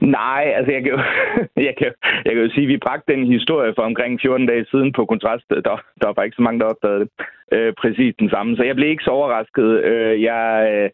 Nej, 0.02 0.44
altså 0.58 0.72
jeg 0.72 0.82
kan, 0.84 0.92
jo, 0.92 1.00
jeg, 1.68 1.76
kan, 1.80 1.92
jeg 2.26 2.34
kan 2.34 2.44
jo 2.44 2.50
sige, 2.50 2.68
at 2.68 2.74
vi 2.74 2.86
bragte 2.86 3.14
den 3.14 3.32
historie 3.36 3.74
for 3.76 3.82
omkring 3.82 4.20
14 4.22 4.48
dage 4.48 4.66
siden 4.72 4.94
på 4.94 5.06
kontrast. 5.06 5.50
Der, 5.50 5.78
der 6.02 6.14
var 6.16 6.24
ikke 6.24 6.36
så 6.36 6.42
mange, 6.42 6.60
der 6.60 6.66
opdagede 6.66 7.00
det. 7.00 7.10
Øh, 7.52 7.74
præcis 7.82 8.16
den 8.20 8.30
samme. 8.30 8.58
Så 8.58 8.64
jeg 8.64 8.76
blev 8.76 8.90
ikke 8.90 9.04
så 9.04 9.12
overrasket. 9.12 9.68
Øh, 9.90 10.22
jeg, 10.22 10.44
øh, 10.74 10.90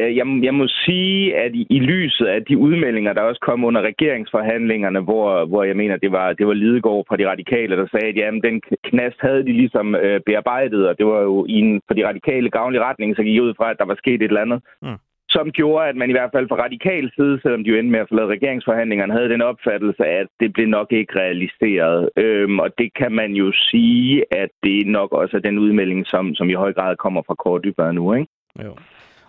jeg, 0.00 0.26
jeg 0.42 0.54
må 0.54 0.66
sige, 0.68 1.36
at 1.36 1.54
i, 1.54 1.66
i 1.70 1.78
lyset 1.78 2.26
af 2.26 2.44
de 2.44 2.58
udmeldinger, 2.58 3.12
der 3.12 3.20
også 3.22 3.40
kom 3.40 3.64
under 3.64 3.80
regeringsforhandlingerne, 3.80 5.00
hvor, 5.00 5.44
hvor 5.44 5.62
jeg 5.64 5.76
mener, 5.76 5.96
det 5.96 6.12
var, 6.12 6.32
det 6.32 6.46
var 6.46 6.52
Lidegaard 6.52 7.04
fra 7.08 7.16
de 7.16 7.28
radikale, 7.28 7.76
der 7.76 7.86
sagde, 7.90 8.08
at 8.08 8.16
jamen, 8.16 8.42
den 8.42 8.62
knast 8.84 9.16
havde 9.20 9.42
de 9.48 9.52
ligesom 9.52 9.94
øh, 9.94 10.20
bearbejdet, 10.26 10.88
og 10.88 10.98
det 10.98 11.06
var 11.06 11.20
jo 11.20 11.46
i 11.48 11.52
en, 11.52 11.80
for 11.86 11.94
de 11.94 12.08
radikale 12.08 12.50
gavnlig 12.50 12.80
retning, 12.80 13.16
så 13.16 13.22
gik 13.22 13.34
jeg 13.34 13.42
ud 13.42 13.54
fra, 13.56 13.70
at 13.70 13.78
der 13.78 13.84
var 13.84 13.94
sket 13.94 14.22
et 14.22 14.22
eller 14.22 14.40
andet. 14.40 14.60
Mm 14.82 14.98
som 15.36 15.50
gjorde, 15.58 15.88
at 15.90 15.96
man 15.96 16.10
i 16.10 16.16
hvert 16.16 16.34
fald 16.34 16.48
fra 16.48 16.62
radikal 16.64 17.10
side, 17.16 17.40
selvom 17.42 17.62
de 17.64 17.70
jo 17.70 17.76
endte 17.76 17.92
med 17.92 18.00
at 18.00 18.08
forlade 18.08 18.34
regeringsforhandlingerne, 18.36 19.12
havde 19.12 19.32
den 19.34 19.42
opfattelse 19.42 20.04
at 20.20 20.28
det 20.40 20.52
blev 20.52 20.68
nok 20.78 20.88
ikke 20.92 21.12
realiseret. 21.22 22.10
Øhm, 22.16 22.58
og 22.64 22.68
det 22.78 22.88
kan 23.00 23.12
man 23.20 23.30
jo 23.42 23.52
sige, 23.70 24.24
at 24.42 24.50
det 24.64 24.86
nok 24.86 25.12
også 25.12 25.36
er 25.36 25.40
den 25.48 25.58
udmelding, 25.58 26.06
som, 26.06 26.34
som 26.34 26.50
i 26.50 26.60
høj 26.62 26.72
grad 26.72 26.96
kommer 26.96 27.22
fra 27.26 27.34
Kåre 27.34 27.60
Dybvad 27.64 27.92
nu, 27.92 28.14
ikke? 28.14 28.30
Jo. 28.64 28.72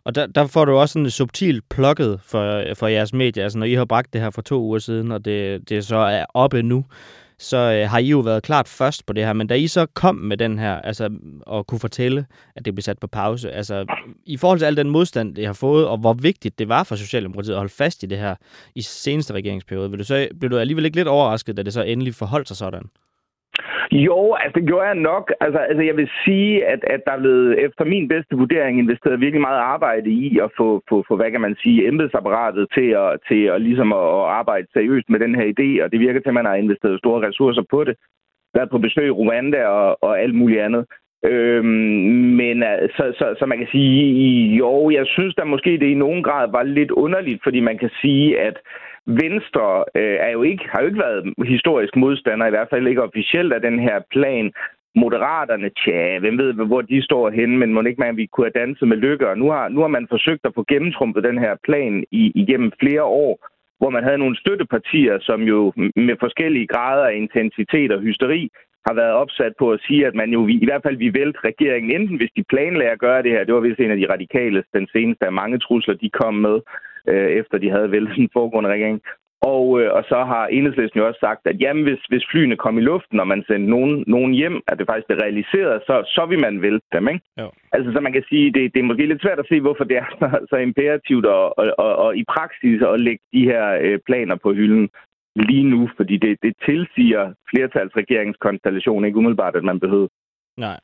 Og 0.05 0.15
der, 0.15 0.25
der 0.25 0.47
får 0.47 0.65
du 0.65 0.77
også 0.77 0.99
en 0.99 1.09
subtil 1.09 1.61
plukket 1.69 2.19
for, 2.23 2.63
for 2.73 2.87
jeres 2.87 3.13
medier, 3.13 3.43
altså 3.43 3.57
når 3.57 3.65
I 3.65 3.73
har 3.73 3.85
bragt 3.85 4.13
det 4.13 4.21
her 4.21 4.29
for 4.29 4.41
to 4.41 4.61
uger 4.61 4.79
siden, 4.79 5.11
og 5.11 5.25
det, 5.25 5.69
det 5.69 5.85
så 5.85 5.95
er 5.95 6.25
oppe 6.33 6.63
nu, 6.63 6.85
så 7.39 7.57
øh, 7.57 7.89
har 7.89 7.97
I 7.97 8.07
jo 8.07 8.19
været 8.19 8.43
klart 8.43 8.67
først 8.67 9.05
på 9.05 9.13
det 9.13 9.25
her. 9.25 9.33
Men 9.33 9.47
da 9.47 9.55
I 9.55 9.67
så 9.67 9.85
kom 9.85 10.15
med 10.15 10.37
den 10.37 10.59
her, 10.59 10.81
altså 10.81 11.09
og 11.41 11.67
kunne 11.67 11.79
fortælle, 11.79 12.25
at 12.55 12.65
det 12.65 12.75
blev 12.75 12.81
sat 12.81 12.99
på 12.99 13.07
pause, 13.07 13.51
altså 13.51 13.85
i 14.25 14.37
forhold 14.37 14.59
til 14.59 14.65
al 14.65 14.77
den 14.77 14.89
modstand, 14.89 15.35
det 15.35 15.45
har 15.45 15.53
fået, 15.53 15.87
og 15.87 15.97
hvor 15.97 16.13
vigtigt 16.13 16.59
det 16.59 16.69
var 16.69 16.83
for 16.83 16.95
Socialdemokratiet 16.95 17.53
at 17.53 17.59
holde 17.59 17.73
fast 17.73 18.03
i 18.03 18.05
det 18.05 18.17
her 18.17 18.35
i 18.75 18.81
seneste 18.81 19.33
regeringsperiode, 19.33 19.89
vil 19.89 19.99
du 19.99 20.03
så, 20.03 20.27
blev 20.39 20.51
du 20.51 20.57
alligevel 20.57 20.85
ikke 20.85 20.97
lidt 20.97 21.07
overrasket, 21.07 21.57
da 21.57 21.63
det 21.63 21.73
så 21.73 21.81
endelig 21.81 22.15
forholdt 22.15 22.47
sig 22.47 22.57
sådan? 22.57 22.89
Jo, 23.91 24.33
altså 24.33 24.59
det 24.59 24.67
gjorde 24.67 24.87
jeg 24.87 24.95
nok. 24.95 25.33
Altså, 25.39 25.59
altså 25.59 25.83
jeg 25.83 25.97
vil 25.97 26.09
sige, 26.25 26.65
at, 26.65 26.79
at 26.83 27.01
der 27.05 27.11
er 27.11 27.19
blevet, 27.19 27.65
efter 27.65 27.85
min 27.85 28.07
bedste 28.07 28.35
vurdering, 28.35 28.79
investeret 28.79 29.19
virkelig 29.19 29.41
meget 29.41 29.59
arbejde 29.59 30.09
i 30.09 30.39
at 30.39 30.49
få, 30.57 30.81
få, 30.89 31.03
få 31.07 31.15
hvad 31.15 31.31
kan 31.31 31.41
man 31.41 31.55
sige, 31.63 31.87
embedsapparatet 31.87 32.67
til 32.73 32.89
at, 33.03 33.17
til 33.27 33.41
at, 33.43 33.61
ligesom 33.61 33.93
at, 33.93 34.07
at 34.19 34.25
arbejde 34.39 34.67
seriøst 34.73 35.09
med 35.09 35.19
den 35.19 35.35
her 35.35 35.47
idé, 35.53 35.83
og 35.83 35.91
det 35.91 35.99
virker 35.99 36.19
til, 36.19 36.29
at 36.29 36.39
man 36.39 36.45
har 36.45 36.55
investeret 36.55 36.99
store 36.99 37.27
ressourcer 37.27 37.63
på 37.69 37.83
det. 37.83 37.95
Været 38.53 38.69
på 38.69 38.77
besøg 38.77 39.07
i 39.07 39.17
Rwanda 39.19 39.65
og, 39.65 39.97
og 40.03 40.21
alt 40.21 40.35
muligt 40.35 40.61
andet. 40.61 40.85
Øhm, 41.25 41.65
men 42.41 42.63
øh, 42.63 42.89
så, 42.97 43.03
så, 43.19 43.35
så 43.39 43.45
man 43.45 43.57
kan 43.57 43.67
sige, 43.71 44.55
jo, 44.55 44.89
jeg 44.89 45.05
synes 45.07 45.35
da 45.35 45.43
måske, 45.43 45.71
det 45.71 45.87
i 45.87 46.03
nogen 46.05 46.23
grad 46.23 46.51
var 46.51 46.63
lidt 46.63 46.91
underligt, 46.91 47.43
fordi 47.43 47.59
man 47.59 47.77
kan 47.77 47.89
sige, 48.01 48.39
at 48.39 48.57
Venstre 49.07 49.83
øh, 49.95 50.17
er 50.19 50.29
jo 50.29 50.41
ikke, 50.43 50.63
har 50.71 50.81
jo 50.81 50.87
ikke 50.87 50.99
været 50.99 51.33
historisk 51.45 51.95
modstander, 51.95 52.45
i 52.47 52.49
hvert 52.49 52.69
fald 52.69 52.87
ikke 52.87 53.03
officielt 53.03 53.53
af 53.53 53.61
den 53.61 53.79
her 53.79 53.99
plan. 54.11 54.51
Moderaterne, 54.95 55.69
tja, 55.69 56.19
hvem 56.19 56.37
ved, 56.37 56.53
hvor 56.53 56.81
de 56.81 57.01
står 57.01 57.29
henne, 57.29 57.57
men 57.57 57.73
må 57.73 57.81
ikke 57.81 57.99
man, 57.99 58.17
vi 58.17 58.25
kunne 58.25 58.45
have 58.45 58.65
danset 58.65 58.87
med 58.87 58.97
lykke. 58.97 59.29
Og 59.29 59.37
nu 59.37 59.49
har, 59.49 59.69
nu 59.69 59.79
har 59.81 59.87
man 59.87 60.07
forsøgt 60.09 60.45
at 60.45 60.55
få 60.55 60.65
gennemtrumpet 60.67 61.23
den 61.23 61.37
her 61.37 61.55
plan 61.63 62.03
i, 62.11 62.31
igennem 62.35 62.71
flere 62.79 63.03
år, 63.03 63.47
hvor 63.79 63.89
man 63.89 64.03
havde 64.03 64.17
nogle 64.17 64.37
støttepartier, 64.37 65.17
som 65.21 65.41
jo 65.41 65.73
med 65.95 66.15
forskellige 66.19 66.67
grader 66.67 67.05
af 67.05 67.15
intensitet 67.15 67.91
og 67.91 68.01
hysteri 68.01 68.49
har 68.87 68.93
været 68.93 69.13
opsat 69.23 69.53
på 69.59 69.71
at 69.71 69.79
sige, 69.87 70.07
at 70.07 70.15
man 70.15 70.29
jo 70.29 70.47
i 70.47 70.65
hvert 70.65 70.83
fald 70.83 70.97
vi 70.97 71.13
vælte 71.13 71.39
regeringen, 71.43 72.01
enten 72.01 72.17
hvis 72.17 72.35
de 72.37 72.43
planlagde 72.43 72.91
at 72.91 72.99
gøre 72.99 73.23
det 73.23 73.31
her, 73.31 73.43
det 73.43 73.53
var 73.53 73.59
vist 73.59 73.79
en 73.79 73.91
af 73.91 73.97
de 73.97 74.11
radikale, 74.13 74.63
den 74.73 74.87
seneste 74.93 75.25
af 75.25 75.33
mange 75.33 75.59
trusler, 75.59 75.93
de 75.93 76.09
kom 76.09 76.33
med, 76.33 76.57
øh, 77.07 77.29
efter 77.39 77.57
de 77.57 77.69
havde 77.69 77.91
væltet 77.91 78.15
den 78.15 78.29
foregående 78.33 78.69
regering. 78.69 79.01
Og, 79.41 79.81
øh, 79.81 79.93
og 79.97 80.03
så 80.11 80.23
har 80.31 80.47
enhedslisten 80.47 80.99
jo 80.99 81.07
også 81.07 81.19
sagt, 81.19 81.41
at 81.45 81.61
jamen, 81.61 81.83
hvis, 81.83 82.01
hvis 82.09 82.25
flyene 82.31 82.57
kom 82.57 82.77
i 82.77 82.81
luften, 82.81 83.19
og 83.19 83.27
man 83.27 83.43
sendte 83.47 83.69
nogen, 83.69 84.03
nogen 84.07 84.33
hjem, 84.33 84.61
at 84.67 84.77
det 84.77 84.87
faktisk 84.87 85.07
blev 85.07 85.19
realiseret, 85.19 85.81
så, 85.87 85.95
så 86.15 86.25
vil 86.29 86.39
man 86.39 86.61
vælte 86.61 86.87
dem, 86.93 87.07
ikke? 87.07 87.25
Jo. 87.41 87.51
Altså, 87.71 87.91
så 87.91 87.99
man 87.99 88.13
kan 88.13 88.23
sige, 88.29 88.53
det, 88.53 88.73
det 88.73 88.79
er 88.79 88.89
måske 88.89 89.05
lidt 89.05 89.21
svært 89.21 89.39
at 89.39 89.49
se, 89.49 89.61
hvorfor 89.61 89.83
det 89.83 89.97
er 89.97 90.05
så, 90.19 90.47
så 90.49 90.55
imperativt 90.55 91.25
og, 91.25 91.59
og, 91.59 91.65
og, 91.77 91.95
og 91.95 92.17
i 92.17 92.23
praksis 92.35 92.81
at 92.81 92.99
lægge 92.99 93.23
de 93.33 93.43
her 93.51 93.65
øh, 93.81 93.99
planer 94.05 94.35
på 94.35 94.53
hylden 94.53 94.89
lige 95.35 95.63
nu, 95.63 95.89
fordi 95.97 96.17
det, 96.17 96.37
det 96.43 96.53
tilsiger 96.65 97.33
flertalsregeringskonstellation 97.49 99.05
ikke 99.05 99.17
umiddelbart, 99.17 99.55
at 99.55 99.63
man 99.63 99.79
behøver. 99.79 100.07
Nej. 100.57 100.79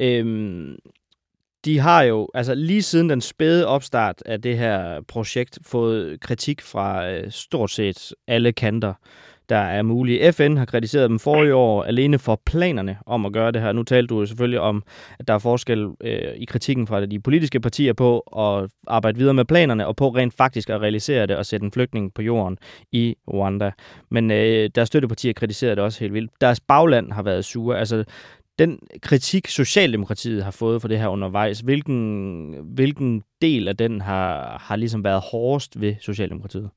Øhm, 0.00 0.76
de 1.66 1.78
har 1.78 2.02
jo, 2.02 2.28
altså 2.34 2.54
lige 2.54 2.82
siden 2.82 3.10
den 3.10 3.20
spæde 3.20 3.66
opstart 3.66 4.22
af 4.26 4.42
det 4.42 4.58
her 4.58 5.00
projekt, 5.08 5.58
fået 5.62 6.20
kritik 6.20 6.62
fra 6.62 7.10
øh, 7.10 7.30
stort 7.30 7.70
set 7.70 8.12
alle 8.28 8.52
kanter 8.52 8.92
der 9.48 9.56
er 9.56 9.82
mulige. 9.82 10.32
FN 10.32 10.56
har 10.56 10.64
kritiseret 10.64 11.10
dem 11.10 11.18
forrige 11.18 11.54
år 11.54 11.82
alene 11.82 12.18
for 12.18 12.40
planerne 12.46 12.98
om 13.06 13.26
at 13.26 13.32
gøre 13.32 13.52
det 13.52 13.62
her. 13.62 13.72
Nu 13.72 13.82
talte 13.82 14.06
du 14.06 14.20
jo 14.20 14.26
selvfølgelig 14.26 14.60
om, 14.60 14.82
at 15.18 15.28
der 15.28 15.34
er 15.34 15.38
forskel 15.38 15.88
øh, 16.00 16.32
i 16.36 16.44
kritikken 16.44 16.86
fra 16.86 17.06
de 17.06 17.20
politiske 17.20 17.60
partier 17.60 17.92
på 17.92 18.18
at 18.20 18.70
arbejde 18.86 19.18
videre 19.18 19.34
med 19.34 19.44
planerne 19.44 19.86
og 19.86 19.96
på 19.96 20.08
rent 20.08 20.34
faktisk 20.34 20.70
at 20.70 20.80
realisere 20.80 21.26
det 21.26 21.36
og 21.36 21.46
sætte 21.46 21.64
en 21.64 21.72
flygtning 21.72 22.14
på 22.14 22.22
jorden 22.22 22.58
i 22.92 23.14
Rwanda. 23.28 23.70
Men 24.10 24.30
øh, 24.30 24.70
deres 24.74 24.86
støttepartier 24.86 25.32
kritiserede 25.32 25.76
det 25.76 25.84
også 25.84 26.00
helt 26.00 26.14
vildt. 26.14 26.30
Deres 26.40 26.60
bagland 26.60 27.12
har 27.12 27.22
været 27.22 27.44
sure. 27.44 27.78
Altså, 27.78 28.04
den 28.58 28.78
kritik, 29.02 29.46
Socialdemokratiet 29.46 30.44
har 30.44 30.56
fået 30.58 30.80
for 30.80 30.88
det 30.88 30.98
her 30.98 31.08
undervejs, 31.08 31.60
hvilken, 31.60 32.00
hvilken 32.74 33.22
del 33.42 33.68
af 33.68 33.76
den 33.76 34.00
har, 34.00 34.58
har 34.68 34.76
ligesom 34.76 35.04
været 35.04 35.22
hårdest 35.32 35.80
ved 35.80 35.94
Socialdemokratiet? 36.00 36.70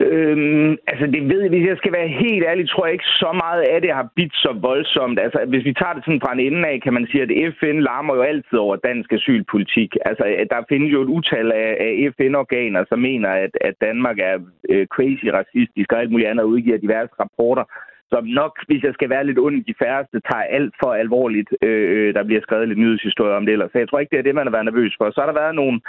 Øhm, 0.00 0.70
altså 0.90 1.06
det 1.06 1.22
ved 1.30 1.40
jeg, 1.42 1.50
hvis 1.50 1.68
jeg 1.68 1.76
skal 1.76 1.92
være 1.92 2.08
helt 2.08 2.44
ærlig, 2.50 2.68
tror 2.68 2.86
jeg 2.86 2.92
ikke 2.92 3.12
så 3.22 3.30
meget 3.44 3.62
af 3.62 3.80
det 3.80 3.92
har 3.98 4.12
bidt 4.16 4.34
så 4.34 4.52
voldsomt. 4.68 5.18
Altså 5.20 5.38
hvis 5.48 5.64
vi 5.64 5.72
tager 5.74 5.94
det 5.94 6.04
sådan 6.04 6.24
fra 6.24 6.32
en 6.32 6.40
ende 6.46 6.68
af, 6.68 6.80
kan 6.82 6.92
man 6.92 7.06
sige, 7.10 7.22
at 7.22 7.54
FN 7.58 7.78
larmer 7.88 8.14
jo 8.14 8.22
altid 8.22 8.58
over 8.58 8.76
dansk 8.76 9.12
asylpolitik. 9.12 9.90
Altså 10.08 10.24
der 10.50 10.68
findes 10.68 10.92
jo 10.92 11.02
et 11.02 11.14
utal 11.16 11.52
af, 11.52 11.70
af 11.86 12.12
FN-organer, 12.16 12.84
som 12.88 12.98
mener, 12.98 13.28
at, 13.28 13.52
at 13.60 13.74
Danmark 13.80 14.18
er 14.18 14.36
øh, 14.72 14.86
crazy 14.86 15.26
racistisk 15.38 15.92
og 15.92 16.00
alt 16.00 16.10
muligt 16.10 16.28
andet 16.28 16.44
og 16.44 16.50
udgiver 16.50 16.78
diverse 16.78 17.14
rapporter 17.20 17.64
som 18.12 18.24
nok, 18.40 18.52
hvis 18.68 18.82
jeg 18.82 18.94
skal 18.94 19.10
være 19.10 19.26
lidt 19.26 19.38
ond, 19.38 19.64
de 19.64 19.80
færreste 19.82 20.20
tager 20.28 20.46
alt 20.58 20.74
for 20.82 20.90
alvorligt. 21.04 21.50
Øh, 21.62 22.14
der 22.14 22.24
bliver 22.24 22.42
skrevet 22.42 22.68
lidt 22.68 22.78
nyhedshistorie 22.78 23.36
om 23.38 23.46
det 23.46 23.52
ellers. 23.52 23.72
Så 23.72 23.78
jeg 23.78 23.88
tror 23.88 24.00
ikke, 24.00 24.10
det 24.10 24.18
er 24.18 24.28
det, 24.28 24.34
man 24.34 24.46
har 24.46 24.56
været 24.56 24.68
nervøs 24.70 24.94
for. 24.98 25.10
Så 25.10 25.20
har 25.20 25.28
der 25.30 25.40
været 25.42 25.54
nogle 25.54 25.80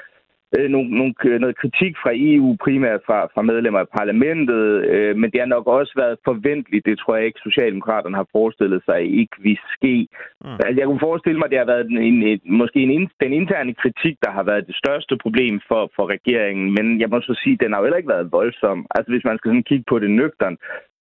øh, 0.58 0.70
nogle, 0.70 0.90
nogle, 1.00 1.14
noget 1.40 1.58
kritik 1.62 1.94
fra 2.04 2.12
EU, 2.14 2.58
primært 2.66 3.02
fra, 3.06 3.20
fra 3.34 3.42
medlemmer 3.42 3.80
af 3.80 3.90
parlamentet, 4.00 4.66
øh, 4.94 5.16
men 5.16 5.32
det 5.32 5.40
har 5.40 5.48
nok 5.56 5.68
også 5.68 5.94
været 5.96 6.18
forventeligt. 6.26 6.86
Det 6.86 7.00
tror 7.00 7.16
jeg 7.16 7.26
ikke, 7.26 7.40
Socialdemokraterne 7.44 8.16
har 8.16 8.28
forestillet 8.32 8.82
sig 8.86 9.00
ikke 9.22 9.36
vi 9.40 9.54
ske. 9.76 10.08
Mm. 10.42 10.60
Altså, 10.66 10.80
jeg 10.80 10.88
kunne 10.88 11.08
forestille 11.10 11.38
mig, 11.40 11.46
at 11.46 11.52
det 11.52 11.60
har 11.64 11.72
været 11.74 11.88
en, 11.90 12.24
en, 12.24 12.40
måske 12.46 12.80
en, 12.80 13.10
den 13.24 13.34
interne 13.34 13.74
kritik, 13.74 14.16
der 14.26 14.32
har 14.32 14.44
været 14.44 14.68
det 14.68 14.76
største 14.76 15.18
problem 15.18 15.62
for, 15.68 15.92
for 15.96 16.06
regeringen, 16.16 16.68
men 16.78 17.00
jeg 17.02 17.10
må 17.10 17.22
så 17.22 17.40
sige, 17.44 17.54
at 17.54 17.60
den 17.64 17.72
har 17.72 17.80
jo 17.80 17.86
heller 17.86 18.02
ikke 18.02 18.16
været 18.16 18.32
voldsom. 18.32 18.86
Altså 18.96 19.12
hvis 19.12 19.24
man 19.30 19.38
skal 19.38 19.50
sådan 19.50 19.70
kigge 19.70 19.86
på 19.90 20.00
det 20.00 20.12
nøgtern, 20.12 20.58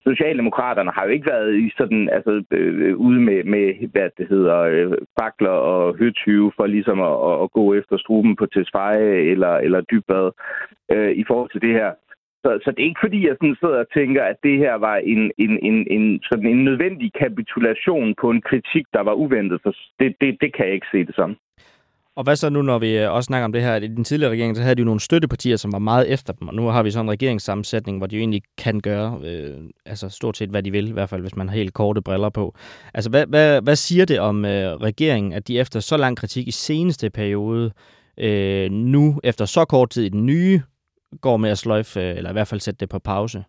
Socialdemokraterne 0.09 0.91
har 0.91 1.05
jo 1.05 1.11
ikke 1.11 1.31
været 1.31 1.57
i 1.57 1.73
sådan, 1.79 2.09
altså, 2.09 2.43
øh, 2.51 2.97
ude 2.97 3.21
med, 3.21 3.45
med, 3.45 3.89
hvad 3.93 4.11
det 4.19 4.27
hedder, 4.29 4.59
øh, 4.61 4.93
fakler 5.21 5.57
og 5.73 5.97
høtyve 5.97 6.53
for 6.57 6.67
ligesom 6.67 7.01
at, 7.01 7.43
at, 7.43 7.53
gå 7.53 7.75
efter 7.75 7.97
struben 7.97 8.37
på 8.37 8.47
Tesfaye 8.47 9.31
eller, 9.33 9.55
eller 9.57 9.81
Dybbad 9.81 10.31
øh, 10.93 11.13
i 11.13 11.25
forhold 11.29 11.51
til 11.51 11.63
det 11.63 11.73
her. 11.73 11.91
Så, 12.45 12.51
så 12.65 12.71
det 12.71 12.81
er 12.83 12.91
ikke 12.91 13.05
fordi, 13.07 13.27
jeg 13.27 13.37
sådan 13.37 13.57
sidder 13.61 13.79
og 13.79 13.93
tænker, 13.95 14.23
at 14.25 14.37
det 14.43 14.59
her 14.59 14.75
var 14.75 14.97
en, 14.97 15.33
en, 15.39 15.53
en, 15.69 15.87
en, 15.91 16.21
sådan 16.23 16.47
en 16.47 16.65
nødvendig 16.65 17.13
kapitulation 17.13 18.15
på 18.21 18.31
en 18.31 18.43
kritik, 18.43 18.87
der 18.93 19.01
var 19.01 19.13
uventet. 19.13 19.61
For 19.63 19.73
det, 20.01 20.17
det, 20.21 20.37
det 20.41 20.55
kan 20.55 20.67
jeg 20.67 20.75
ikke 20.75 20.93
se 20.93 21.07
det 21.07 21.15
som. 21.15 21.37
Og 22.21 22.25
hvad 22.25 22.37
så 22.37 22.51
nu, 22.51 22.63
når 22.63 22.79
vi 22.79 22.99
øh, 22.99 23.13
også 23.13 23.27
snakker 23.27 23.45
om 23.45 23.53
det 23.53 23.63
her, 23.63 23.75
at 23.75 23.83
i 23.83 23.87
den 23.87 24.05
tidligere 24.05 24.33
regering, 24.33 24.57
så 24.57 24.63
havde 24.63 24.75
de 24.75 24.81
jo 24.81 24.85
nogle 24.85 25.01
støttepartier, 25.01 25.57
som 25.57 25.73
var 25.73 25.79
meget 25.79 26.13
efter 26.13 26.33
dem, 26.33 26.49
og 26.49 26.55
nu 26.55 26.67
har 26.67 26.83
vi 26.83 26.91
sådan 26.91 27.07
en 27.07 27.11
regeringssammensætning, 27.11 27.99
hvor 27.99 28.07
de 28.07 28.17
jo 28.17 28.21
egentlig 28.21 28.43
kan 28.65 28.81
gøre, 28.81 29.21
øh, 29.25 29.55
altså 29.87 30.09
stort 30.09 30.37
set 30.37 30.51
hvad 30.51 30.63
de 30.63 30.71
vil, 30.71 30.89
i 30.89 30.93
hvert 30.93 31.09
fald 31.09 31.21
hvis 31.21 31.37
man 31.37 31.49
har 31.49 31.57
helt 31.57 31.75
korte 31.75 32.03
briller 32.03 32.29
på. 32.29 32.55
Altså 32.95 33.11
hvad, 33.11 33.27
hvad, 33.27 33.63
hvad 33.63 33.77
siger 33.77 34.05
det 34.05 34.21
om 34.21 34.45
øh, 34.45 34.73
regeringen, 34.89 35.33
at 35.33 35.49
de 35.49 35.61
efter 35.61 35.81
så 35.81 35.97
lang 35.97 36.17
kritik 36.17 36.49
i 36.49 36.51
seneste 36.51 37.11
periode, 37.11 37.71
øh, 38.19 38.71
nu 38.71 39.21
efter 39.25 39.45
så 39.45 39.65
kort 39.65 39.91
tid 39.91 40.05
i 40.05 40.09
den 40.09 40.27
nye, 40.27 40.61
går 41.21 41.37
med 41.37 41.51
at 41.51 41.59
sløjfe, 41.59 42.01
øh, 42.01 42.17
eller 42.17 42.31
i 42.31 42.33
hvert 42.33 42.49
fald 42.49 42.61
sætte 42.61 42.81
det 42.81 42.89
på 42.89 42.99
pause? 42.99 43.45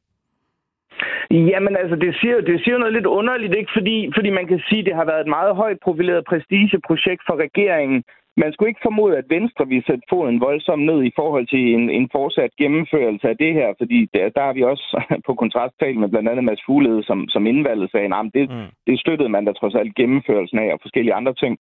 Jamen 1.32 1.78
altså, 1.82 1.96
det 1.96 2.16
siger, 2.22 2.42
det 2.42 2.64
siger 2.64 2.78
noget 2.78 2.94
lidt 2.94 3.06
underligt, 3.06 3.54
ikke? 3.60 3.72
Fordi, 3.78 4.10
fordi 4.16 4.30
man 4.30 4.48
kan 4.48 4.62
sige, 4.70 4.80
at 4.80 4.86
det 4.86 4.96
har 4.96 5.06
været 5.06 5.22
et 5.22 5.34
meget 5.38 5.56
højt 5.56 5.80
profileret 5.84 6.26
prestigeprojekt 6.30 7.22
for 7.28 7.36
regeringen, 7.46 8.04
man 8.44 8.54
skulle 8.54 8.70
ikke 8.70 8.88
formode, 8.88 9.18
at 9.18 9.30
Venstre 9.36 9.68
ville 9.68 9.88
sætte 9.88 10.06
foden 10.10 10.38
voldsomt 10.48 10.86
ned 10.90 11.00
i 11.04 11.12
forhold 11.20 11.46
til 11.48 11.64
en, 11.76 11.90
en 11.90 12.08
fortsat 12.16 12.52
gennemførelse 12.62 13.26
af 13.32 13.38
det 13.44 13.54
her, 13.54 13.70
fordi 13.82 14.00
der, 14.14 14.30
der 14.38 14.44
har 14.48 14.54
vi 14.54 14.64
også 14.64 14.86
på 15.28 15.34
kontrast 15.42 15.74
talt 15.80 16.00
med 16.00 16.10
blandt 16.10 16.30
andet 16.30 16.44
Mads 16.44 16.64
Fuglede, 16.66 17.04
som, 17.04 17.20
som 17.34 17.48
indvalget 17.52 17.92
sagde, 17.92 18.06
at 18.06 18.32
det, 18.38 18.46
mm. 18.50 18.70
det 18.88 19.00
støttede 19.00 19.30
man 19.36 19.46
da 19.46 19.52
trods 19.52 19.76
alt 19.76 19.96
gennemførelsen 19.96 20.60
af 20.60 20.74
og 20.74 20.80
forskellige 20.82 21.18
andre 21.20 21.34
ting. 21.34 21.54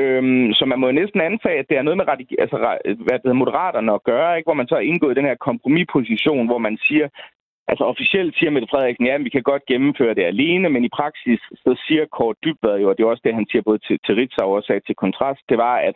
Øhm, 0.00 0.52
så 0.58 0.64
man 0.66 0.78
må 0.80 0.86
jo 0.86 1.00
næsten 1.00 1.20
antage, 1.20 1.58
at 1.58 1.68
det 1.68 1.76
er 1.76 1.82
noget 1.82 1.96
med 1.96 2.06
altså, 2.38 2.56
hvad 3.04 3.16
det 3.18 3.26
hedder, 3.26 3.42
moderaterne 3.42 3.92
at 3.94 4.04
gøre, 4.10 4.36
ikke? 4.36 4.46
hvor 4.48 4.60
man 4.60 4.68
så 4.68 4.74
er 4.74 4.90
indgået 4.90 5.16
den 5.16 5.30
her 5.30 5.38
kompromisposition, 5.48 6.46
hvor 6.46 6.58
man 6.58 6.78
siger, 6.86 7.08
Altså 7.70 7.84
officielt 7.84 8.34
siger 8.34 8.50
Mette 8.50 8.68
Frederiksen, 8.70 9.06
ja, 9.06 9.16
vi 9.16 9.28
kan 9.28 9.42
godt 9.42 9.66
gennemføre 9.66 10.14
det 10.14 10.24
alene, 10.24 10.68
men 10.68 10.84
i 10.84 10.88
praksis 11.00 11.40
så 11.64 11.82
siger 11.86 12.04
Kort 12.18 12.36
Dybvad 12.44 12.80
jo, 12.80 12.88
og 12.88 12.94
det 12.96 13.02
er 13.02 13.08
også 13.08 13.22
det, 13.24 13.34
han 13.34 13.46
siger 13.50 13.62
både 13.62 13.78
til, 13.78 13.98
til 14.06 14.14
Ritzau 14.14 14.56
og 14.56 14.62
sagde 14.62 14.80
til 14.86 14.94
Kontrast, 14.94 15.42
det 15.48 15.58
var, 15.58 15.76
at 15.88 15.94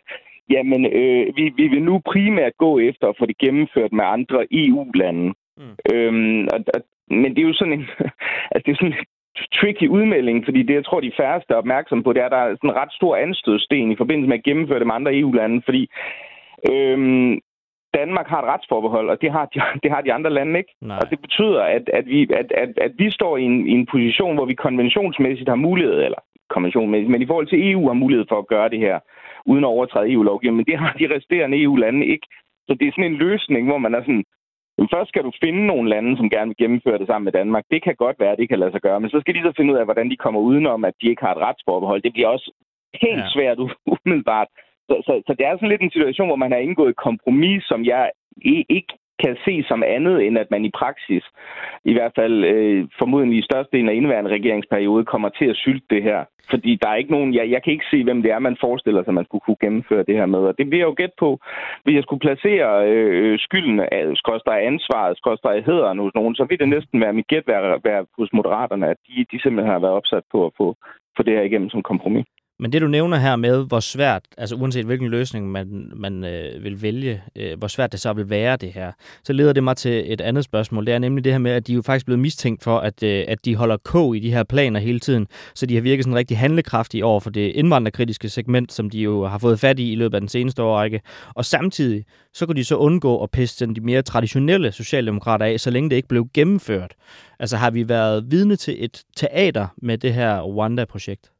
jamen, 0.50 0.86
øh, 0.86 1.26
vi, 1.36 1.44
vi 1.60 1.66
vil 1.68 1.82
nu 1.82 1.94
primært 2.12 2.56
gå 2.58 2.78
efter 2.78 3.06
at 3.08 3.16
få 3.18 3.26
det 3.26 3.38
gennemført 3.38 3.92
med 3.92 4.04
andre 4.04 4.46
EU-lande. 4.50 5.34
Mm. 5.56 5.74
Øhm, 5.92 6.44
og, 6.54 6.58
og, 6.74 6.80
men 7.10 7.30
det 7.34 7.38
er 7.42 7.48
jo 7.48 7.54
sådan 7.54 7.72
en, 7.72 7.86
altså 8.52 8.64
det 8.66 8.72
er 8.72 8.80
sådan 8.80 8.94
en 8.94 9.04
tricky 9.58 9.88
udmelding, 9.88 10.44
fordi 10.44 10.62
det, 10.62 10.74
jeg 10.74 10.84
tror, 10.84 11.00
de 11.00 11.18
færreste 11.20 11.52
er 11.52 11.62
opmærksom 11.62 12.02
på, 12.02 12.12
det 12.12 12.20
er, 12.20 12.26
at 12.26 12.36
der 12.36 12.42
er 12.42 12.56
sådan 12.56 12.70
en 12.70 12.80
ret 12.82 12.92
stor 12.92 13.16
anstødsten 13.16 13.92
i 13.92 13.96
forbindelse 13.96 14.28
med 14.28 14.38
at 14.38 14.44
gennemføre 14.44 14.78
det 14.78 14.86
med 14.86 14.94
andre 14.94 15.16
EU-lande, 15.18 15.62
fordi 15.64 15.90
Øhm, 16.70 17.40
Danmark 17.94 18.26
har 18.26 18.42
et 18.42 18.48
retsforbehold, 18.48 19.08
og 19.10 19.22
det 19.22 19.30
har 19.32 19.46
de, 19.54 19.60
det 19.82 19.90
har 19.90 20.00
de 20.00 20.12
andre 20.12 20.30
lande 20.30 20.58
ikke. 20.58 20.74
Nej. 20.80 20.98
Og 21.00 21.10
det 21.10 21.20
betyder, 21.20 21.62
at, 21.62 21.88
at, 21.92 22.06
vi, 22.06 22.22
at, 22.22 22.52
at, 22.52 22.70
at 22.86 22.92
vi 22.98 23.10
står 23.10 23.36
i 23.36 23.42
en, 23.42 23.66
i 23.68 23.72
en 23.72 23.86
position, 23.86 24.34
hvor 24.36 24.44
vi 24.44 24.54
konventionsmæssigt 24.54 25.48
har 25.48 25.56
mulighed, 25.56 26.02
eller 26.02 26.18
konventionsmæssigt, 26.50 27.10
men 27.10 27.22
i 27.22 27.26
forhold 27.26 27.46
til 27.46 27.70
EU 27.70 27.86
har 27.86 27.98
mulighed 28.04 28.26
for 28.28 28.38
at 28.38 28.46
gøre 28.46 28.68
det 28.68 28.78
her, 28.78 28.98
uden 29.46 29.64
at 29.64 29.68
overtræde 29.76 30.12
EU-lovgivningen. 30.12 30.56
Men 30.56 30.70
det 30.70 30.78
har 30.78 30.92
de 31.00 31.14
resterende 31.14 31.62
EU-lande 31.62 32.06
ikke. 32.06 32.26
Så 32.66 32.74
det 32.74 32.88
er 32.88 32.92
sådan 32.92 33.12
en 33.12 33.22
løsning, 33.26 33.66
hvor 33.66 33.78
man 33.78 33.94
er 33.94 34.00
sådan, 34.00 34.24
først 34.94 35.08
skal 35.08 35.22
du 35.24 35.32
finde 35.44 35.66
nogle 35.66 35.90
lande, 35.90 36.16
som 36.16 36.30
gerne 36.30 36.48
vil 36.48 36.60
gennemføre 36.62 36.98
det 36.98 37.06
sammen 37.06 37.24
med 37.24 37.32
Danmark. 37.32 37.64
Det 37.70 37.82
kan 37.82 37.94
godt 37.94 38.16
være, 38.20 38.32
at 38.32 38.38
det 38.38 38.48
kan 38.48 38.58
lade 38.58 38.72
sig 38.72 38.80
gøre, 38.80 39.00
men 39.00 39.10
så 39.10 39.20
skal 39.20 39.34
de 39.34 39.42
så 39.42 39.52
finde 39.56 39.72
ud 39.72 39.78
af, 39.78 39.84
hvordan 39.84 40.10
de 40.10 40.16
kommer 40.16 40.40
udenom, 40.40 40.84
at 40.84 40.94
de 41.02 41.08
ikke 41.08 41.24
har 41.24 41.34
et 41.34 41.44
retsforbehold. 41.46 42.02
Det 42.02 42.12
bliver 42.12 42.28
også 42.28 42.48
helt 43.04 43.24
ja. 43.26 43.32
svært 43.34 43.58
umiddelbart 43.86 44.48
så, 44.88 44.94
så, 45.06 45.12
så 45.26 45.32
det 45.38 45.46
er 45.46 45.54
sådan 45.54 45.68
lidt 45.68 45.82
en 45.82 45.96
situation, 45.96 46.28
hvor 46.28 46.42
man 46.44 46.52
har 46.52 46.58
indgået 46.58 46.90
et 46.90 47.04
kompromis, 47.08 47.62
som 47.64 47.84
jeg 47.84 48.10
ikke 48.76 48.92
kan 49.24 49.36
se 49.44 49.64
som 49.68 49.82
andet, 49.96 50.26
end 50.26 50.38
at 50.38 50.50
man 50.50 50.64
i 50.64 50.70
praksis, 50.80 51.24
i 51.84 51.92
hvert 51.92 52.12
fald 52.18 52.44
øh, 52.44 52.88
formodentlig 52.98 53.38
i 53.38 53.48
størstedelen 53.50 53.88
af 53.88 53.94
indværende 53.94 54.30
regeringsperiode, 54.30 55.04
kommer 55.04 55.28
til 55.28 55.46
at 55.50 55.56
sylte 55.56 55.86
det 55.90 56.02
her. 56.02 56.24
Fordi 56.50 56.78
der 56.82 56.88
er 56.88 56.94
ikke 56.94 57.10
nogen, 57.16 57.34
jeg, 57.34 57.50
jeg 57.50 57.62
kan 57.62 57.72
ikke 57.72 57.90
se, 57.90 58.04
hvem 58.04 58.22
det 58.22 58.30
er, 58.32 58.38
man 58.38 58.56
forestiller 58.60 59.02
sig, 59.04 59.14
man 59.14 59.24
skulle 59.24 59.44
kunne 59.46 59.62
gennemføre 59.64 60.04
det 60.08 60.14
her 60.14 60.26
med. 60.26 60.38
Og 60.38 60.54
det 60.58 60.70
vil 60.70 60.78
jeg 60.78 60.86
jo 60.86 60.94
gæt 60.96 61.14
på. 61.18 61.38
Hvis 61.84 61.94
jeg 61.94 62.02
skulle 62.02 62.24
placere 62.26 62.70
øh, 62.90 63.38
skylden, 63.38 63.80
øh, 63.80 64.16
skorstræk 64.16 64.66
ansvaret, 64.66 65.16
skorstræk 65.16 65.66
hederen 65.66 65.98
hos 65.98 66.14
nogen, 66.14 66.34
så 66.34 66.44
vil 66.44 66.58
det 66.58 66.68
næsten 66.68 67.00
være 67.00 67.12
mit 67.12 67.26
gæt 67.26 67.46
være, 67.46 67.80
være 67.84 68.06
hos 68.18 68.30
moderaterne, 68.32 68.86
at 68.88 68.96
de, 69.08 69.26
de 69.32 69.42
simpelthen 69.42 69.72
har 69.72 69.84
været 69.84 69.98
opsat 70.00 70.24
på 70.32 70.46
at 70.46 70.52
få, 70.56 70.76
få 71.16 71.22
det 71.22 71.34
her 71.36 71.42
igennem 71.42 71.70
som 71.70 71.82
kompromis. 71.82 72.26
Men 72.62 72.72
det 72.72 72.82
du 72.82 72.86
nævner 72.86 73.16
her 73.16 73.36
med, 73.36 73.66
hvor 73.66 73.80
svært, 73.80 74.22
altså 74.38 74.54
uanset 74.54 74.84
hvilken 74.84 75.08
løsning 75.08 75.50
man, 75.50 75.92
man 75.96 76.24
øh, 76.24 76.64
vil 76.64 76.82
vælge, 76.82 77.22
øh, 77.36 77.58
hvor 77.58 77.68
svært 77.68 77.92
det 77.92 78.00
så 78.00 78.12
vil 78.12 78.30
være 78.30 78.56
det 78.56 78.72
her, 78.72 78.92
så 79.24 79.32
leder 79.32 79.52
det 79.52 79.64
mig 79.64 79.76
til 79.76 80.12
et 80.12 80.20
andet 80.20 80.44
spørgsmål. 80.44 80.86
Det 80.86 80.94
er 80.94 80.98
nemlig 80.98 81.24
det 81.24 81.32
her 81.32 81.38
med, 81.38 81.50
at 81.50 81.66
de 81.66 81.72
er 81.72 81.76
jo 81.76 81.82
faktisk 81.82 82.06
blevet 82.06 82.18
mistænkt 82.18 82.62
for, 82.62 82.78
at, 82.78 83.02
øh, 83.02 83.24
at 83.28 83.44
de 83.44 83.56
holder 83.56 83.76
kog 83.84 84.16
i 84.16 84.20
de 84.20 84.32
her 84.32 84.42
planer 84.42 84.80
hele 84.80 85.00
tiden, 85.00 85.26
så 85.54 85.66
de 85.66 85.74
har 85.74 85.82
virket 85.82 86.04
sådan 86.04 86.16
rigtig 86.16 86.38
handlekraftige 86.38 87.04
over 87.04 87.20
for 87.20 87.30
det 87.30 87.52
indvandrerkritiske 87.54 88.28
segment, 88.28 88.72
som 88.72 88.90
de 88.90 88.98
jo 88.98 89.26
har 89.26 89.38
fået 89.38 89.60
fat 89.60 89.78
i 89.78 89.92
i 89.92 89.94
løbet 89.94 90.14
af 90.14 90.20
den 90.20 90.28
seneste 90.28 90.62
årrække. 90.62 91.00
Og 91.34 91.44
samtidig, 91.44 92.04
så 92.34 92.46
kunne 92.46 92.56
de 92.56 92.64
så 92.64 92.76
undgå 92.76 93.22
at 93.22 93.30
pisse 93.30 93.66
de 93.66 93.80
mere 93.80 94.02
traditionelle 94.02 94.72
socialdemokrater 94.72 95.46
af, 95.46 95.60
så 95.60 95.70
længe 95.70 95.90
det 95.90 95.96
ikke 95.96 96.08
blev 96.08 96.26
gennemført. 96.34 96.94
Altså 97.38 97.56
har 97.56 97.70
vi 97.70 97.88
været 97.88 98.24
vidne 98.30 98.56
til 98.56 98.84
et 98.84 99.02
teater 99.16 99.66
med 99.76 99.98
det 99.98 100.14
her 100.14 100.40
Rwanda-projekt? 100.40 101.32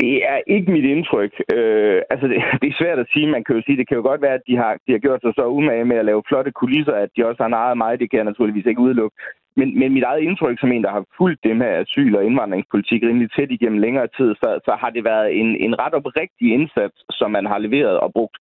Det 0.00 0.14
er 0.32 0.38
ikke 0.46 0.72
mit 0.72 0.84
indtryk. 0.94 1.32
Øh, 1.56 1.98
altså, 2.12 2.26
det, 2.30 2.36
det 2.62 2.68
er 2.68 2.80
svært 2.80 2.98
at 2.98 3.10
sige. 3.12 3.26
Man 3.36 3.44
kan 3.44 3.56
jo 3.56 3.62
sige, 3.62 3.76
det 3.80 3.88
kan 3.88 3.96
jo 3.96 4.02
godt 4.10 4.22
være, 4.22 4.38
at 4.40 4.46
de 4.48 4.56
har, 4.56 4.72
de 4.86 4.92
har 4.92 4.98
gjort 5.06 5.20
sig 5.22 5.32
så 5.34 5.44
umage 5.58 5.84
med 5.84 5.96
at 5.96 6.08
lave 6.10 6.22
flotte 6.28 6.52
kulisser, 6.60 6.96
at 7.04 7.10
de 7.16 7.26
også 7.28 7.42
har 7.42 7.52
naret 7.58 7.76
mig. 7.78 8.00
Det 8.00 8.10
kan 8.10 8.18
jeg 8.18 8.30
naturligvis 8.30 8.66
ikke 8.66 8.86
udelukke. 8.86 9.16
Men, 9.56 9.78
men 9.78 9.92
mit 9.92 10.02
eget 10.02 10.22
indtryk 10.22 10.60
som 10.60 10.72
en, 10.72 10.84
der 10.84 10.90
har 10.90 11.04
fulgt 11.18 11.44
dem 11.44 11.60
her 11.60 11.72
asyl- 11.84 12.16
og 12.16 12.24
indvandringspolitik 12.24 13.02
rimelig 13.02 13.30
tæt 13.32 13.50
igennem 13.50 13.78
længere 13.78 14.08
tid, 14.16 14.30
så, 14.42 14.48
så 14.66 14.72
har 14.80 14.90
det 14.90 15.04
været 15.04 15.40
en, 15.40 15.56
en 15.66 15.78
ret 15.82 15.94
oprigtig 15.94 16.52
indsats, 16.52 16.96
som 17.10 17.30
man 17.30 17.46
har 17.46 17.58
leveret 17.58 18.00
og 18.00 18.12
brugt 18.12 18.36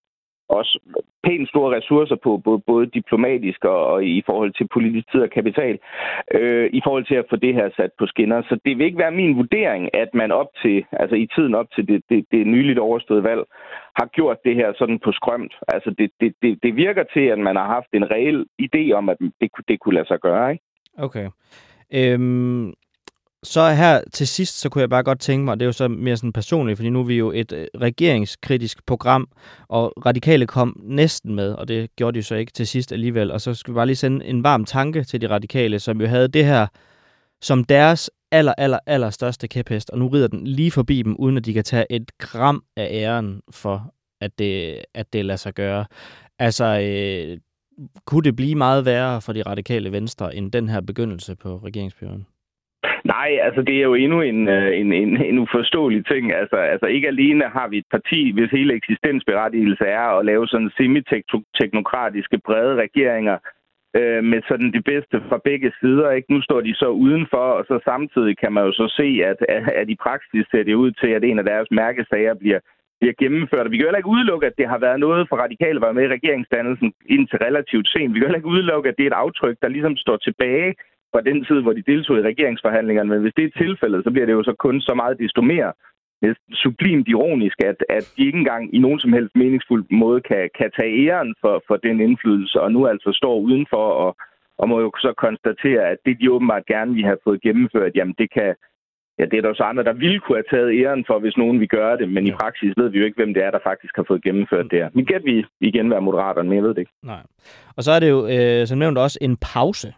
også 0.50 0.80
pænt 1.24 1.50
store 1.50 1.78
ressourcer 1.78 2.16
på, 2.16 2.38
både, 2.38 2.62
både 2.68 2.86
diplomatisk 2.88 3.66
og, 3.66 3.88
og 3.88 4.06
i 4.06 4.22
forhold 4.26 4.54
til 4.54 4.68
politisk 4.74 5.12
tid 5.12 5.22
og 5.22 5.30
kapital, 5.30 5.80
øh, 6.34 6.70
i 6.74 6.82
forhold 6.86 7.06
til 7.06 7.16
at 7.16 7.26
få 7.30 7.36
det 7.36 7.54
her 7.54 7.70
sat 7.76 7.92
på 8.00 8.06
skinner. 8.06 8.42
Så 8.42 8.60
det 8.66 8.78
vil 8.78 8.86
ikke 8.86 9.04
være 9.06 9.20
min 9.22 9.38
vurdering, 9.38 9.96
at 9.96 10.10
man 10.14 10.32
op 10.32 10.52
til, 10.64 10.86
altså 10.92 11.16
i 11.16 11.28
tiden 11.36 11.56
op 11.56 11.70
til 11.76 11.88
det, 11.88 12.04
det, 12.10 12.26
det 12.32 12.48
nyligt 12.48 12.80
overståede 12.80 13.24
valg, 13.24 13.44
har 14.00 14.08
gjort 14.18 14.38
det 14.46 14.56
her 14.56 14.74
sådan 14.78 15.00
på 15.00 15.12
skrømt. 15.12 15.54
Altså 15.68 15.90
det, 15.98 16.12
det, 16.22 16.34
det, 16.42 16.60
det 16.64 16.76
virker 16.76 17.04
til, 17.14 17.26
at 17.34 17.40
man 17.40 17.56
har 17.56 17.68
haft 17.68 17.92
en 17.94 18.12
reel 18.12 18.46
idé 18.62 18.92
om, 18.92 19.10
at 19.10 19.18
det, 19.42 19.50
det 19.68 19.80
kunne 19.80 19.96
lade 19.96 20.08
sig 20.08 20.20
gøre. 20.20 20.52
Ikke? 20.52 20.64
Okay. 20.98 21.28
Øhm, 21.94 22.74
så 23.44 23.70
her 23.70 24.02
til 24.14 24.28
sidst, 24.28 24.60
så 24.60 24.70
kunne 24.70 24.82
jeg 24.82 24.90
bare 24.90 25.04
godt 25.04 25.20
tænke 25.20 25.46
mig, 25.46 25.52
og 25.52 25.60
det 25.60 25.66
er 25.66 25.68
jo 25.68 25.72
så 25.72 25.88
mere 25.88 26.18
sådan 26.18 26.34
personligt, 26.34 26.78
fordi 26.78 26.90
nu 26.90 27.00
er 27.00 27.04
vi 27.04 27.16
jo 27.16 27.32
et 27.32 27.52
øh, 27.52 27.68
regeringskritisk 27.82 28.86
program, 28.86 29.28
og 29.68 29.94
radikale 30.06 30.48
kom 30.48 30.82
næsten 30.84 31.36
med, 31.36 31.54
og 31.54 31.68
det 31.68 31.96
gjorde 31.96 32.18
de 32.18 32.24
så 32.24 32.36
ikke 32.36 32.52
til 32.52 32.68
sidst 32.68 32.92
alligevel. 32.92 33.32
Og 33.32 33.42
så 33.42 33.54
skal 33.54 33.74
vi 33.74 33.76
bare 33.76 33.86
lige 33.86 33.96
sende 33.96 34.26
en 34.26 34.44
varm 34.44 34.66
tanke 34.66 35.04
til 35.04 35.22
de 35.22 35.30
radikale, 35.30 35.80
som 35.80 36.02
jo 36.02 36.08
havde 36.08 36.28
det 36.28 36.46
her 36.46 36.68
som 37.42 37.64
deres 37.64 38.12
aller, 38.32 38.54
aller, 38.58 38.80
aller 38.86 39.10
største 39.10 39.48
kæphest, 39.48 39.90
og 39.90 40.00
nu 40.00 40.08
rider 40.08 40.28
den 40.28 40.48
lige 40.48 40.72
forbi 40.72 41.02
dem, 41.02 41.16
uden 41.16 41.38
at 41.38 41.46
de 41.46 41.54
kan 41.54 41.64
tage 41.64 41.86
et 41.90 42.18
gram 42.18 42.64
af 42.78 42.88
æren 42.92 43.42
for, 43.52 43.94
at 44.22 44.40
det, 44.40 44.82
at 44.94 45.14
det 45.14 45.26
lader 45.26 45.38
sig 45.38 45.54
gøre. 45.54 45.86
Altså, 46.40 46.66
øh, 46.66 47.38
kunne 48.06 48.24
det 48.24 48.36
blive 48.36 48.56
meget 48.56 48.86
værre 48.86 49.22
for 49.22 49.34
de 49.34 49.42
radikale 49.42 49.92
venstre 49.92 50.36
end 50.36 50.52
den 50.52 50.70
her 50.70 50.82
begyndelse 50.82 51.36
på 51.36 51.58
regeringsperioden? 51.58 52.26
Nej, 53.04 53.40
altså 53.42 53.62
det 53.62 53.76
er 53.78 53.82
jo 53.82 53.94
endnu 53.94 54.22
en, 54.22 54.48
øh, 54.48 54.80
en, 54.80 54.94
en, 54.94 55.24
en 55.26 55.40
uforståelig 55.40 56.06
ting. 56.06 56.34
Altså, 56.34 56.56
altså 56.56 56.86
ikke 56.86 57.08
alene 57.08 57.44
har 57.44 57.68
vi 57.68 57.78
et 57.78 57.90
parti, 57.92 58.32
hvis 58.32 58.52
hele 58.52 58.74
eksistensberettigelse 58.74 59.86
er 59.86 60.08
at 60.20 60.26
lave 60.26 60.48
sådan 60.48 60.72
semi-teknokratiske 60.78 62.38
brede 62.46 62.76
regeringer 62.76 63.38
øh, 63.96 64.24
med 64.24 64.42
sådan 64.48 64.72
det 64.72 64.84
bedste 64.84 65.22
fra 65.30 65.40
begge 65.44 65.72
sider. 65.80 66.12
Ikke? 66.12 66.34
Nu 66.34 66.42
står 66.42 66.62
de 66.62 66.76
så 66.76 66.88
udenfor, 66.88 67.48
og 67.58 67.66
så 67.68 67.80
samtidig 67.84 68.38
kan 68.38 68.54
man 68.54 68.66
jo 68.66 68.72
så 68.72 68.94
se, 69.00 69.08
at, 69.26 69.38
at 69.82 69.90
i 69.90 69.96
praksis 69.96 70.46
ser 70.52 70.64
det 70.64 70.74
ud 70.74 70.92
til, 70.92 71.08
at 71.08 71.24
en 71.24 71.40
af 71.40 71.46
deres 71.46 71.68
mærkesager 71.72 72.34
bliver 72.34 72.60
bliver 73.02 73.14
gennemført. 73.24 73.72
Vi 73.72 73.78
kan 73.78 73.84
jo 73.84 73.90
heller 73.90 74.04
ikke 74.04 74.16
udelukke, 74.18 74.48
at 74.48 74.58
det 74.58 74.68
har 74.74 74.78
været 74.78 75.00
noget 75.00 75.30
for 75.30 75.36
radikale 75.36 75.82
var 75.82 75.92
med 75.92 76.04
i 76.04 76.14
regeringsdannelsen 76.18 76.94
indtil 77.06 77.40
relativt 77.48 77.88
sent. 77.90 78.14
Vi 78.14 78.20
kan 78.20 78.28
heller 78.28 78.42
ikke 78.42 78.54
udelukke, 78.56 78.90
at 78.90 78.98
det 78.98 79.04
er 79.04 79.12
et 79.12 79.24
aftryk, 79.26 79.58
der 79.62 79.68
ligesom 79.68 79.96
står 79.98 80.18
tilbage 80.18 80.76
fra 81.14 81.22
den 81.22 81.46
tid, 81.46 81.60
hvor 81.62 81.74
de 81.74 81.90
deltog 81.92 82.18
i 82.18 82.28
regeringsforhandlingerne. 82.32 83.10
Men 83.10 83.22
hvis 83.22 83.38
det 83.38 83.46
er 83.46 83.60
tilfældet, 83.64 84.04
så 84.04 84.12
bliver 84.12 84.26
det 84.26 84.34
jo 84.34 84.44
så 84.44 84.56
kun 84.66 84.82
så 84.82 84.94
meget 84.94 85.20
desto 85.20 85.42
mere 85.42 85.72
sublimt 86.54 87.08
ironisk, 87.08 87.58
at, 87.62 87.80
at 87.90 88.14
de 88.18 88.26
ikke 88.26 88.38
engang 88.38 88.76
i 88.76 88.80
nogen 88.80 89.00
som 89.00 89.14
helst 89.14 89.36
meningsfuld 89.36 89.86
måde 89.92 90.22
kan, 90.22 90.50
kan 90.58 90.72
tage 90.78 91.08
æren 91.08 91.36
for, 91.42 91.64
for 91.68 91.76
den 91.76 92.00
indflydelse, 92.00 92.62
og 92.62 92.72
nu 92.72 92.88
altså 92.88 93.10
står 93.14 93.36
udenfor 93.40 93.86
og, 94.04 94.16
og 94.58 94.70
må 94.70 94.80
jo 94.80 94.92
så 94.98 95.14
konstatere, 95.18 95.84
at 95.92 95.98
det 96.06 96.18
de 96.22 96.32
åbenbart 96.32 96.66
gerne 96.66 96.94
vil 96.94 97.04
have 97.04 97.24
fået 97.24 97.42
gennemført, 97.42 97.96
jamen 97.96 98.16
det 98.18 98.34
kan, 98.34 98.56
ja, 99.20 99.26
det 99.26 99.38
er 99.38 99.42
der 99.42 99.50
også 99.50 99.64
andre, 99.64 99.84
der 99.84 99.94
ville 99.94 100.20
kunne 100.20 100.38
have 100.38 100.52
taget 100.52 100.82
æren 100.82 101.04
for, 101.08 101.20
hvis 101.20 101.38
nogen 101.38 101.60
vil 101.60 101.68
gøre 101.68 101.98
det, 101.98 102.10
men 102.10 102.28
i 102.28 102.32
praksis 102.32 102.74
ved 102.78 102.90
vi 102.90 103.00
jo 103.00 103.06
ikke, 103.06 103.20
hvem 103.22 103.34
det 103.34 103.44
er, 103.44 103.52
der 103.52 103.60
faktisk 103.64 103.96
har 103.96 104.06
fået 104.08 104.24
gennemført 104.24 104.72
det 104.72 104.80
her. 104.80 104.90
Vi 104.94 105.04
gæt 105.04 105.26
vi 105.26 105.46
igen 105.62 105.90
være 105.90 106.02
moderaterne, 106.02 106.50
men 106.50 106.56
jeg 106.56 106.64
ved 106.64 106.74
det 106.74 106.82
ikke. 106.82 106.92
Nej. 107.04 107.24
Og 107.78 107.84
så 107.84 107.92
er 107.92 108.00
det 108.00 108.10
jo, 108.10 108.28
øh, 108.28 108.68
som 108.68 108.78
nævnt, 108.78 108.98
også 108.98 109.18
en 109.22 109.38
pause 109.54 109.94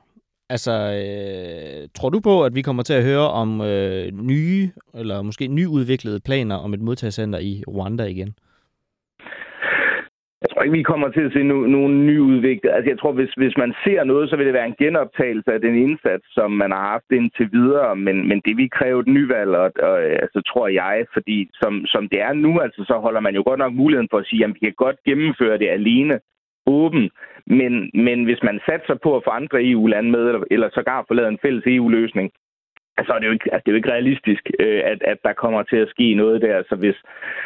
Altså, 0.53 0.73
øh, 1.01 1.89
tror 1.95 2.09
du 2.09 2.19
på, 2.19 2.43
at 2.47 2.55
vi 2.55 2.61
kommer 2.61 2.83
til 2.83 2.93
at 2.93 3.07
høre 3.09 3.27
om 3.41 3.49
øh, 3.61 4.05
nye, 4.31 4.69
eller 4.99 5.21
måske 5.21 5.47
nyudviklede 5.47 6.19
planer 6.25 6.55
om 6.55 6.73
et 6.73 6.81
modtagscenter 6.81 7.39
i 7.39 7.63
Rwanda 7.67 8.05
igen? 8.15 8.31
Jeg 10.41 10.49
tror 10.49 10.63
ikke, 10.63 10.77
vi 10.77 10.91
kommer 10.91 11.09
til 11.11 11.23
at 11.27 11.33
se 11.33 11.41
no- 11.51 11.69
nogen 11.77 12.05
nyudviklet. 12.05 12.71
Altså, 12.75 12.89
jeg 12.91 12.99
tror, 12.99 13.11
hvis, 13.11 13.33
hvis 13.41 13.55
man 13.57 13.73
ser 13.85 14.03
noget, 14.03 14.29
så 14.29 14.35
vil 14.35 14.45
det 14.45 14.53
være 14.53 14.71
en 14.71 14.81
genoptagelse 14.83 15.51
af 15.53 15.61
den 15.61 15.75
indsats, 15.85 16.25
som 16.37 16.51
man 16.51 16.71
har 16.71 16.85
haft 16.93 17.09
indtil 17.11 17.49
videre. 17.51 17.95
Men, 17.95 18.27
men 18.29 18.41
det 18.45 18.53
vil 18.57 18.69
kræve 18.77 18.99
et 18.99 19.07
nyvalg, 19.07 19.49
og, 19.49 19.71
og, 19.89 19.95
altså, 20.23 20.39
tror 20.51 20.67
jeg, 20.67 21.05
fordi 21.13 21.49
som, 21.61 21.73
som 21.93 22.03
det 22.11 22.21
er 22.21 22.33
nu, 22.33 22.59
altså, 22.59 22.81
så 22.87 22.95
holder 23.05 23.19
man 23.19 23.35
jo 23.35 23.43
godt 23.45 23.59
nok 23.59 23.73
muligheden 23.73 24.11
for 24.11 24.17
at 24.17 24.27
sige, 24.29 24.43
at 24.45 24.53
vi 24.55 24.59
kan 24.59 24.73
godt 24.85 24.97
gennemføre 25.07 25.57
det 25.57 25.69
alene 25.69 26.19
åben. 26.65 27.09
Men, 27.59 27.91
men 27.93 28.23
hvis 28.23 28.43
man 28.43 28.59
satser 28.65 28.95
på 29.03 29.15
at 29.15 29.23
få 29.25 29.29
andre 29.29 29.57
EU-lande 29.71 30.09
med, 30.11 30.23
eller, 30.27 30.43
eller 30.51 30.69
sågar 30.73 31.05
få 31.07 31.13
lavet 31.13 31.29
en 31.29 31.43
fælles 31.43 31.63
EU-løsning, 31.67 32.31
så 33.05 33.11
er 33.13 33.19
det 33.19 33.27
jo 33.27 33.31
ikke, 33.31 33.53
altså 33.53 33.63
det 33.63 33.69
er 33.71 33.75
jo 33.75 33.81
ikke 33.81 33.91
realistisk, 33.95 34.43
øh, 34.59 34.81
at, 34.91 34.99
at 35.11 35.17
der 35.23 35.33
kommer 35.33 35.63
til 35.63 35.79
at 35.83 35.89
ske 35.89 36.13
noget 36.13 36.41
der. 36.41 36.63
Så 36.69 36.75
hvis, 36.75 36.97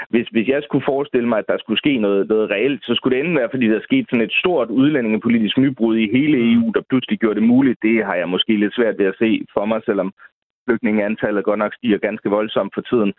hvis, 0.10 0.28
hvis 0.28 0.48
jeg 0.48 0.64
skulle 0.64 0.86
forestille 0.86 1.28
mig, 1.28 1.40
at 1.40 1.48
der 1.48 1.58
skulle 1.58 1.78
ske 1.84 1.98
noget, 1.98 2.28
noget 2.30 2.50
reelt, 2.52 2.82
så 2.84 2.96
skulle 2.96 3.16
det 3.16 3.24
enten 3.24 3.40
være, 3.40 3.54
fordi 3.54 3.68
der 3.68 3.82
skete 3.82 4.08
sådan 4.10 4.26
et 4.26 4.40
stort 4.42 4.70
udlændingepolitisk 4.70 5.58
nybrud 5.58 5.98
i 5.98 6.12
hele 6.18 6.54
EU, 6.54 6.72
der 6.76 6.82
pludselig 6.90 7.20
gjorde 7.20 7.40
det 7.40 7.48
muligt. 7.54 7.80
Det 7.82 8.06
har 8.06 8.16
jeg 8.16 8.30
måske 8.30 8.58
lidt 8.58 8.76
svært 8.76 8.98
ved 8.98 9.06
at 9.06 9.20
se 9.20 9.46
for 9.54 9.66
mig, 9.66 9.82
selvom 9.86 10.14
flygtningeantallet 10.68 11.44
godt 11.44 11.60
nok 11.60 11.74
stiger 11.74 11.98
ganske 11.98 12.30
voldsomt 12.30 12.74
for 12.74 12.82
tiden. 12.82 13.14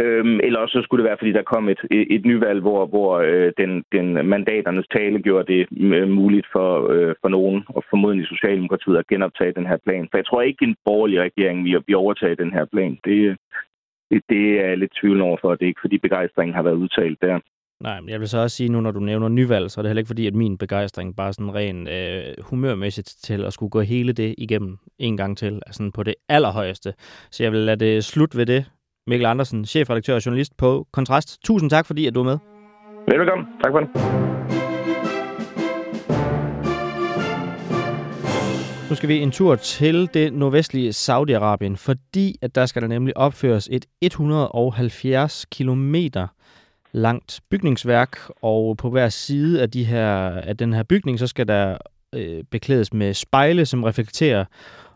Øhm, 0.00 0.40
eller 0.40 0.58
også 0.58 0.72
så 0.78 0.82
skulle 0.82 1.02
det 1.02 1.08
være, 1.08 1.20
fordi 1.20 1.32
der 1.32 1.42
kom 1.42 1.68
et, 1.68 1.80
et 1.90 2.24
nyvalg, 2.24 2.60
hvor, 2.60 2.86
hvor 2.86 3.18
øh, 3.18 3.52
den, 3.58 3.84
den 3.92 4.28
mandaternes 4.28 4.86
tale 4.96 5.22
gjorde 5.22 5.52
det 5.52 5.66
øh, 5.80 6.08
muligt 6.08 6.46
for, 6.52 6.90
øh, 6.92 7.14
for 7.20 7.28
nogen, 7.28 7.64
og 7.68 7.84
formodentlig 7.90 8.26
Socialdemokratiet, 8.26 8.96
at 8.96 9.06
genoptage 9.06 9.52
den 9.52 9.66
her 9.66 9.78
plan. 9.86 10.08
For 10.10 10.18
jeg 10.18 10.26
tror 10.26 10.42
ikke, 10.42 10.64
en 10.64 10.76
borgerlig 10.84 11.20
regering 11.20 11.64
vil, 11.64 11.82
vil 11.86 11.96
overtage 11.96 12.36
den 12.36 12.52
her 12.52 12.64
plan. 12.64 12.98
Det, 13.04 13.36
det, 14.10 14.22
det 14.28 14.60
er 14.60 14.68
jeg 14.68 14.78
lidt 14.78 14.92
tvivl 15.00 15.20
over 15.20 15.36
for, 15.40 15.54
det 15.54 15.62
er 15.62 15.72
ikke 15.72 15.84
fordi 15.84 15.98
begejstringen 15.98 16.54
har 16.54 16.62
været 16.62 16.82
udtalt 16.84 17.18
der. 17.22 17.38
Nej, 17.80 18.00
men 18.00 18.08
jeg 18.08 18.20
vil 18.20 18.28
så 18.28 18.38
også 18.38 18.56
sige, 18.56 18.72
nu 18.72 18.80
når 18.80 18.90
du 18.90 19.00
nævner 19.00 19.28
nyvalg, 19.28 19.70
så 19.70 19.80
er 19.80 19.82
det 19.82 19.88
heller 19.88 20.00
ikke 20.00 20.14
fordi, 20.14 20.26
at 20.26 20.34
min 20.34 20.58
begejstring 20.58 21.16
bare 21.16 21.32
sådan 21.32 21.54
ren 21.54 21.88
øh, 21.88 22.34
humørmæssigt 22.50 23.08
til 23.22 23.44
at 23.44 23.52
skulle 23.52 23.70
gå 23.70 23.80
hele 23.80 24.12
det 24.12 24.34
igennem 24.38 24.78
en 24.98 25.16
gang 25.16 25.38
til, 25.38 25.54
altså 25.66 25.90
på 25.94 26.02
det 26.02 26.14
allerhøjeste. 26.28 26.94
Så 27.30 27.42
jeg 27.42 27.52
vil 27.52 27.60
lade 27.60 27.84
det 27.84 28.04
slut 28.04 28.36
ved 28.36 28.46
det. 28.46 28.70
Mikkel 29.06 29.26
Andersen, 29.26 29.64
chefredaktør 29.64 30.14
og 30.14 30.26
journalist 30.26 30.56
på 30.56 30.86
Kontrast. 30.92 31.42
Tusind 31.44 31.70
tak, 31.70 31.86
fordi 31.86 32.06
at 32.06 32.14
du 32.14 32.20
er 32.20 32.24
med. 32.24 32.38
Velkommen. 33.08 33.46
Tak 33.62 33.72
for 33.72 33.80
det. 33.80 33.88
Nu 38.90 38.96
skal 38.96 39.08
vi 39.08 39.18
en 39.18 39.30
tur 39.30 39.56
til 39.56 40.10
det 40.14 40.32
nordvestlige 40.32 40.90
Saudi-Arabien, 40.90 41.76
fordi 41.76 42.36
at 42.42 42.54
der 42.54 42.66
skal 42.66 42.82
der 42.82 42.88
nemlig 42.88 43.16
opføres 43.16 43.68
et 43.72 43.86
170 44.00 45.46
kilometer 45.50 46.26
langt 46.92 47.40
bygningsværk, 47.50 48.18
og 48.42 48.76
på 48.76 48.90
hver 48.90 49.08
side 49.08 49.62
af, 49.62 49.70
de 49.70 49.84
her, 49.84 50.28
af 50.28 50.56
den 50.56 50.72
her 50.72 50.82
bygning, 50.82 51.18
så 51.18 51.26
skal 51.26 51.48
der 51.48 51.78
øh, 52.14 52.44
beklædes 52.50 52.92
med 52.92 53.14
spejle, 53.14 53.66
som 53.66 53.84
reflekterer 53.84 54.44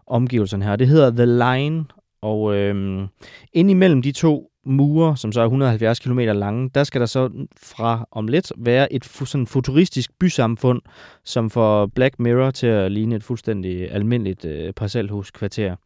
omgivelserne 0.07 0.65
her. 0.65 0.77
Det 0.77 0.89
hedder 0.89 1.11
The 1.11 1.27
Line, 1.27 1.85
og 2.27 2.55
øh, 2.55 3.09
ind 3.53 3.71
imellem 3.71 4.03
de 4.03 4.13
to 4.13 4.51
mure, 4.65 5.17
som 5.17 5.33
så 5.33 5.41
er 5.41 5.45
170 5.45 5.99
km 5.99 6.19
lange, 6.19 6.71
der 6.75 6.85
skal 6.85 7.01
der 7.01 7.07
så 7.07 7.31
fra 7.57 8.09
om 8.11 8.29
lidt 8.29 8.53
være 8.57 8.93
et 8.93 9.05
sådan 9.05 9.47
futuristisk 9.47 10.11
bysamfund, 10.19 10.83
som 11.25 11.51
får 11.51 11.87
Black 11.87 12.19
Mirror 12.19 12.51
til 12.51 12.67
at 12.67 12.93
ligne 12.93 13.17
et 13.17 13.25
fuldstændig 13.25 13.93
almindeligt 13.93 14.45
øh, 14.45 14.73
parcelhuskvarter. 14.73 15.77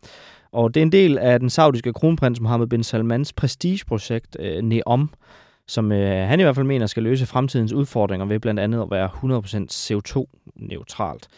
Og 0.53 0.74
det 0.74 0.80
er 0.80 0.84
en 0.84 0.93
del 0.93 1.18
af 1.18 1.41
den 1.41 1.51
saudiske 1.51 1.93
kronprins 1.93 2.41
Mohammed 2.41 2.66
bin 2.66 2.82
Salmans 2.82 3.32
prestigeprojekt 3.32 4.36
øh, 4.41 4.62
NEOM, 4.62 5.11
som 5.68 5.93
øh, 5.93 6.28
han 6.28 6.41
i 6.41 6.43
hvert 6.43 6.55
fald 6.55 6.66
mener 6.66 6.86
skal 6.86 7.03
løse 7.03 7.26
fremtidens 7.26 7.72
udfordringer 7.72 8.26
ved 8.26 8.41
blandt 8.41 8.61
andet 8.61 8.82
at 8.82 8.91
være 8.91 9.09
100% 9.09 9.66
CO2-neutralt. 9.70 11.28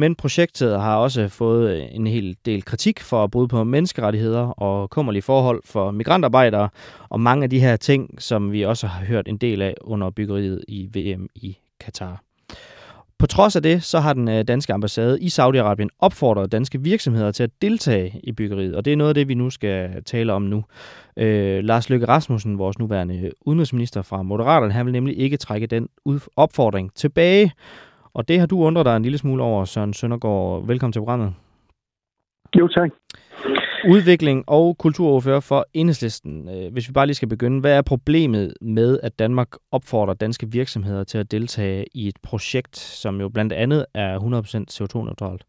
Men 0.00 0.14
projektet 0.14 0.80
har 0.80 0.96
også 0.96 1.28
fået 1.28 1.70
øh, 1.70 1.86
en 1.90 2.06
hel 2.06 2.36
del 2.44 2.64
kritik 2.64 3.00
for 3.00 3.24
at 3.24 3.30
bryde 3.30 3.48
på 3.48 3.64
menneskerettigheder 3.64 4.40
og 4.40 4.90
kummerlige 4.90 5.22
forhold 5.22 5.62
for 5.64 5.90
migrantarbejdere, 5.90 6.68
og 7.08 7.20
mange 7.20 7.44
af 7.44 7.50
de 7.50 7.60
her 7.60 7.76
ting, 7.76 8.22
som 8.22 8.52
vi 8.52 8.62
også 8.62 8.86
har 8.86 9.04
hørt 9.04 9.28
en 9.28 9.36
del 9.36 9.62
af 9.62 9.74
under 9.80 10.10
byggeriet 10.10 10.64
i 10.68 10.88
VM 10.94 11.28
i 11.34 11.58
Katar. 11.80 12.22
På 13.18 13.26
trods 13.26 13.56
af 13.56 13.62
det, 13.62 13.82
så 13.82 14.00
har 14.00 14.12
den 14.12 14.28
øh, 14.28 14.44
danske 14.48 14.72
ambassade 14.72 15.20
i 15.20 15.26
Saudi-Arabien 15.26 15.88
opfordret 15.98 16.52
danske 16.52 16.82
virksomheder 16.82 17.32
til 17.32 17.42
at 17.42 17.50
deltage 17.62 18.20
i 18.24 18.32
byggeriet, 18.32 18.74
og 18.74 18.84
det 18.84 18.92
er 18.92 18.96
noget 18.96 19.08
af 19.08 19.14
det, 19.14 19.28
vi 19.28 19.34
nu 19.34 19.50
skal 19.50 20.04
tale 20.04 20.32
om 20.32 20.42
nu. 20.42 20.64
Øh, 21.16 21.64
Lars 21.64 21.90
Løkke 21.90 22.08
Rasmussen, 22.08 22.58
vores 22.58 22.78
nuværende 22.78 23.30
udenrigsminister 23.40 24.02
fra 24.02 24.22
Moderaterne, 24.22 24.72
han 24.72 24.86
vil 24.86 24.92
nemlig 24.92 25.18
ikke 25.18 25.36
trække 25.36 25.66
den 25.66 25.88
opfordring 26.36 26.94
tilbage, 26.94 27.52
og 28.14 28.28
det 28.28 28.38
har 28.40 28.46
du 28.46 28.62
undret 28.62 28.86
dig 28.86 28.96
en 28.96 29.02
lille 29.02 29.18
smule 29.18 29.42
over, 29.42 29.64
Søren 29.64 29.92
Søndergaard. 29.92 30.66
Velkommen 30.66 30.92
til 30.92 31.00
programmet. 31.00 31.34
Jo, 32.58 32.68
tak. 32.68 32.90
Udvikling 33.88 34.44
og 34.46 34.78
kulturordfører 34.78 35.40
for 35.40 35.66
Enhedslisten. 35.74 36.48
Øh, 36.48 36.72
hvis 36.72 36.88
vi 36.88 36.92
bare 36.92 37.06
lige 37.06 37.14
skal 37.14 37.28
begynde, 37.28 37.60
hvad 37.60 37.76
er 37.76 37.82
problemet 37.82 38.54
med, 38.60 39.00
at 39.02 39.18
Danmark 39.18 39.48
opfordrer 39.72 40.14
danske 40.14 40.46
virksomheder 40.52 41.04
til 41.04 41.18
at 41.18 41.30
deltage 41.30 41.84
i 41.94 42.08
et 42.08 42.16
projekt, 42.22 42.76
som 42.76 43.20
jo 43.20 43.28
blandt 43.28 43.52
andet 43.52 43.86
er 43.94 44.18
100% 44.18 44.24
CO2-neutralt? 44.74 45.44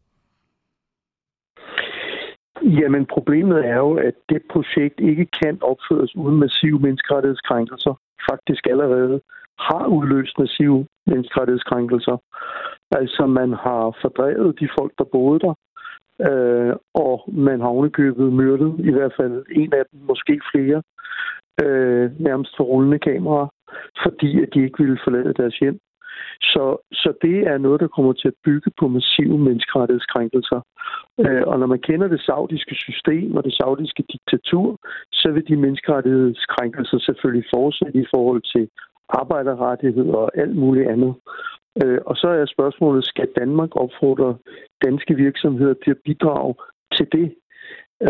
Jamen, 2.62 3.06
problemet 3.06 3.66
er 3.66 3.76
jo, 3.76 3.94
at 3.94 4.14
det 4.28 4.42
projekt 4.52 5.00
ikke 5.00 5.26
kan 5.42 5.58
opføres 5.62 6.16
uden 6.16 6.36
massive 6.38 6.78
menneskerettighedskrænkelser. 6.78 7.94
Faktisk 8.30 8.66
allerede 8.66 9.20
har 9.58 9.86
udløst 9.86 10.38
massive 10.38 10.86
menneskerettighedskrænkelser. 11.06 12.16
Altså, 12.90 13.26
man 13.26 13.52
har 13.52 13.96
fordrevet 14.02 14.60
de 14.60 14.68
folk, 14.78 14.92
der 14.98 15.04
boede 15.04 15.40
der 15.40 15.54
øh, 16.28 16.74
og 16.94 17.24
man 17.32 17.60
har 17.60 17.68
ovenikøbet 17.68 18.32
myrdet 18.32 18.74
i 18.78 18.90
hvert 18.90 19.14
fald 19.20 19.44
en 19.50 19.72
af 19.72 19.84
dem, 19.92 20.00
måske 20.00 20.40
flere, 20.52 20.82
øh, 21.64 22.20
nærmest 22.20 22.56
for 22.56 22.64
rullende 22.64 22.98
kameraer, 22.98 23.48
fordi 24.04 24.42
at 24.42 24.48
de 24.54 24.62
ikke 24.64 24.78
ville 24.78 25.00
forlade 25.04 25.34
deres 25.34 25.58
hjem. 25.58 25.78
Så, 26.42 26.64
så 26.92 27.12
det 27.22 27.38
er 27.52 27.58
noget, 27.58 27.80
der 27.80 27.88
kommer 27.96 28.12
til 28.12 28.28
at 28.28 28.40
bygge 28.44 28.70
på 28.80 28.88
massive 28.88 29.38
menneskerettighedskrænkelser. 29.38 30.60
Øh, 31.24 31.42
og 31.46 31.58
når 31.58 31.66
man 31.66 31.80
kender 31.88 32.08
det 32.08 32.20
saudiske 32.20 32.74
system 32.74 33.36
og 33.36 33.44
det 33.44 33.54
saudiske 33.54 34.04
diktatur, 34.12 34.76
så 35.12 35.30
vil 35.30 35.48
de 35.48 35.56
menneskerettighedskrænkelser 35.56 36.98
selvfølgelig 36.98 37.46
fortsætte 37.54 37.98
i 37.98 38.06
forhold 38.14 38.42
til 38.54 38.68
arbejderrettigheder 39.20 40.14
og 40.14 40.30
alt 40.38 40.56
muligt 40.56 40.88
andet. 40.88 41.14
Øh, 41.82 41.98
og 42.06 42.16
så 42.16 42.28
er 42.28 42.46
spørgsmålet, 42.46 43.04
skal 43.04 43.28
Danmark 43.36 43.70
opfordre 43.76 44.36
danske 44.84 45.14
virksomheder 45.14 45.74
til 45.84 45.90
at 45.90 46.02
bidrage 46.04 46.54
til 46.96 47.06
det? 47.12 47.34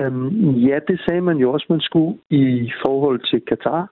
Øhm, 0.01 0.51
ja, 0.51 0.79
det 0.89 1.01
sagde 1.07 1.21
man 1.21 1.37
jo 1.37 1.53
også, 1.53 1.67
man 1.69 1.81
skulle 1.81 2.19
i 2.31 2.73
forhold 2.87 3.21
til 3.31 3.41
Katar, 3.41 3.91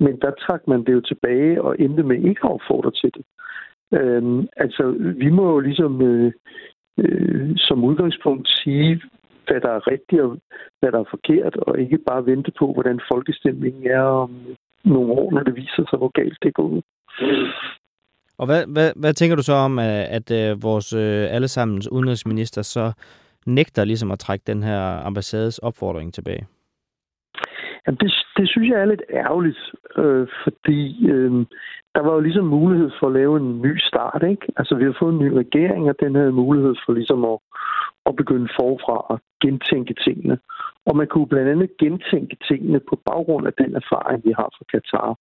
men 0.00 0.20
der 0.20 0.30
trak 0.30 0.62
man 0.68 0.84
det 0.84 0.92
jo 0.92 1.00
tilbage 1.00 1.62
og 1.62 1.76
endte 1.78 2.02
med 2.02 2.16
ikke 2.16 2.40
at 2.44 2.50
opfordre 2.50 2.90
til 2.90 3.10
det. 3.16 3.24
Øhm, 3.98 4.48
altså, 4.56 5.14
vi 5.16 5.30
må 5.30 5.50
jo 5.50 5.58
ligesom 5.58 6.02
øh, 6.02 6.32
øh, 6.98 7.50
som 7.56 7.84
udgangspunkt 7.84 8.48
sige, 8.48 9.02
hvad 9.46 9.60
der 9.60 9.70
er 9.70 9.86
rigtigt 9.86 10.22
og 10.22 10.38
hvad 10.80 10.92
der 10.92 11.00
er 11.00 11.10
forkert, 11.10 11.56
og 11.56 11.80
ikke 11.80 11.98
bare 11.98 12.26
vente 12.26 12.52
på, 12.58 12.72
hvordan 12.72 13.00
folkestemningen 13.12 13.86
er 13.86 14.02
om 14.02 14.30
nogle 14.84 15.12
år, 15.12 15.32
når 15.32 15.42
det 15.42 15.56
viser 15.56 15.84
sig, 15.90 15.98
hvor 15.98 16.10
galt 16.20 16.38
det 16.42 16.54
går 16.54 16.62
ud. 16.62 16.82
Og 18.38 18.46
hvad, 18.46 18.66
hvad, 18.66 18.92
hvad 18.96 19.12
tænker 19.14 19.36
du 19.36 19.42
så 19.42 19.52
om, 19.52 19.78
at, 19.78 20.06
at, 20.16 20.30
at 20.30 20.62
vores 20.62 20.92
øh, 20.92 21.26
allesammens 21.36 21.92
udenrigsminister 21.92 22.62
så 22.62 22.92
nægter 23.46 23.84
ligesom 23.84 24.10
at 24.10 24.18
trække 24.18 24.44
den 24.46 24.62
her 24.62 24.80
ambassades 25.06 25.58
opfordring 25.58 26.14
tilbage? 26.14 26.46
Jamen 27.86 27.98
det, 27.98 28.14
det 28.36 28.48
synes 28.48 28.68
jeg 28.68 28.80
er 28.80 28.84
lidt 28.84 29.02
ærgerligt, 29.10 29.58
øh, 29.96 30.26
fordi 30.44 31.08
øh, 31.10 31.32
der 31.94 32.02
var 32.02 32.12
jo 32.12 32.20
ligesom 32.20 32.44
mulighed 32.44 32.90
for 32.98 33.06
at 33.06 33.12
lave 33.12 33.36
en 33.36 33.62
ny 33.62 33.78
start, 33.78 34.22
ikke? 34.30 34.46
Altså 34.56 34.74
vi 34.74 34.84
har 34.84 34.96
fået 35.00 35.12
en 35.12 35.24
ny 35.24 35.30
regering, 35.32 35.88
og 35.88 35.96
den 36.00 36.14
havde 36.14 36.32
mulighed 36.32 36.74
for 36.84 36.92
ligesom 36.92 37.24
at, 37.24 37.38
at 38.06 38.16
begynde 38.16 38.48
forfra 38.60 38.96
og 39.12 39.20
gentænke 39.40 39.94
tingene. 40.04 40.38
Og 40.86 40.96
man 40.96 41.06
kunne 41.06 41.26
blandt 41.26 41.50
andet 41.50 41.76
gentænke 41.78 42.36
tingene 42.48 42.80
på 42.88 42.94
baggrund 43.06 43.46
af 43.46 43.52
den 43.52 43.74
erfaring, 43.74 44.24
vi 44.24 44.32
har 44.36 44.48
fra 44.56 44.64
Katar. 44.72 45.18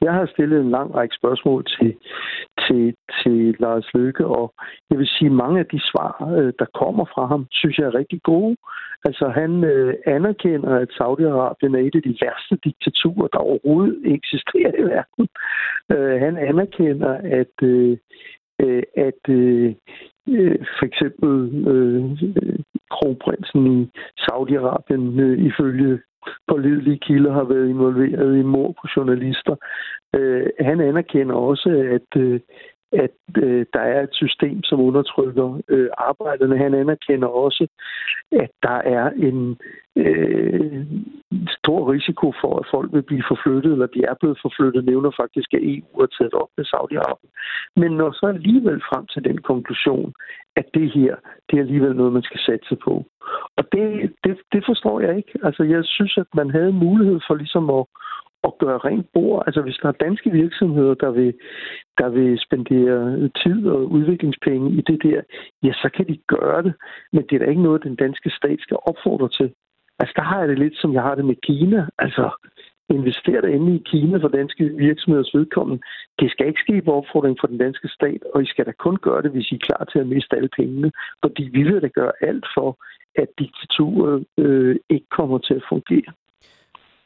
Jeg 0.00 0.12
har 0.12 0.26
stillet 0.26 0.60
en 0.60 0.70
lang 0.70 0.94
række 0.94 1.14
spørgsmål 1.14 1.64
til, 1.64 1.94
til, 2.64 2.94
til 3.22 3.56
Lars 3.58 3.94
Løkke, 3.94 4.26
og 4.26 4.54
jeg 4.90 4.98
vil 4.98 5.06
sige, 5.06 5.30
at 5.30 5.40
mange 5.44 5.58
af 5.60 5.66
de 5.66 5.80
svar, 5.90 6.12
øh, 6.38 6.52
der 6.58 6.66
kommer 6.80 7.04
fra 7.04 7.26
ham, 7.26 7.46
synes 7.50 7.78
jeg 7.78 7.86
er 7.86 7.94
rigtig 7.94 8.22
gode. 8.22 8.56
Altså, 9.04 9.28
han 9.28 9.64
øh, 9.64 9.94
anerkender, 10.06 10.72
at 10.82 10.90
Saudi-Arabien 10.98 11.74
er 11.74 11.82
et 11.86 11.96
af 11.96 12.02
de 12.02 12.16
værste 12.22 12.56
diktaturer, 12.64 13.28
der 13.28 13.38
overhovedet 13.38 13.96
eksisterer 14.04 14.72
i 14.78 14.82
verden. 14.82 15.28
Øh, 15.92 16.20
han 16.20 16.36
anerkender, 16.36 17.12
at, 17.40 17.56
øh, 17.62 17.96
øh 18.62 18.82
at 18.96 19.22
øh, 19.28 19.74
øh, 20.28 20.58
for 20.78 20.84
eksempel 20.86 21.32
øh, 21.72 22.04
kronprinsen 22.90 23.62
i 23.76 23.90
Saudi-Arabien 24.24 25.20
øh, 25.20 25.38
ifølge 25.38 26.00
pålidelige 26.48 26.98
kilder 26.98 27.32
har 27.32 27.44
været 27.44 27.68
involveret 27.68 28.38
i 28.38 28.42
mord 28.42 28.74
på 28.80 28.88
journalister. 28.96 29.56
Øh, 30.16 30.46
han 30.60 30.80
anerkender 30.80 31.34
også, 31.34 31.68
at, 31.96 32.20
øh, 32.22 32.40
at 32.92 33.18
øh, 33.36 33.66
der 33.72 33.80
er 33.80 34.02
et 34.02 34.14
system, 34.14 34.62
som 34.62 34.80
undertrykker 34.80 35.60
øh, 35.68 35.88
arbejderne. 35.98 36.58
Han 36.58 36.74
anerkender 36.74 37.28
også, 37.28 37.66
at 38.32 38.50
der 38.62 38.78
er 38.96 39.10
en 39.10 39.56
øh, 39.96 40.86
stor 41.58 41.92
risiko 41.92 42.32
for, 42.40 42.52
at 42.60 42.66
folk 42.74 42.92
vil 42.92 43.02
blive 43.02 43.24
forflyttet, 43.28 43.72
eller 43.72 43.86
de 43.86 44.00
er 44.10 44.14
blevet 44.20 44.38
forflyttet, 44.42 44.84
nævner 44.84 45.10
faktisk, 45.22 45.54
at 45.54 45.62
EU 45.62 46.00
har 46.00 46.10
taget 46.18 46.34
op 46.34 46.50
med 46.56 46.64
Saudi-Arabien. 46.72 47.32
Men 47.76 47.90
når 47.92 48.10
så 48.12 48.26
alligevel 48.26 48.80
frem 48.90 49.06
til 49.06 49.24
den 49.24 49.38
konklusion, 49.38 50.12
at 50.60 50.66
det 50.74 50.90
her, 50.96 51.12
det 51.46 51.56
er 51.56 51.62
alligevel 51.62 51.96
noget, 51.96 52.12
man 52.12 52.22
skal 52.22 52.40
satse 52.40 52.76
på. 52.84 52.94
Og 53.56 53.64
det, 53.72 54.12
det, 54.24 54.38
det 54.52 54.62
forstår 54.66 55.00
jeg 55.00 55.16
ikke. 55.16 55.34
Altså, 55.42 55.62
jeg 55.62 55.84
synes, 55.84 56.14
at 56.18 56.30
man 56.34 56.50
havde 56.50 56.72
mulighed 56.72 57.20
for 57.26 57.34
ligesom 57.34 57.70
at, 57.70 57.84
at 58.44 58.52
gøre 58.58 58.78
rent 58.78 59.06
bord. 59.14 59.42
Altså 59.46 59.60
hvis 59.62 59.78
der 59.82 59.88
er 59.88 60.02
danske 60.06 60.30
virksomheder, 60.30 60.94
der 60.94 61.10
vil, 61.10 61.34
der 61.98 62.08
vil 62.08 62.38
spendere 62.46 63.28
tid 63.42 63.66
og 63.66 63.80
udviklingspenge 63.96 64.70
i 64.70 64.80
det 64.80 65.02
der, 65.02 65.20
ja, 65.62 65.72
så 65.72 65.88
kan 65.96 66.06
de 66.08 66.18
gøre 66.26 66.62
det. 66.62 66.74
Men 67.12 67.22
det 67.22 67.34
er 67.34 67.38
da 67.38 67.50
ikke 67.50 67.62
noget, 67.68 67.84
den 67.84 67.96
danske 67.96 68.30
stat 68.30 68.60
skal 68.60 68.76
opfordre 68.90 69.28
til. 69.28 69.52
Altså 70.00 70.12
der 70.16 70.22
har 70.22 70.38
jeg 70.40 70.48
det 70.48 70.58
lidt, 70.58 70.76
som 70.76 70.92
jeg 70.92 71.02
har 71.02 71.14
det 71.14 71.24
med 71.24 71.36
Kina. 71.42 71.86
Altså 71.98 72.30
investere 72.96 73.40
der 73.42 73.48
i 73.48 73.82
Kina 73.90 74.16
for 74.18 74.28
danske 74.28 74.64
virksomheders 74.64 75.34
vedkommende. 75.34 75.82
Det 76.20 76.30
skal 76.30 76.46
ikke 76.46 76.64
ske 76.66 76.82
på 76.82 76.92
opfordring 76.92 77.36
fra 77.40 77.48
den 77.48 77.58
danske 77.58 77.88
stat, 77.88 78.22
og 78.34 78.42
I 78.42 78.46
skal 78.46 78.66
da 78.66 78.72
kun 78.72 78.96
gøre 78.96 79.22
det, 79.22 79.30
hvis 79.30 79.50
I 79.52 79.54
er 79.54 79.66
klar 79.68 79.82
til 79.92 79.98
at 79.98 80.06
miste 80.06 80.36
alle 80.36 80.48
pengene. 80.56 80.90
Fordi 81.24 81.42
vi 81.42 81.62
vil 81.62 81.82
da 81.82 81.88
gøre 81.88 82.12
alt 82.20 82.46
for, 82.56 82.78
at 83.22 83.28
diktaturet 83.38 84.24
øh, 84.38 84.76
ikke 84.90 85.08
kommer 85.18 85.38
til 85.38 85.54
at 85.54 85.64
fungere. 85.68 86.12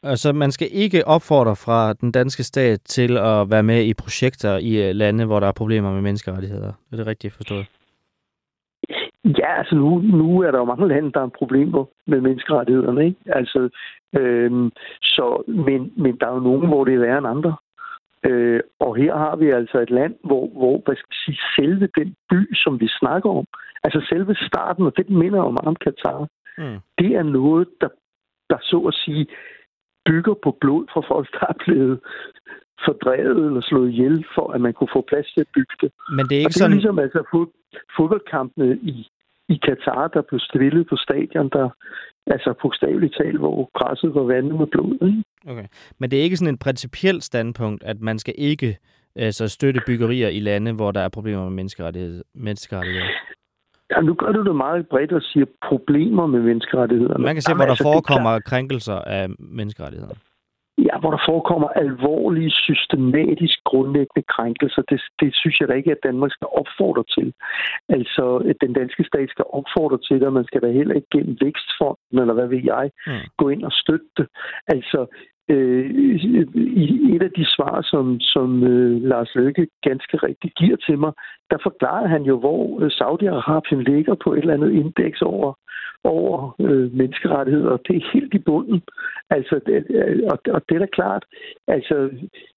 Altså, 0.03 0.33
man 0.33 0.51
skal 0.51 0.67
ikke 0.71 1.07
opfordre 1.07 1.55
fra 1.55 1.93
den 1.93 2.11
danske 2.11 2.43
stat 2.43 2.81
til 2.81 3.17
at 3.17 3.49
være 3.49 3.63
med 3.63 3.83
i 3.83 3.93
projekter 3.93 4.57
i 4.57 4.89
øh, 4.89 4.95
lande, 4.95 5.25
hvor 5.25 5.39
der 5.39 5.47
er 5.47 5.51
problemer 5.51 5.93
med 5.93 6.01
menneskerettigheder. 6.01 6.71
Er 6.91 6.95
det 6.95 7.07
rigtigt 7.07 7.33
forstået? 7.33 7.65
Ja, 9.25 9.57
altså 9.57 9.75
nu, 9.75 9.99
nu 9.99 10.41
er 10.41 10.51
der 10.51 10.57
jo 10.59 10.65
mange 10.65 10.87
lande, 10.87 11.11
der 11.11 11.19
har 11.19 11.27
problemer 11.27 11.85
med 12.07 12.21
menneskerettighederne, 12.21 13.05
ikke? 13.05 13.19
Altså, 13.25 13.69
øhm, 14.15 14.71
så, 15.01 15.43
men, 15.47 15.93
men 15.97 16.17
der 16.19 16.27
er 16.27 16.33
jo 16.33 16.39
nogen, 16.39 16.67
hvor 16.67 16.83
det 16.83 16.93
er 16.93 16.99
værre 16.99 17.17
end 17.17 17.27
andre. 17.27 17.55
Øh, 18.25 18.59
og 18.79 18.95
her 18.95 19.15
har 19.17 19.35
vi 19.35 19.49
altså 19.49 19.79
et 19.79 19.89
land, 19.89 20.15
hvor, 20.23 20.47
hvor 20.47 20.81
hvad 20.85 20.95
skal 20.95 21.15
sige, 21.25 21.39
selve 21.55 21.87
den 21.97 22.15
by, 22.29 22.55
som 22.55 22.79
vi 22.79 22.87
snakker 22.99 23.29
om, 23.29 23.45
altså 23.83 24.05
selve 24.09 24.35
starten, 24.35 24.85
og 24.85 24.97
det 24.97 25.09
minder 25.09 25.41
om 25.41 25.57
om 25.63 25.75
Katar, 25.75 26.27
mm. 26.57 26.79
det 26.97 27.15
er 27.15 27.23
noget, 27.23 27.67
der, 27.81 27.89
der 28.49 28.57
så 28.61 28.79
at 28.79 28.93
sige 28.93 29.27
bygger 30.05 30.33
på 30.43 30.57
blod 30.61 30.85
fra 30.93 31.01
folk, 31.07 31.27
der 31.33 31.45
er 31.49 31.63
blevet 31.65 31.99
fordrevet 32.85 33.45
eller 33.45 33.61
slået 33.61 33.89
ihjel, 33.89 34.25
for 34.35 34.51
at 34.51 34.61
man 34.61 34.73
kunne 34.73 34.93
få 34.93 35.01
plads 35.01 35.33
til 35.33 35.41
at 35.41 35.51
bygge 35.55 35.75
det. 35.81 35.91
Men 36.17 36.25
det 36.25 36.35
er 36.35 36.39
ikke 36.39 36.47
og 36.47 36.53
det 36.53 36.55
er 36.55 36.63
sådan... 36.63 36.77
ligesom 36.77 36.99
altså 36.99 37.47
fodboldkampene 37.97 38.77
i, 38.77 39.07
i 39.49 39.59
Katar, 39.65 40.07
der 40.07 40.21
blev 40.21 40.39
spillet 40.39 40.87
på 40.89 40.95
stadion, 40.95 41.49
der 41.49 41.69
altså 42.27 42.53
bogstaveligt 42.61 43.15
talt, 43.17 43.39
hvor 43.39 43.69
græsset 43.73 44.15
var 44.15 44.23
vandet 44.23 44.55
med 44.59 44.67
blod. 44.67 44.93
Ikke? 44.93 45.23
Okay. 45.47 45.67
Men 45.99 46.11
det 46.11 46.19
er 46.19 46.23
ikke 46.23 46.37
sådan 46.37 46.53
en 46.53 46.57
principiel 46.57 47.21
standpunkt, 47.21 47.83
at 47.83 48.01
man 48.01 48.19
skal 48.19 48.33
ikke 48.37 48.77
altså, 49.15 49.47
støtte 49.47 49.81
byggerier 49.87 50.29
i 50.29 50.39
lande, 50.39 50.73
hvor 50.73 50.91
der 50.91 51.01
er 51.01 51.09
problemer 51.09 51.43
med 51.43 51.51
menneskerettigheder? 51.51 52.23
menneskerettigheder. 52.33 53.05
Ja, 53.91 54.01
nu 54.01 54.13
gør 54.13 54.31
du 54.31 54.43
det 54.43 54.55
meget 54.55 54.87
bredt 54.87 55.11
og 55.11 55.21
siger 55.21 55.45
problemer 55.69 56.25
med 56.25 56.41
menneskerettighederne. 56.41 57.23
Man 57.23 57.35
kan 57.35 57.41
se, 57.41 57.49
Jamen, 57.49 57.57
hvor 57.57 57.65
der 57.65 57.71
altså, 57.71 57.83
forekommer 57.83 58.39
krænkelser 58.39 58.95
af 58.95 59.29
menneskerettigheder. 59.39 60.15
Ja, 60.77 60.99
hvor 60.99 61.11
der 61.11 61.21
forekommer 61.29 61.67
alvorlige, 61.67 62.51
systematisk 62.51 63.57
grundlæggende 63.63 64.23
krænkelser. 64.35 64.81
Det, 64.81 65.01
det 65.19 65.35
synes 65.35 65.59
jeg 65.59 65.67
da 65.67 65.73
ikke, 65.73 65.91
at 65.91 66.03
Danmark 66.03 66.31
skal 66.31 66.47
opfordre 66.61 67.03
til. 67.15 67.33
Altså, 67.89 68.25
at 68.49 68.57
den 68.61 68.73
danske 68.73 69.03
stat 69.03 69.29
skal 69.29 69.45
opfordre 69.49 69.99
til 70.07 70.15
det, 70.19 70.27
og 70.27 70.33
man 70.33 70.45
skal 70.45 70.61
da 70.61 70.71
heller 70.71 70.95
ikke 70.95 71.13
gennem 71.15 71.37
vækstfonden, 71.41 72.19
eller 72.21 72.33
hvad 72.33 72.47
ved 72.47 72.61
jeg, 72.63 72.91
mm. 73.07 73.25
gå 73.37 73.49
ind 73.49 73.63
og 73.63 73.71
støtte 73.71 74.09
det. 74.17 74.27
Altså, 74.67 74.99
øh, 75.49 75.89
i 76.85 77.15
et 77.15 77.23
af 77.23 77.31
de 77.31 77.45
svar, 77.45 77.81
som, 77.81 78.19
som 78.19 78.63
øh, 78.63 79.01
Lars 79.01 79.35
Løkke 79.35 79.67
ganske 79.81 80.17
rigtigt 80.17 80.55
giver 80.55 80.77
til 80.77 80.97
mig, 80.99 81.13
der 81.51 81.57
forklarer 81.63 82.07
han 82.07 82.23
jo, 82.23 82.39
hvor 82.39 82.79
øh, 82.81 82.91
Saudi-Arabien 82.99 83.81
ligger 83.93 84.15
på 84.23 84.33
et 84.33 84.39
eller 84.39 84.53
andet 84.53 84.71
indeks 84.71 85.21
over, 85.21 85.53
over 86.03 86.55
øh, 86.59 86.93
menneskerettigheder. 86.93 87.77
Det 87.77 87.95
er 87.95 88.09
helt 88.13 88.33
i 88.33 88.39
bunden. 88.39 88.81
Altså, 89.29 89.59
det, 89.65 89.85
øh, 89.89 90.21
og, 90.31 90.39
og 90.55 90.61
det 90.69 90.75
er 90.75 90.79
da 90.79 90.85
klart, 90.85 91.25
altså, 91.67 92.09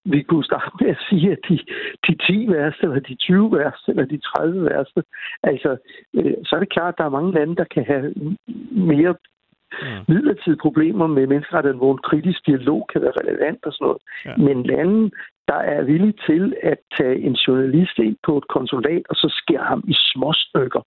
vi 0.05 0.23
kunne 0.23 0.45
starte 0.45 0.71
med 0.81 0.91
at 0.91 1.05
sige, 1.09 1.33
at 1.33 1.39
de, 1.49 1.59
de 2.07 2.15
10 2.27 2.49
værste, 2.53 2.83
eller 2.83 3.01
de 3.01 3.15
20 3.15 3.53
værste, 3.59 3.91
eller 3.91 4.05
de 4.05 4.19
30 4.19 4.65
værste, 4.65 5.03
altså, 5.43 5.77
øh, 6.15 6.35
så 6.45 6.57
er 6.57 6.61
det 6.61 6.73
klart, 6.77 6.95
at 6.95 6.99
der 6.99 7.05
er 7.05 7.17
mange 7.19 7.33
lande, 7.33 7.57
der 7.57 7.65
kan 7.65 7.85
have 7.85 8.15
mere 8.71 9.15
mm. 9.83 10.15
midlertidige 10.15 10.63
problemer 10.67 11.07
med 11.07 11.27
menneskerettigheder, 11.27 11.83
hvor 11.83 11.93
en 11.93 12.07
kritisk 12.11 12.47
dialog 12.47 12.81
kan 12.93 13.03
være 13.03 13.19
relevant 13.21 13.61
og 13.67 13.73
sådan 13.73 13.85
noget. 13.87 14.03
Ja. 14.25 14.37
Men 14.47 14.63
lande, 14.63 15.11
der 15.49 15.61
er 15.75 15.83
villige 15.83 16.19
til 16.29 16.55
at 16.63 16.79
tage 16.99 17.19
en 17.27 17.33
journalist 17.33 17.99
ind 17.99 18.17
på 18.27 18.39
et 18.39 18.49
konsulat, 18.49 19.03
og 19.11 19.17
så 19.17 19.29
skære 19.41 19.67
ham 19.73 19.83
i 19.89 19.95
små 20.13 20.33
stykker, 20.33 20.83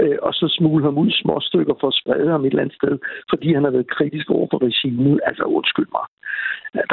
øh, 0.00 0.18
og 0.22 0.32
så 0.34 0.46
smule 0.58 0.84
ham 0.84 0.98
ud 0.98 1.08
i 1.08 1.20
små 1.22 1.40
stykker 1.40 1.74
for 1.80 1.88
at 1.88 1.98
sprede 2.00 2.30
ham 2.30 2.44
et 2.44 2.46
eller 2.46 2.62
andet 2.62 2.76
sted, 2.80 2.98
fordi 3.30 3.54
han 3.54 3.64
har 3.64 3.70
været 3.70 3.94
kritisk 3.96 4.30
over 4.30 4.46
for 4.50 4.58
regimet. 4.68 5.20
Altså, 5.28 5.44
undskyld 5.44 5.88
mig. 5.98 6.06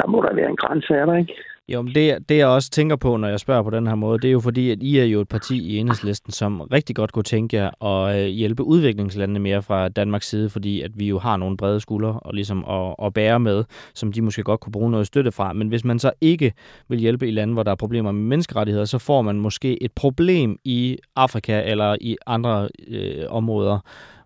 Der 0.00 0.06
må 0.08 0.22
der 0.22 0.34
være 0.34 0.50
en 0.50 0.62
grænse, 0.62 0.94
er 0.94 1.06
der 1.06 1.16
ikke? 1.16 1.34
Jo, 1.72 1.82
men 1.82 1.94
det, 1.94 2.28
det 2.28 2.36
jeg 2.36 2.46
også 2.46 2.70
tænker 2.70 2.96
på, 2.96 3.16
når 3.16 3.28
jeg 3.28 3.40
spørger 3.40 3.62
på 3.62 3.70
den 3.70 3.86
her 3.86 3.94
måde, 3.94 4.18
det 4.18 4.28
er 4.28 4.32
jo 4.32 4.40
fordi, 4.40 4.70
at 4.70 4.82
I 4.82 4.98
er 4.98 5.04
jo 5.04 5.20
et 5.20 5.28
parti 5.28 5.68
i 5.68 5.78
enhedslisten, 5.78 6.32
som 6.32 6.60
rigtig 6.60 6.96
godt 6.96 7.12
kunne 7.12 7.22
tænke 7.22 7.56
jer 7.56 7.84
at 7.84 8.20
øh, 8.20 8.26
hjælpe 8.26 8.62
udviklingslandene 8.62 9.40
mere 9.40 9.62
fra 9.62 9.88
Danmarks 9.88 10.28
side, 10.28 10.50
fordi 10.50 10.80
at 10.80 10.90
vi 10.94 11.08
jo 11.08 11.18
har 11.18 11.36
nogle 11.36 11.56
brede 11.56 11.80
skuldre 11.80 12.20
og 12.20 12.34
ligesom 12.34 12.64
at, 12.64 12.94
at 13.02 13.14
bære 13.14 13.40
med, 13.40 13.64
som 13.94 14.12
de 14.12 14.22
måske 14.22 14.42
godt 14.42 14.60
kunne 14.60 14.72
bruge 14.72 14.90
noget 14.90 15.06
støtte 15.06 15.32
fra. 15.32 15.52
Men 15.52 15.68
hvis 15.68 15.84
man 15.84 15.98
så 15.98 16.12
ikke 16.20 16.52
vil 16.88 16.98
hjælpe 16.98 17.28
i 17.28 17.30
lande, 17.30 17.54
hvor 17.54 17.62
der 17.62 17.70
er 17.70 17.76
problemer 17.76 18.12
med 18.12 18.22
menneskerettigheder, 18.22 18.84
så 18.84 18.98
får 18.98 19.22
man 19.22 19.40
måske 19.40 19.82
et 19.82 19.92
problem 19.92 20.58
i 20.64 20.98
Afrika 21.16 21.62
eller 21.66 21.96
i 22.00 22.16
andre 22.26 22.68
øh, 22.88 23.24
områder, 23.28 23.78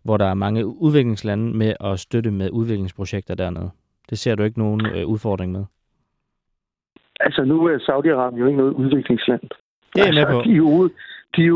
hvor 0.03 0.17
der 0.17 0.27
er 0.27 0.35
mange 0.35 0.67
udviklingslande 0.67 1.57
med 1.57 1.75
at 1.81 2.01
støtte 2.01 2.31
med 2.31 2.51
udviklingsprojekter 2.51 3.35
dernede. 3.35 3.71
Det 4.11 4.19
ser 4.19 4.35
du 4.35 4.43
ikke 4.43 4.59
nogen 4.59 4.87
øh, 4.87 5.07
udfordring 5.07 5.53
med? 5.53 5.65
Altså, 7.27 7.45
nu 7.45 7.57
er 7.67 7.77
Saudi-Arabien 7.89 8.39
jo 8.39 8.47
ikke 8.47 8.59
noget 8.59 8.73
udviklingsland. 8.73 9.45
Det 9.95 10.01
er 10.03 10.07
altså, 10.07 10.21
med 10.21 10.35
på. 10.35 10.43
De 10.45 10.57
er 10.57 10.61
ude, 10.61 10.91
de 11.37 11.45
er 11.45 11.53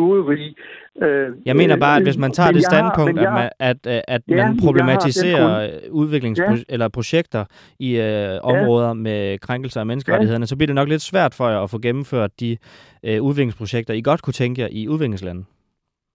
Øh, 1.02 1.36
jeg 1.46 1.56
mener 1.56 1.76
bare, 1.76 1.96
at 1.96 2.02
hvis 2.02 2.18
man 2.18 2.32
tager 2.32 2.52
det 2.52 2.64
standpunkt, 2.64 3.20
har, 3.20 3.38
at, 3.38 3.52
at, 3.60 3.86
at, 3.86 4.02
at 4.08 4.22
ja, 4.28 4.36
man 4.36 4.58
problematiserer 4.64 5.68
udviklings- 6.00 6.42
ja. 6.42 6.62
eller 6.68 6.88
projekter 6.88 7.44
i 7.78 8.00
øh, 8.00 8.38
områder 8.42 8.88
ja. 8.88 8.94
med 8.94 9.38
krænkelser 9.38 9.80
af 9.80 9.86
menneskerettighederne, 9.86 10.42
ja. 10.42 10.46
så 10.46 10.56
bliver 10.56 10.66
det 10.66 10.74
nok 10.74 10.88
lidt 10.88 11.02
svært 11.02 11.34
for 11.34 11.48
jer 11.48 11.60
at 11.60 11.70
få 11.70 11.78
gennemført 11.78 12.30
de 12.40 12.56
øh, 13.04 13.22
udviklingsprojekter, 13.22 13.94
I 13.94 14.00
godt 14.00 14.22
kunne 14.22 14.38
tænke 14.42 14.62
jer 14.62 14.68
i 14.70 14.88
udviklingslandet. 14.88 15.44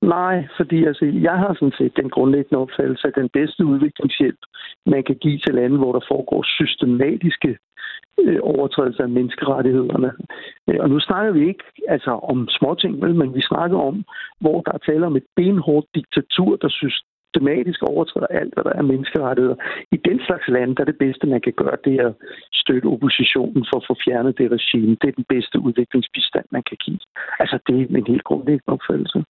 Nej, 0.01 0.47
fordi 0.57 0.85
altså, 0.85 1.05
jeg 1.05 1.37
har 1.43 1.53
sådan 1.53 1.77
set 1.77 1.93
den 1.95 2.09
grundlæggende 2.09 2.61
opfattelse, 2.61 3.07
at 3.07 3.15
den 3.15 3.29
bedste 3.33 3.65
udviklingshjælp, 3.65 4.41
man 4.85 5.03
kan 5.03 5.15
give 5.15 5.37
til 5.37 5.53
lande, 5.53 5.77
hvor 5.77 5.91
der 5.93 6.03
foregår 6.07 6.43
systematiske 6.43 7.47
øh, 7.49 7.57
Øh, 8.19 8.39
overtrædelser 8.41 9.03
af 9.03 9.09
menneskerettighederne. 9.09 10.11
Øh, 10.69 10.79
og 10.79 10.89
nu 10.89 10.99
snakker 10.99 11.31
vi 11.31 11.47
ikke 11.47 11.63
altså, 11.87 12.11
om 12.11 12.47
småting, 12.49 12.99
men 12.99 13.35
vi 13.35 13.41
snakker 13.41 13.77
om, 13.77 14.05
hvor 14.39 14.61
der 14.61 14.71
er 14.71 14.77
tale 14.77 15.05
om 15.05 15.15
et 15.15 15.27
benhårdt 15.35 15.87
diktatur, 15.95 16.55
der 16.55 16.69
systematisk 16.69 17.83
overtræder 17.83 18.27
alt, 18.27 18.53
hvad 18.53 18.63
der 18.63 18.73
er 18.79 18.81
menneskerettigheder. 18.91 19.55
I 19.91 19.97
den 20.09 20.19
slags 20.25 20.47
lande, 20.47 20.75
der 20.75 20.81
er 20.81 20.91
det 20.91 21.03
bedste, 21.05 21.27
man 21.27 21.41
kan 21.41 21.53
gøre, 21.53 21.77
det 21.85 21.95
er 21.95 22.07
at 22.07 22.15
støtte 22.53 22.85
oppositionen 22.85 23.65
for 23.69 23.77
at 23.79 23.87
få 23.89 23.95
fjernet 24.05 24.37
det 24.37 24.51
regime. 24.51 24.97
Det 25.01 25.07
er 25.07 25.19
den 25.21 25.29
bedste 25.33 25.59
udviklingsbistand, 25.59 26.45
man 26.51 26.63
kan 26.69 26.77
give. 26.85 26.99
Altså, 27.39 27.59
det 27.67 27.75
er 27.81 27.97
en 27.97 28.07
helt 28.07 28.23
grundlæggende 28.23 28.73
opfattelse. 28.75 29.23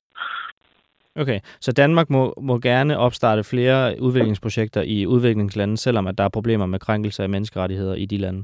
Okay, 1.16 1.40
så 1.62 1.72
Danmark 1.72 2.10
må, 2.10 2.34
må 2.42 2.60
gerne 2.60 2.98
opstarte 2.98 3.44
flere 3.44 3.96
udviklingsprojekter 4.02 4.82
i 4.82 5.06
udviklingslande, 5.06 5.78
selvom 5.78 6.08
at 6.08 6.18
der 6.18 6.24
er 6.24 6.30
problemer 6.30 6.66
med 6.66 6.80
krænkelse 6.80 7.24
af 7.24 7.30
menneskerettigheder 7.30 7.96
i 7.96 8.06
de 8.06 8.18
lande? 8.18 8.44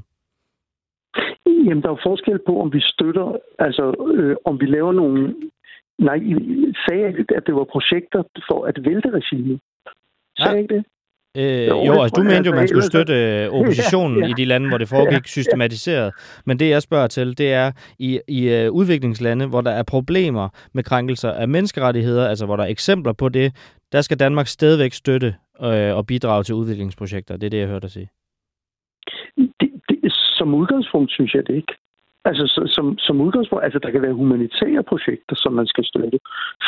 Jamen, 1.66 1.82
der 1.82 1.90
er 1.90 2.00
forskel 2.02 2.38
på, 2.46 2.60
om 2.60 2.72
vi 2.72 2.80
støtter, 2.80 3.36
altså 3.58 3.84
øh, 4.16 4.36
om 4.44 4.60
vi 4.60 4.66
laver 4.66 4.92
nogle... 4.92 5.34
Nej, 5.98 6.18
sagde 6.84 7.02
jeg, 7.02 7.14
at 7.36 7.46
det 7.46 7.54
var 7.54 7.64
projekter 7.64 8.22
for 8.48 8.64
at 8.64 8.76
vælte 8.84 9.10
regimet? 9.10 9.60
Sagde 10.38 10.56
ja. 10.56 10.62
ikke 10.62 10.74
det? 10.74 10.84
Øh, 11.36 11.68
jo, 11.68 11.84
jo 11.84 12.02
altså 12.02 12.14
du 12.16 12.22
mente 12.22 12.50
jo, 12.50 12.54
man 12.54 12.68
skulle 12.68 12.84
støtte 12.84 13.14
øh, 13.14 13.52
oppositionen 13.52 14.18
ja, 14.20 14.26
ja. 14.26 14.30
i 14.30 14.34
de 14.36 14.44
lande, 14.44 14.68
hvor 14.68 14.78
det 14.78 14.88
foregik 14.88 15.26
systematiseret. 15.26 16.12
Men 16.46 16.58
det, 16.58 16.68
jeg 16.70 16.82
spørger 16.82 17.06
til, 17.06 17.38
det 17.38 17.52
er 17.52 17.72
i, 17.98 18.20
i 18.28 18.66
uh, 18.66 18.74
udviklingslande, 18.74 19.46
hvor 19.46 19.60
der 19.60 19.70
er 19.70 19.82
problemer 19.82 20.48
med 20.72 20.84
krænkelser 20.84 21.30
af 21.30 21.48
menneskerettigheder, 21.48 22.28
altså 22.28 22.46
hvor 22.46 22.56
der 22.56 22.64
er 22.64 22.68
eksempler 22.68 23.12
på 23.12 23.28
det, 23.28 23.52
der 23.92 24.00
skal 24.00 24.20
Danmark 24.20 24.46
stadigvæk 24.46 24.92
støtte 24.92 25.34
øh, 25.62 25.96
og 25.96 26.06
bidrage 26.06 26.44
til 26.44 26.54
udviklingsprojekter. 26.54 27.36
Det 27.36 27.46
er 27.46 27.50
det, 27.50 27.58
jeg 27.58 27.68
hørte 27.68 27.82
dig 27.82 27.90
sige. 27.90 28.08
Som 30.40 30.54
udgangspunkt 30.54 31.10
synes 31.12 31.34
jeg 31.34 31.46
det 31.46 31.54
ikke. 31.54 31.74
Altså 32.24 32.44
som, 32.76 32.98
som 32.98 33.20
udgangspunkt, 33.20 33.64
altså 33.64 33.78
der 33.78 33.90
kan 33.90 34.02
være 34.02 34.20
humanitære 34.22 34.82
projekter, 34.82 35.34
som 35.36 35.52
man 35.52 35.66
skal 35.66 35.84
støtte 35.84 36.18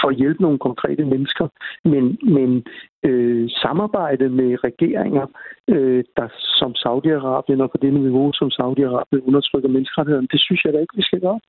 for 0.01 0.09
at 0.09 0.17
hjælpe 0.17 0.43
nogle 0.43 0.59
konkrete 0.59 1.05
mennesker, 1.05 1.47
men, 1.85 2.19
men 2.37 2.65
øh, 3.09 3.51
samarbejde 3.51 4.29
med 4.29 4.65
regeringer, 4.65 5.27
øh, 5.69 6.05
der 6.17 6.29
som 6.61 6.71
Saudi-Arabien 6.83 7.63
og 7.63 7.71
på 7.71 7.79
det 7.83 7.93
niveau, 7.93 8.33
som 8.33 8.49
Saudi-Arabien 8.59 9.21
undertrykker 9.29 9.69
menneskerettighederne, 9.69 10.33
det 10.33 10.41
synes 10.41 10.65
jeg 10.65 10.73
da 10.73 10.79
ikke, 10.79 10.97
vi 10.97 11.03
skal 11.03 11.21
gøre. 11.21 11.41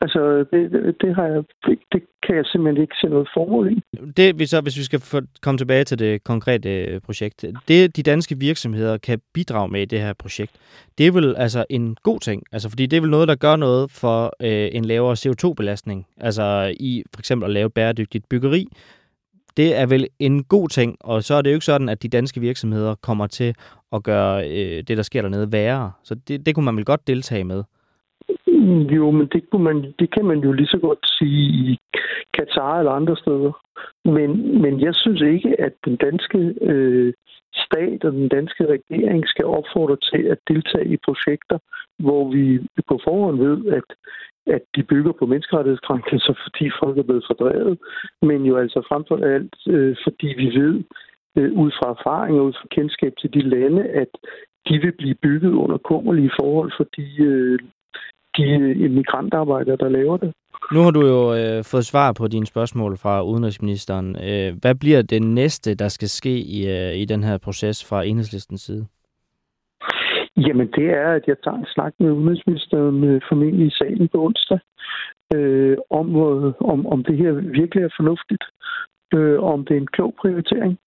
Altså, 0.00 0.44
det, 0.52 0.94
det, 1.00 1.14
har 1.14 1.24
jeg, 1.26 1.42
det, 1.66 1.78
det 1.92 2.02
kan 2.26 2.36
jeg 2.36 2.44
simpelthen 2.46 2.82
ikke 2.82 2.94
se 3.00 3.06
noget 3.08 3.28
formål 3.34 3.72
i. 3.72 3.80
Det, 4.16 4.38
vi 4.38 4.46
så, 4.46 4.60
hvis 4.60 4.78
vi 4.78 4.82
skal 4.82 5.00
få, 5.00 5.20
komme 5.42 5.58
tilbage 5.58 5.84
til 5.84 5.98
det 5.98 6.24
konkrete 6.24 6.84
øh, 6.84 7.00
projekt, 7.00 7.44
det 7.68 7.96
de 7.96 8.02
danske 8.02 8.38
virksomheder 8.38 8.98
kan 8.98 9.20
bidrage 9.34 9.68
med 9.68 9.82
i 9.82 9.84
det 9.84 10.00
her 10.00 10.12
projekt, 10.12 10.52
det 10.98 11.06
er 11.06 11.12
vel 11.12 11.36
altså 11.36 11.64
en 11.70 11.96
god 12.02 12.20
ting, 12.20 12.42
altså 12.52 12.68
fordi 12.68 12.86
det 12.86 12.96
er 12.96 13.00
vel 13.00 13.10
noget, 13.10 13.28
der 13.28 13.34
gør 13.34 13.56
noget 13.56 13.90
for 13.90 14.32
øh, 14.42 14.68
en 14.72 14.84
lavere 14.84 15.12
CO2-belastning, 15.12 16.06
altså 16.16 16.74
i 16.80 17.02
for 17.14 17.20
eksempel 17.20 17.46
at 17.46 17.52
lave 17.54 17.70
bæredygtigt 17.70 18.28
byggeri. 18.28 18.68
Det 19.56 19.76
er 19.76 19.86
vel 19.86 20.06
en 20.18 20.44
god 20.44 20.68
ting, 20.68 20.96
og 21.00 21.24
så 21.24 21.34
er 21.34 21.42
det 21.42 21.50
jo 21.50 21.54
ikke 21.54 21.64
sådan, 21.64 21.88
at 21.88 22.02
de 22.02 22.08
danske 22.08 22.40
virksomheder 22.40 22.94
kommer 22.94 23.26
til 23.26 23.54
at 23.92 24.02
gøre 24.02 24.48
øh, 24.48 24.82
det, 24.88 24.96
der 24.96 25.02
sker 25.02 25.22
dernede, 25.22 25.52
værre. 25.52 25.92
Så 26.04 26.14
det, 26.14 26.46
det 26.46 26.54
kunne 26.54 26.64
man 26.64 26.76
vel 26.76 26.84
godt 26.84 27.06
deltage 27.06 27.44
med. 27.44 27.64
Jo, 28.96 29.10
men 29.10 29.26
det, 29.32 29.50
kunne 29.50 29.64
man, 29.64 29.94
det 29.98 30.10
kan 30.10 30.24
man 30.24 30.38
jo 30.38 30.52
lige 30.52 30.66
så 30.66 30.78
godt 30.78 30.98
sige 31.18 31.72
i 31.72 31.78
Katar 32.34 32.78
eller 32.78 32.92
andre 32.92 33.16
steder. 33.16 33.52
Men, 34.04 34.62
men 34.62 34.80
jeg 34.80 34.94
synes 34.94 35.20
ikke, 35.22 35.60
at 35.60 35.72
den 35.84 35.96
danske 35.96 36.54
øh, 36.60 37.12
stat 37.54 38.04
og 38.04 38.12
den 38.12 38.28
danske 38.28 38.66
regering 38.66 39.28
skal 39.28 39.44
opfordre 39.44 39.96
til 40.12 40.22
at 40.32 40.38
deltage 40.48 40.88
i 40.88 40.96
projekter, 41.04 41.58
hvor 41.98 42.30
vi 42.32 42.58
på 42.88 43.00
forhånd 43.04 43.38
ved, 43.38 43.72
at, 43.78 43.88
at 44.46 44.62
de 44.76 44.82
bygger 44.82 45.12
på 45.12 45.26
menneskerettighedskrænkelser, 45.26 46.34
fordi 46.44 46.70
folk 46.82 46.98
er 46.98 47.02
blevet 47.02 47.24
fordrevet, 47.26 47.78
men 48.22 48.46
jo 48.46 48.56
altså 48.56 48.80
frem 48.88 49.04
for 49.08 49.16
alt, 49.34 49.54
øh, 49.68 49.96
fordi 50.04 50.26
vi 50.26 50.46
ved, 50.60 50.84
øh, 51.36 51.52
ud 51.52 51.70
fra 51.78 51.90
erfaring 51.96 52.38
og 52.38 52.46
ud 52.46 52.52
fra 52.52 52.68
kendskab 52.70 53.12
til 53.20 53.34
de 53.34 53.42
lande, 53.42 53.82
at 53.84 54.12
de 54.68 54.78
vil 54.78 54.92
blive 54.92 55.14
bygget 55.14 55.52
under 55.52 55.78
kummerlige 55.78 56.36
forhold, 56.40 56.72
fordi 56.76 57.06
øh, 57.18 57.58
de 58.38 58.88
migrantarbejdere, 58.88 59.76
der 59.76 59.88
laver 59.88 60.16
det. 60.16 60.32
Nu 60.72 60.80
har 60.80 60.90
du 60.90 61.06
jo 61.06 61.34
øh, 61.34 61.64
fået 61.64 61.84
svar 61.84 62.12
på 62.12 62.28
dine 62.28 62.46
spørgsmål 62.46 62.96
fra 62.96 63.22
udenrigsministeren. 63.22 64.16
Øh, 64.28 64.54
hvad 64.60 64.74
bliver 64.74 65.02
det 65.02 65.22
næste, 65.22 65.74
der 65.74 65.88
skal 65.88 66.08
ske 66.08 66.34
i, 66.38 66.68
øh, 66.68 66.94
i 66.94 67.04
den 67.04 67.24
her 67.24 67.38
proces 67.38 67.88
fra 67.88 68.04
enhedslistens 68.04 68.60
side? 68.60 68.86
Jamen, 70.36 70.68
det 70.76 70.86
er, 70.90 71.10
at 71.18 71.24
jeg 71.26 71.36
tager 71.44 71.56
en 71.56 71.66
snak 71.74 71.92
med 72.00 72.10
udenrigsministeren 72.10 73.04
øh, 73.04 73.20
formentlig 73.28 73.66
i 73.66 73.76
salen 73.78 74.08
på 74.08 74.24
onsdag, 74.24 74.58
øh, 75.34 75.76
om, 75.90 76.06
øh, 76.16 76.52
om, 76.60 76.86
om 76.86 77.04
det 77.04 77.16
her 77.16 77.32
virkelig 77.32 77.82
er 77.84 77.94
fornuftigt. 77.98 78.44
Øh, 79.14 79.42
om 79.42 79.64
det 79.64 79.76
er 79.76 79.80
en 79.80 79.94
klog 79.96 80.14
prioritering. 80.20 80.78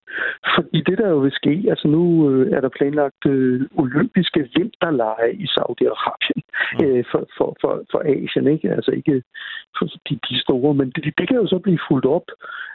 Fordi 0.56 0.82
det, 0.88 0.98
der 0.98 1.10
jo 1.10 1.18
vil 1.18 1.32
ske, 1.32 1.66
altså 1.70 1.88
nu 1.88 2.30
øh, 2.30 2.52
er 2.52 2.62
der 2.62 2.70
planlagt 2.70 3.26
øh, 3.26 3.62
olympiske 3.78 4.50
vinterlege 4.56 5.34
i 5.34 5.46
Saudi-Arabien 5.46 6.42
Mm. 6.74 6.86
øh, 6.86 7.04
for, 7.12 7.28
for, 7.38 7.56
for, 7.62 7.84
for 7.92 8.02
Asien, 8.14 8.48
ikke? 8.48 8.72
Altså 8.72 8.92
ikke 8.92 9.24
for 9.78 9.86
de, 9.86 10.20
de 10.30 10.42
store, 10.42 10.74
men 10.74 10.92
det, 10.96 11.14
det 11.18 11.28
kan 11.28 11.38
jo 11.38 11.48
så 11.48 11.60
blive 11.60 11.80
fuldt 11.90 12.06
op 12.06 12.28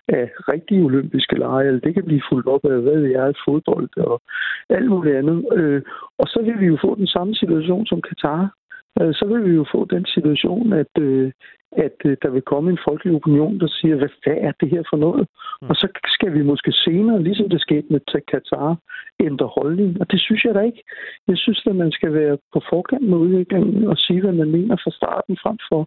af 0.08 0.30
rigtige 0.52 0.84
olympiske 0.84 1.38
lege, 1.38 1.66
eller 1.66 1.80
det 1.80 1.94
kan 1.94 2.04
blive 2.04 2.22
fuldt 2.30 2.46
op 2.46 2.64
af, 2.64 2.80
hvad 2.82 3.00
ved 3.00 3.10
jeg, 3.10 3.34
fodbold 3.44 3.88
og 3.96 4.22
alt 4.68 4.88
muligt 4.88 5.16
andet. 5.16 5.46
Øh, 5.52 5.82
og 6.18 6.26
så 6.28 6.42
vil 6.42 6.60
vi 6.60 6.66
jo 6.66 6.78
få 6.80 6.94
den 6.94 7.06
samme 7.06 7.34
situation 7.34 7.86
som 7.86 8.02
Katar. 8.02 8.54
Øh, 9.00 9.14
så 9.14 9.24
vil 9.30 9.44
vi 9.48 9.54
jo 9.60 9.64
få 9.74 9.80
den 9.84 10.04
situation, 10.06 10.72
at, 10.72 10.92
øh, 10.98 11.32
at 11.72 11.98
øh, 12.04 12.16
der 12.22 12.30
vil 12.30 12.42
komme 12.42 12.70
en 12.70 12.78
folkelig 12.88 13.14
opinion, 13.14 13.60
der 13.60 13.68
siger, 13.68 13.96
hvad, 13.96 14.08
hvad 14.24 14.36
er 14.46 14.52
det 14.60 14.68
her 14.70 14.82
for 14.90 14.96
noget? 14.96 15.28
Mm. 15.62 15.68
Og 15.70 15.74
så 15.76 15.86
skal 16.14 16.34
vi 16.34 16.42
måske 16.42 16.72
senere, 16.72 17.22
ligesom 17.22 17.48
det 17.48 17.60
skete 17.60 17.86
med 17.90 18.00
Katar, 18.30 18.76
ændre 19.20 19.48
holdning. 19.58 20.00
Og 20.00 20.10
det 20.10 20.20
synes 20.20 20.44
jeg 20.44 20.54
da 20.54 20.60
ikke. 20.60 20.82
Jeg 21.28 21.38
synes, 21.38 21.62
at 21.66 21.76
man 21.76 21.92
skal 21.92 22.12
være 22.12 22.38
på 22.52 22.60
forkant 22.70 23.08
med 23.10 23.18
udviklingen 23.18 23.86
og 23.86 23.96
sige, 23.98 24.20
hvad 24.20 24.32
man 24.32 24.50
mener 24.50 24.76
fra 24.76 24.90
starten, 24.90 25.36
frem 25.42 25.58
for 25.70 25.82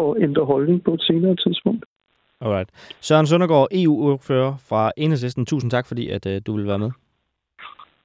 at 0.00 0.22
ændre 0.22 0.44
holdning 0.44 0.84
på 0.84 0.94
et 0.94 1.02
senere 1.02 1.36
tidspunkt. 1.36 1.84
Alright. 2.40 2.70
Søren 3.00 3.26
Søndergaard, 3.26 3.68
EU-ordfører 3.72 4.52
fra 4.68 4.92
Enhedslisten. 4.96 5.46
Tusind 5.46 5.70
tak, 5.70 5.86
fordi 5.86 6.08
at, 6.10 6.46
du 6.46 6.52
ville 6.52 6.68
være 6.68 6.78
med. 6.78 6.90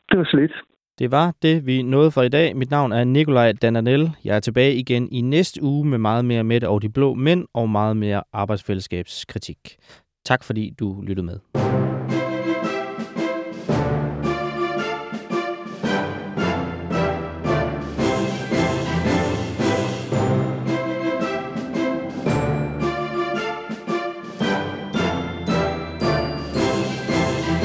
Det 0.09 0.17
var 0.17 0.27
slet. 0.31 0.53
Det 0.99 1.11
var 1.11 1.33
det, 1.41 1.65
vi 1.65 1.81
nåede 1.81 2.11
for 2.11 2.21
i 2.21 2.29
dag. 2.29 2.55
Mit 2.55 2.71
navn 2.71 2.91
er 2.91 3.03
Nikolaj 3.03 3.51
Dananel. 3.51 4.11
Jeg 4.23 4.35
er 4.35 4.39
tilbage 4.39 4.75
igen 4.75 5.09
i 5.11 5.21
næste 5.21 5.63
uge 5.63 5.85
med 5.85 5.97
meget 5.97 6.25
mere 6.25 6.43
Mette 6.43 6.69
og 6.69 6.81
de 6.81 6.89
blå 6.89 7.13
mænd 7.13 7.45
og 7.53 7.69
meget 7.69 7.97
mere 7.97 8.23
arbejdsfællesskabskritik. 8.33 9.77
Tak 10.25 10.43
fordi 10.43 10.73
du 10.79 11.01
lyttede 11.01 11.25
med. 11.25 11.39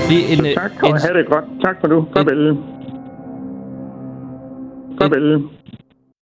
Det 0.09 0.21
er 0.21 0.37
en, 0.39 0.55
tak, 0.55 0.73
og 0.83 0.89
en, 0.89 0.97
have 0.97 1.19
det 1.19 1.27
godt. 1.27 1.45
Tak 1.65 1.81
for 1.81 1.89
nu. 1.89 2.09
Farvel. 2.17 2.75
Farvel. 4.99 5.51